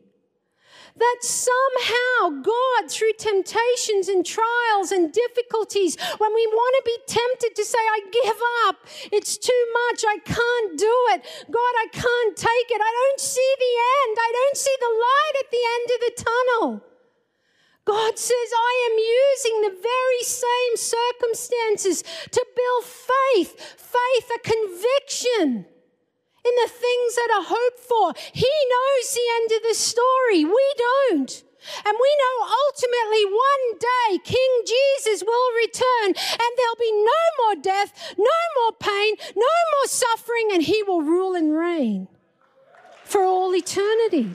that 0.96 1.18
somehow 1.22 2.42
God, 2.42 2.90
through 2.90 3.14
temptations 3.18 4.08
and 4.08 4.24
trials 4.24 4.92
and 4.92 5.12
difficulties, 5.12 5.96
when 6.18 6.32
we 6.34 6.46
want 6.46 6.74
to 6.78 6.82
be 6.86 6.98
tempted 7.06 7.56
to 7.56 7.64
say, 7.64 7.78
I 7.78 8.00
give 8.10 8.40
up, 8.66 8.76
it's 9.10 9.36
too 9.36 9.64
much, 9.90 10.04
I 10.06 10.18
can't 10.24 10.78
do 10.78 10.96
it, 11.14 11.22
God, 11.50 11.74
I 11.82 11.88
can't 11.90 12.36
take 12.36 12.68
it, 12.70 12.80
I 12.80 12.92
don't 12.94 13.20
see 13.20 13.54
the 13.58 13.74
end, 14.06 14.16
I 14.20 14.30
don't 14.32 14.56
see 14.56 14.76
the 14.78 14.94
light 14.94 15.36
at 15.42 15.50
the 15.50 15.64
end 15.74 15.86
of 15.90 16.00
the 16.00 16.24
tunnel. 16.24 16.84
God 17.84 18.18
says, 18.18 18.50
I 18.56 18.74
am 18.88 18.96
using 18.98 19.60
the 19.60 19.82
very 19.82 20.22
same 20.22 20.74
circumstances 20.76 22.02
to 22.30 22.46
build 22.56 22.84
faith, 22.84 23.60
faith, 23.76 24.30
a 24.34 24.38
conviction 24.40 25.66
in 26.44 26.54
the 26.62 26.68
things 26.68 27.14
that 27.16 27.30
are 27.34 27.46
hoped 27.48 27.80
for. 27.80 28.12
He 28.32 28.52
knows 28.68 29.06
the 29.12 29.28
end 29.40 29.50
of 29.56 29.62
the 29.68 29.74
story. 29.74 30.44
We 30.44 30.66
don't. 30.76 31.42
And 31.86 31.96
we 31.96 32.16
know 32.20 32.46
ultimately 32.68 33.24
one 33.24 33.78
day 33.80 34.18
King 34.22 34.52
Jesus 34.66 35.24
will 35.26 35.56
return 35.56 36.12
and 36.12 36.50
there'll 36.56 36.76
be 36.78 36.92
no 36.92 37.22
more 37.40 37.54
death, 37.56 38.14
no 38.18 38.40
more 38.60 38.72
pain, 38.78 39.14
no 39.34 39.54
more 39.72 39.86
suffering, 39.86 40.50
and 40.52 40.62
he 40.62 40.82
will 40.82 41.02
rule 41.02 41.34
and 41.34 41.56
reign 41.56 42.08
for 43.04 43.22
all 43.22 43.54
eternity. 43.54 44.34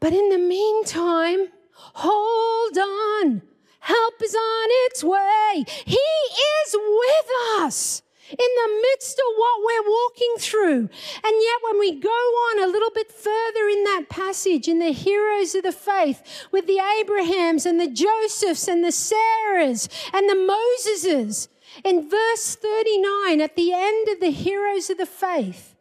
But 0.00 0.12
in 0.12 0.30
the 0.30 0.38
meantime, 0.38 1.48
hold 1.74 2.78
on. 2.78 3.42
Help 3.80 4.22
is 4.22 4.34
on 4.34 4.68
its 4.86 5.04
way. 5.04 5.64
He 5.84 5.96
is 5.96 6.74
with 6.74 7.60
us 7.60 8.02
in 8.30 8.36
the 8.38 8.82
midst 8.82 9.18
of 9.18 9.34
what 9.36 9.60
we're 9.64 9.90
walking 9.90 10.34
through. 10.38 10.88
And 11.24 11.34
yet, 11.42 11.58
when 11.62 11.78
we 11.78 11.98
go 11.98 12.08
on 12.08 12.62
a 12.62 12.70
little 12.70 12.90
bit 12.94 13.10
further 13.10 13.68
in 13.68 13.84
that 13.84 14.06
passage, 14.08 14.68
in 14.68 14.78
the 14.78 14.92
heroes 14.92 15.54
of 15.54 15.62
the 15.62 15.72
faith, 15.72 16.22
with 16.52 16.66
the 16.66 16.80
Abrahams 17.00 17.66
and 17.66 17.80
the 17.80 17.88
Josephs 17.88 18.68
and 18.68 18.84
the 18.84 18.92
Sarahs 18.92 19.88
and 20.12 20.28
the 20.28 20.34
Moseses, 20.34 21.48
in 21.84 22.08
verse 22.08 22.56
39, 22.56 23.40
at 23.40 23.56
the 23.56 23.72
end 23.72 24.08
of 24.08 24.20
the 24.20 24.30
heroes 24.30 24.90
of 24.90 24.98
the 24.98 25.06
faith, 25.06 25.74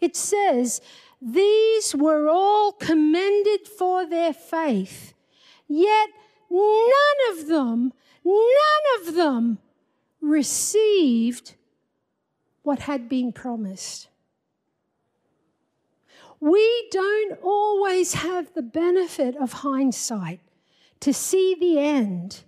it 0.00 0.16
says, 0.16 0.80
These 1.20 1.94
were 1.94 2.28
all 2.28 2.72
commended 2.72 3.68
for 3.68 4.06
their 4.06 4.32
faith, 4.32 5.14
yet 5.68 6.08
none 6.50 6.92
of 7.30 7.46
them, 7.46 7.92
none 8.24 9.00
of 9.00 9.14
them 9.14 9.58
received 10.20 11.54
what 12.68 12.80
had 12.80 13.08
been 13.08 13.32
promised. 13.32 14.08
We 16.38 16.88
don't 16.90 17.38
always 17.42 18.12
have 18.12 18.52
the 18.52 18.60
benefit 18.60 19.34
of 19.36 19.64
hindsight 19.64 20.40
to 21.00 21.14
see 21.14 21.56
the 21.58 21.78
end 21.78 22.42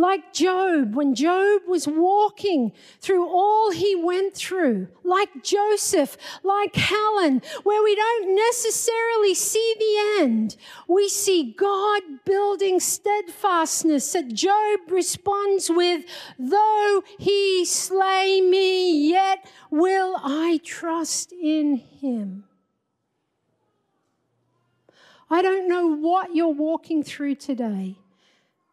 like 0.00 0.32
Job, 0.32 0.94
when 0.94 1.14
Job 1.14 1.62
was 1.68 1.86
walking 1.86 2.72
through 3.00 3.28
all 3.28 3.70
he 3.70 3.94
went 3.94 4.34
through, 4.34 4.88
like 5.04 5.44
Joseph, 5.44 6.16
like 6.42 6.74
Helen, 6.74 7.42
where 7.64 7.82
we 7.82 7.94
don't 7.94 8.34
necessarily 8.34 9.34
see 9.34 9.74
the 9.78 10.22
end, 10.22 10.56
we 10.88 11.08
see 11.08 11.54
God 11.56 12.02
building 12.24 12.80
steadfastness 12.80 14.12
that 14.14 14.32
Job 14.32 14.80
responds 14.88 15.68
with, 15.70 16.04
though 16.38 17.02
he 17.18 17.66
slay 17.66 18.40
me, 18.40 19.10
yet 19.10 19.46
will 19.70 20.16
I 20.22 20.60
trust 20.64 21.30
in 21.32 21.76
him. 21.76 22.44
I 25.28 25.42
don't 25.42 25.68
know 25.68 25.86
what 25.86 26.34
you're 26.34 26.48
walking 26.48 27.04
through 27.04 27.34
today. 27.36 27.98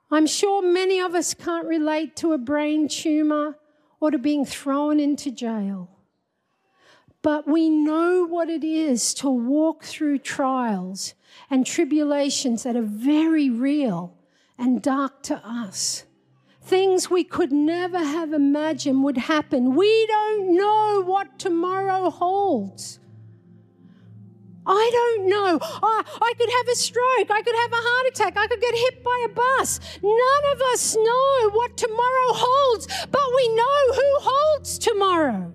I'm 0.10 0.28
sure 0.28 0.62
many 0.62 0.99
of 0.99 1.16
us 1.16 1.34
can't 1.34 1.68
relate 1.68 2.16
to 2.18 2.34
a 2.34 2.38
brain 2.38 2.88
tumor 2.88 3.58
or 3.99 4.12
to 4.12 4.18
being 4.18 4.45
thrown 4.45 4.99
into 4.99 5.32
jail. 5.32 5.89
But 7.22 7.47
we 7.47 7.70
know 7.70 8.26
what 8.26 8.49
it 8.49 8.64
is 8.64 9.14
to 9.16 9.30
walk 9.30 9.84
through 9.84 10.20
trials 10.20 11.14
and 11.49 11.66
tribulations 11.66 12.64
that 12.64 12.76
are 12.76 12.82
very 12.82 13.49
real 13.49 14.16
and 14.58 14.82
dark 14.82 15.24
to 15.24 15.36
us. 15.45 16.05
Things 16.62 17.10
we 17.10 17.24
could 17.24 17.51
never 17.51 17.99
have 17.99 18.34
imagined 18.34 19.03
would 19.03 19.18
happen. 19.18 19.76
We 19.76 20.08
don't 20.08 20.55
know 20.55 21.03
what 21.05 21.39
tomorrow 21.39 22.10
holds. 22.10 22.99
I 24.70 24.89
don't 24.91 25.30
know. 25.30 25.59
I, 25.61 26.03
I 26.22 26.34
could 26.38 26.49
have 26.49 26.68
a 26.68 26.76
stroke. 26.76 27.32
I 27.32 27.41
could 27.41 27.55
have 27.55 27.72
a 27.72 27.84
heart 27.88 28.07
attack. 28.11 28.38
I 28.38 28.47
could 28.47 28.59
get 28.59 28.76
hit 28.76 29.01
by 29.03 29.26
a 29.26 29.30
bus. 29.30 29.80
None 30.03 30.45
of 30.53 30.61
us 30.74 30.95
know 30.95 31.49
what 31.51 31.78
tomorrow 31.78 32.34
holds, 32.34 32.88
but 33.09 33.22
we 33.36 33.55
know 33.55 33.93
who 33.93 34.30
holds 34.30 34.78
tomorrow. 34.78 35.53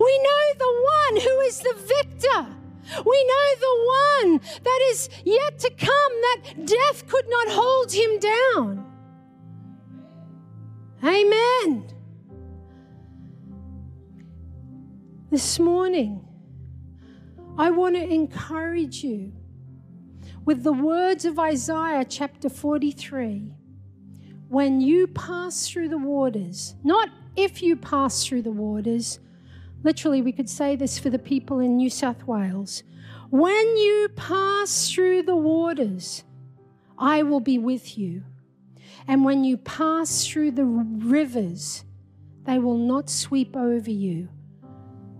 We 0.00 0.18
know 0.18 0.44
the 0.58 0.86
one 0.98 1.22
who 1.22 1.40
is 1.40 1.60
the 1.60 1.74
victor. 1.74 2.46
We 3.04 3.24
know 3.24 3.46
the 3.60 3.76
one 4.30 4.40
that 4.64 4.80
is 4.90 5.10
yet 5.24 5.58
to 5.58 5.70
come, 5.70 5.88
that 5.88 6.64
death 6.64 7.06
could 7.06 7.28
not 7.28 7.48
hold 7.50 7.92
him 7.92 8.18
down. 8.18 8.86
Amen. 11.04 11.84
This 15.30 15.58
morning, 15.58 16.27
I 17.60 17.70
want 17.70 17.96
to 17.96 18.08
encourage 18.08 19.02
you 19.02 19.32
with 20.44 20.62
the 20.62 20.72
words 20.72 21.24
of 21.24 21.40
Isaiah 21.40 22.04
chapter 22.08 22.48
43. 22.48 23.52
When 24.48 24.80
you 24.80 25.08
pass 25.08 25.68
through 25.68 25.88
the 25.88 25.98
waters, 25.98 26.76
not 26.84 27.08
if 27.34 27.60
you 27.60 27.74
pass 27.74 28.24
through 28.24 28.42
the 28.42 28.52
waters, 28.52 29.18
literally, 29.82 30.22
we 30.22 30.30
could 30.30 30.48
say 30.48 30.76
this 30.76 31.00
for 31.00 31.10
the 31.10 31.18
people 31.18 31.58
in 31.58 31.76
New 31.76 31.90
South 31.90 32.28
Wales. 32.28 32.84
When 33.30 33.76
you 33.76 34.08
pass 34.14 34.92
through 34.92 35.24
the 35.24 35.36
waters, 35.36 36.22
I 36.96 37.24
will 37.24 37.40
be 37.40 37.58
with 37.58 37.98
you. 37.98 38.22
And 39.08 39.24
when 39.24 39.42
you 39.42 39.56
pass 39.56 40.24
through 40.24 40.52
the 40.52 40.64
rivers, 40.64 41.84
they 42.44 42.60
will 42.60 42.78
not 42.78 43.10
sweep 43.10 43.56
over 43.56 43.90
you. 43.90 44.28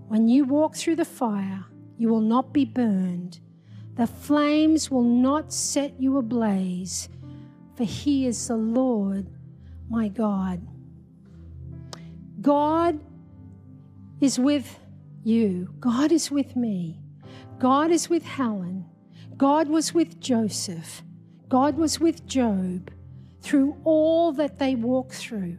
When 0.06 0.28
you 0.28 0.44
walk 0.44 0.76
through 0.76 0.96
the 0.96 1.04
fire, 1.04 1.64
you 1.98 2.08
will 2.08 2.20
not 2.20 2.52
be 2.52 2.64
burned. 2.64 3.40
The 3.96 4.06
flames 4.06 4.90
will 4.90 5.02
not 5.02 5.52
set 5.52 6.00
you 6.00 6.16
ablaze, 6.16 7.08
for 7.74 7.84
he 7.84 8.26
is 8.26 8.46
the 8.46 8.56
Lord 8.56 9.26
my 9.90 10.08
God. 10.08 10.66
God 12.40 13.00
is 14.20 14.38
with 14.38 14.78
you, 15.24 15.74
God 15.80 16.12
is 16.12 16.30
with 16.30 16.54
me, 16.54 17.00
God 17.58 17.90
is 17.90 18.08
with 18.08 18.24
Helen, 18.24 18.86
God 19.36 19.68
was 19.68 19.92
with 19.92 20.20
Joseph, 20.20 21.02
God 21.48 21.76
was 21.76 21.98
with 21.98 22.26
Job 22.26 22.92
through 23.40 23.76
all 23.82 24.32
that 24.32 24.58
they 24.58 24.76
walked 24.76 25.14
through. 25.14 25.58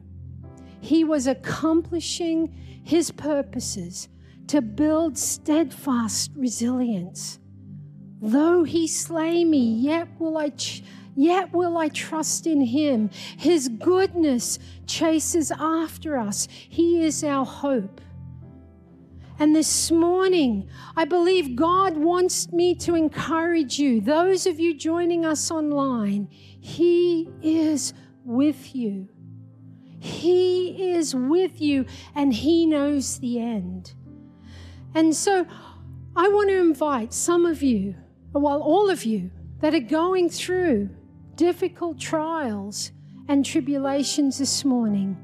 He 0.79 1.03
was 1.03 1.27
accomplishing 1.27 2.55
his 2.83 3.11
purposes 3.11 4.07
to 4.49 4.61
build 4.61 5.15
steadfast 5.15 6.31
resilience. 6.35 7.39
Though 8.19 8.63
he 8.63 8.87
slay 8.87 9.45
me, 9.45 9.75
yet 9.75 10.07
will 10.17 10.37
I 10.37 10.49
ch- 10.49 10.83
yet 11.15 11.53
will 11.53 11.77
I 11.77 11.89
trust 11.89 12.47
in 12.47 12.61
him. 12.61 13.11
His 13.37 13.67
goodness 13.67 14.57
chases 14.87 15.51
after 15.51 16.17
us. 16.17 16.47
He 16.49 17.03
is 17.03 17.23
our 17.23 17.45
hope. 17.45 18.01
And 19.37 19.55
this 19.55 19.91
morning, 19.91 20.67
I 20.97 21.05
believe 21.05 21.55
God 21.55 21.95
wants 21.95 22.51
me 22.51 22.73
to 22.75 22.95
encourage 22.95 23.77
you, 23.77 24.01
those 24.01 24.47
of 24.47 24.59
you 24.59 24.73
joining 24.73 25.25
us 25.25 25.51
online, 25.51 26.27
He 26.31 27.29
is 27.43 27.93
with 28.25 28.75
you. 28.75 29.09
He 29.99 30.91
is 30.91 31.13
with 31.13 31.61
you, 31.61 31.85
and 32.15 32.33
He 32.33 32.65
knows 32.65 33.19
the 33.19 33.39
end. 33.39 33.93
And 34.95 35.15
so 35.15 35.45
I 36.15 36.27
want 36.27 36.49
to 36.49 36.59
invite 36.59 37.13
some 37.13 37.45
of 37.45 37.61
you, 37.61 37.95
well, 38.33 38.61
all 38.61 38.89
of 38.89 39.05
you 39.05 39.31
that 39.61 39.73
are 39.73 39.79
going 39.79 40.29
through 40.29 40.89
difficult 41.35 41.99
trials 41.99 42.91
and 43.27 43.45
tribulations 43.45 44.39
this 44.39 44.65
morning. 44.65 45.17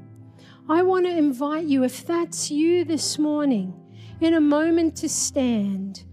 I 0.68 0.82
want 0.82 1.06
to 1.06 1.16
invite 1.16 1.66
you, 1.66 1.84
if 1.84 2.06
that's 2.06 2.50
you 2.50 2.84
this 2.84 3.18
morning, 3.18 3.74
in 4.20 4.34
a 4.34 4.40
moment 4.40 4.96
to 4.96 5.08
stand. 5.08 6.04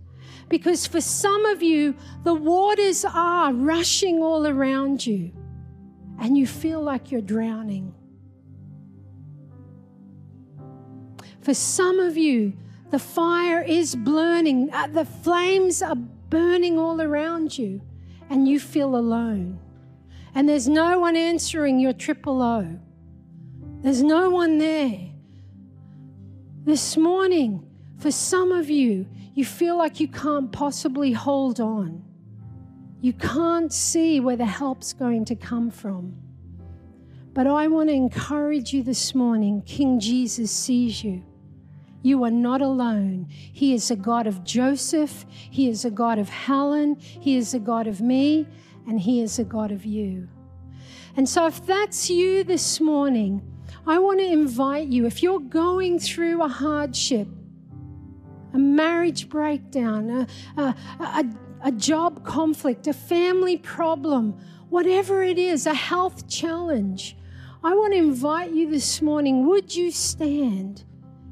Because 0.49 0.86
for 0.86 1.01
some 1.01 1.45
of 1.45 1.64
you, 1.64 1.95
the 2.24 2.34
waters 2.34 3.06
are 3.06 3.54
rushing 3.54 4.22
all 4.22 4.45
around 4.45 5.06
you, 5.06 5.32
and 6.20 6.38
you 6.38 6.45
feel 6.45 6.82
like 6.82 7.12
you're 7.12 7.22
drowning. 7.22 7.93
For 11.41 11.54
some 11.54 11.99
of 11.99 12.18
you, 12.18 12.54
the 12.94 13.00
fire 13.00 13.64
is 13.64 13.96
burning, 13.96 14.72
uh, 14.72 14.86
the 14.86 15.04
flames 15.04 15.82
are 15.82 15.96
burning 15.96 16.78
all 16.78 17.02
around 17.02 17.58
you, 17.58 17.82
and 18.30 18.48
you 18.48 18.60
feel 18.60 18.96
alone. 18.96 19.58
And 20.36 20.48
there's 20.48 20.70
no 20.70 21.00
one 21.00 21.16
answering 21.16 21.80
your 21.80 21.94
triple 21.94 22.39
O. 22.44 22.80
There's 23.82 24.04
no 24.04 24.30
one 24.30 24.60
there. 24.60 25.10
This 26.66 26.96
morning, 26.96 27.66
for 27.98 28.12
some 28.12 28.52
of 28.52 28.70
you, 28.70 29.08
you 29.34 29.44
feel 29.44 29.76
like 29.76 30.00
you 30.00 30.08
can't 30.08 30.52
possibly 30.52 31.14
hold 31.14 31.60
on. 31.60 32.04
You 33.02 33.14
can't 33.14 33.74
see 33.74 34.20
where 34.20 34.38
the 34.38 34.46
help's 34.46 34.94
going 34.94 35.26
to 35.26 35.36
come 35.36 35.72
from. 35.72 36.14
But 37.34 37.48
I 37.48 37.66
want 37.70 37.89
to 37.89 37.96
encourage 37.96 38.72
you 38.72 38.84
this 38.84 39.16
morning 39.16 39.64
King 39.64 40.00
Jesus 40.00 40.52
sees 40.52 41.04
you. 41.04 41.24
You 42.04 42.24
are 42.26 42.32
not 42.32 42.62
alone. 42.62 43.28
He 43.30 43.74
is 43.74 43.89
a 43.89 43.95
God 43.95 44.28
of 44.28 44.43
Joseph. 44.43 45.26
He 45.30 45.70
is 45.70 45.86
a 45.86 45.89
God 45.89 46.20
of 46.20 46.30
Helen. 46.30 46.97
He 46.99 47.38
is 47.38 47.54
a 47.54 47.60
God 47.60 47.88
of 47.88 48.01
me. 48.01 48.45
And 48.86 48.99
He 48.99 49.22
is 49.22 49.39
a 49.39 49.45
God 49.45 49.72
of 49.72 49.86
you. 49.86 50.28
And 51.16 51.28
so, 51.28 51.47
if 51.47 51.66
that's 51.66 52.10
you 52.10 52.43
this 52.43 52.82
morning, 52.82 53.41
I 53.88 53.99
want 53.99 54.20
to 54.20 54.26
invite 54.26 54.89
you, 54.89 55.06
if 55.06 55.24
you're 55.24 55.39
going 55.39 55.97
through 55.97 56.43
a 56.43 56.47
hardship, 56.49 57.28
a 58.54 58.58
marriage 58.58 59.30
breakdown, 59.30 60.10
a, 60.10 60.62
a, 60.62 60.76
a, 60.99 61.26
a 61.64 61.72
job 61.72 62.26
conflict, 62.26 62.88
a 62.88 62.93
family 62.93 63.58
problem, 63.58 64.38
whatever 64.70 65.24
it 65.24 65.38
is, 65.38 65.66
a 65.66 65.74
health 65.74 66.28
challenge, 66.28 67.16
I 67.64 67.74
want 67.76 67.93
to 67.93 67.99
invite 67.99 68.51
you 68.51 68.70
this 68.70 69.01
morning. 69.01 69.47
Would 69.47 69.74
you 69.74 69.89
stand? 69.89 70.84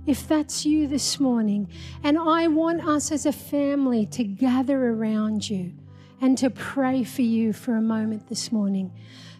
If 0.05 0.27
that's 0.27 0.65
you 0.65 0.87
this 0.87 1.19
morning. 1.19 1.69
And 2.03 2.17
I 2.17 2.47
want 2.47 2.87
us 2.87 3.11
as 3.11 3.25
a 3.25 3.31
family 3.31 4.05
to 4.07 4.23
gather 4.23 4.89
around 4.89 5.49
you 5.49 5.73
and 6.21 6.37
to 6.37 6.49
pray 6.49 7.03
for 7.03 7.21
you 7.23 7.53
for 7.53 7.75
a 7.75 7.81
moment 7.81 8.27
this 8.29 8.51
morning. 8.51 8.91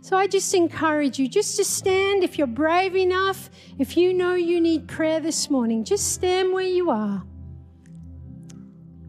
So 0.02 0.18
I 0.18 0.26
just 0.26 0.54
encourage 0.56 1.20
you 1.20 1.28
just 1.28 1.58
to 1.58 1.64
stand 1.64 2.24
if 2.24 2.38
you're 2.38 2.48
brave 2.48 2.96
enough, 2.96 3.52
if 3.78 3.96
you 3.96 4.14
know 4.14 4.34
you 4.34 4.60
need 4.60 4.88
prayer 4.88 5.20
this 5.20 5.50
morning, 5.50 5.84
just 5.84 6.12
stand 6.12 6.52
where 6.54 6.66
you 6.66 6.90
are. 6.90 7.24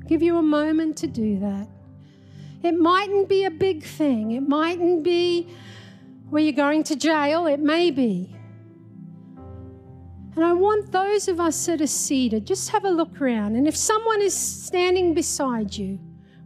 Give 0.07 0.23
you 0.23 0.37
a 0.37 0.43
moment 0.43 0.99
to 0.99 1.07
do 1.07 1.39
that. 1.41 1.69
It 2.63 2.79
mightn't 2.79 3.29
be 3.29 3.45
a 3.45 3.51
big 3.51 3.83
thing, 3.83 4.33
it 4.33 4.47
mightn't 4.47 5.03
be 5.03 5.49
where 6.29 6.43
you're 6.43 6.53
going 6.53 6.85
to 6.85 6.97
jail, 6.97 7.47
it 7.47 7.61
may 7.61 7.91
be. 7.91 8.37
And 10.35 10.45
I 10.45 10.53
want 10.55 10.91
those 10.93 11.29
of 11.29 11.41
us 11.41 11.67
that 11.67 11.83
are 11.83 11.87
seated, 11.87 12.47
just 12.47 12.71
have 12.71 12.85
a 12.85 12.91
look 12.91 13.21
around. 13.21 13.57
And 13.57 13.69
if 13.69 13.77
someone 13.77 14.23
is 14.23 14.35
standing 14.35 15.13
beside 15.13 15.77
you, 15.77 15.99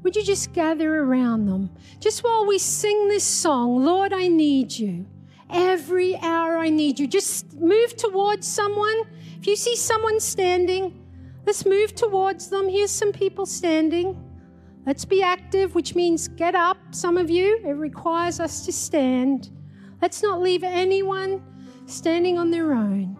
would 0.03 0.17
you 0.17 0.25
just 0.25 0.53
gather 0.53 1.03
around 1.03 1.47
them? 1.47 1.71
Just 2.01 2.25
while 2.25 2.47
we 2.47 2.59
sing 2.59 3.09
this 3.09 3.25
song, 3.25 3.85
Lord, 3.85 4.13
I 4.13 4.27
need 4.27 4.77
you. 4.77 5.07
Every 5.51 6.17
hour 6.17 6.59
I 6.59 6.69
need 6.69 6.99
you. 6.99 7.07
Just 7.07 7.55
move 7.55 7.97
towards 7.97 8.47
someone. 8.47 9.03
If 9.39 9.47
you 9.47 9.55
see 9.55 9.77
someone 9.77 10.19
standing, 10.19 11.01
let's 11.47 11.65
move 11.65 11.95
towards 11.95 12.49
them. 12.49 12.69
Here's 12.69 12.91
some 12.91 13.13
people 13.13 13.47
standing. 13.47 14.21
Let's 14.85 15.05
be 15.05 15.23
active, 15.23 15.77
which 15.77 15.95
means 15.95 16.27
get 16.27 16.57
up, 16.57 16.79
some 16.91 17.17
of 17.17 17.31
you. 17.31 17.61
It 17.65 17.73
requires 17.73 18.41
us 18.41 18.65
to 18.67 18.73
stand. 18.73 19.51
Let's 20.03 20.23
not 20.23 20.41
leave 20.41 20.65
anyone 20.65 21.43
standing 21.87 22.37
on 22.37 22.51
their 22.51 22.73
own 22.73 23.17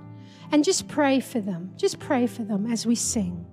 and 0.53 0.65
just 0.65 0.89
pray 0.89 1.21
for 1.21 1.41
them. 1.41 1.73
Just 1.77 1.99
pray 1.99 2.27
for 2.27 2.45
them 2.45 2.71
as 2.71 2.87
we 2.87 2.95
sing. 2.95 3.47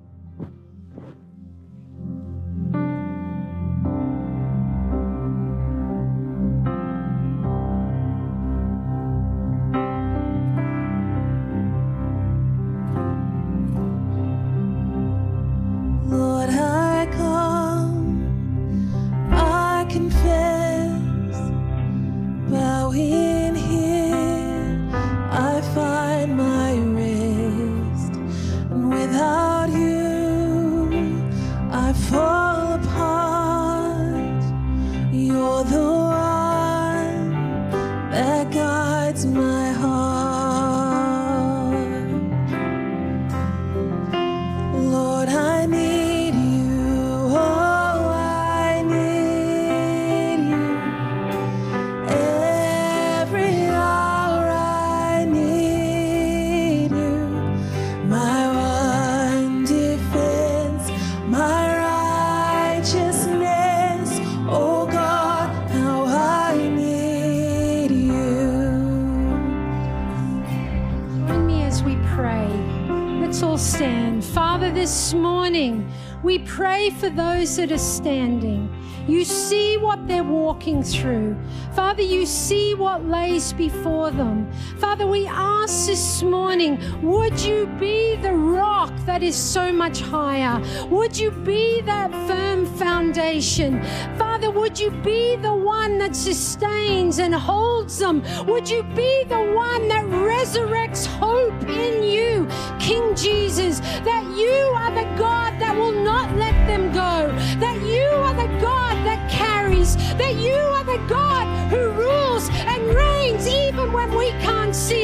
For 76.93 77.09
those 77.09 77.55
that 77.57 77.71
are 77.71 77.77
standing. 77.77 78.69
You 79.07 79.25
see 79.25 79.75
what 79.75 80.07
they're 80.07 80.23
walking 80.23 80.81
through. 80.81 81.35
Father, 81.73 82.03
you 82.03 82.25
see 82.25 82.73
what 82.73 83.03
lays 83.03 83.51
before 83.51 84.11
them. 84.11 84.49
Father, 84.77 85.05
we 85.05 85.27
ask 85.27 85.87
this 85.87 86.23
morning, 86.23 86.79
would 87.01 87.37
you 87.41 87.65
be 87.77 88.15
the 88.17 88.31
rock 88.31 88.93
that 89.05 89.21
is 89.21 89.35
so 89.35 89.73
much 89.73 89.99
higher? 89.99 90.61
Would 90.87 91.17
you 91.17 91.31
be 91.31 91.81
that 91.81 92.11
firm 92.27 92.65
foundation? 92.77 93.83
Father, 94.17 94.49
would 94.49 94.79
you 94.79 94.91
be 94.91 95.35
the 95.35 95.53
one 95.53 95.97
that 95.97 96.15
sustains 96.15 97.19
and 97.19 97.35
holds 97.35 97.97
them? 97.99 98.23
Would 98.45 98.69
you 98.69 98.83
be 98.95 99.25
the 99.25 99.51
one 99.53 99.89
that 99.89 100.05
resurrects 100.05 101.05
hope 101.05 101.61
in 101.67 102.03
you, 102.03 102.47
King 102.79 103.15
Jesus? 103.15 103.79
That 103.79 104.23
you 104.37 104.53
are 104.77 104.91
the 104.91 105.17
God 105.17 105.59
that 105.59 105.75
will 105.75 106.02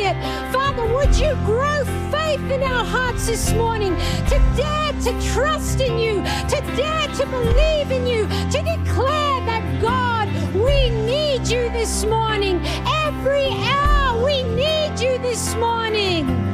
it. 0.10 0.53
Father, 0.53 0.86
would 0.93 1.16
you 1.18 1.34
grow 1.45 1.84
faith 2.12 2.41
in 2.51 2.64
our 2.64 2.86
hearts 2.86 3.28
this 3.28 3.53
morning 3.53 3.95
to 4.30 4.38
dare 4.55 4.93
to 5.03 5.34
trust 5.34 5.80
in 5.80 5.97
you, 5.99 6.22
to 6.49 6.60
dare 6.76 7.07
to 7.16 7.26
believe 7.28 7.91
in 7.91 8.07
you, 8.07 8.28
to 8.51 8.60
declare 8.62 9.39
that 9.45 9.82
God, 9.82 10.28
we 10.53 10.89
need 10.89 11.47
you 11.47 11.70
this 11.70 12.03
morning. 12.05 12.62
Every 13.05 13.49
hour, 13.49 14.24
we 14.24 14.43
need 14.43 14.99
you 14.99 15.18
this 15.20 15.55
morning. 15.55 16.49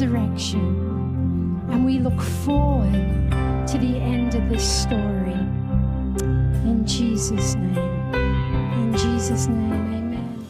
Resurrection. 0.00 1.62
And 1.70 1.86
we 1.86 2.00
look 2.00 2.20
forward 2.20 2.92
to 2.92 3.78
the 3.78 3.96
end 3.96 4.34
of 4.34 4.46
this 4.50 4.82
story. 4.82 5.32
In 6.68 6.84
Jesus' 6.86 7.54
name. 7.54 8.14
In 8.14 8.94
Jesus' 8.94 9.46
name, 9.46 9.72
amen. 9.72 10.46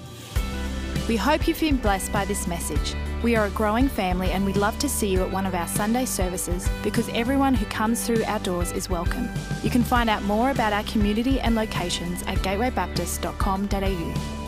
We 1.06 1.16
hope 1.16 1.46
you've 1.46 1.60
been 1.60 1.76
blessed 1.76 2.12
by 2.12 2.24
this 2.24 2.48
message. 2.48 2.96
We 3.22 3.36
are 3.36 3.46
a 3.46 3.50
growing 3.50 3.88
family 3.88 4.32
and 4.32 4.44
we'd 4.44 4.56
love 4.56 4.80
to 4.80 4.88
see 4.88 5.10
you 5.10 5.22
at 5.22 5.30
one 5.30 5.46
of 5.46 5.54
our 5.54 5.68
Sunday 5.68 6.06
services 6.06 6.68
because 6.82 7.08
everyone 7.10 7.54
who 7.54 7.66
comes 7.66 8.04
through 8.04 8.24
our 8.24 8.40
doors 8.40 8.72
is 8.72 8.90
welcome. 8.90 9.28
You 9.62 9.70
can 9.70 9.84
find 9.84 10.10
out 10.10 10.24
more 10.24 10.50
about 10.50 10.72
our 10.72 10.82
community 10.84 11.38
and 11.38 11.54
locations 11.54 12.22
at 12.22 12.38
gatewaybaptist.com.au. 12.38 14.45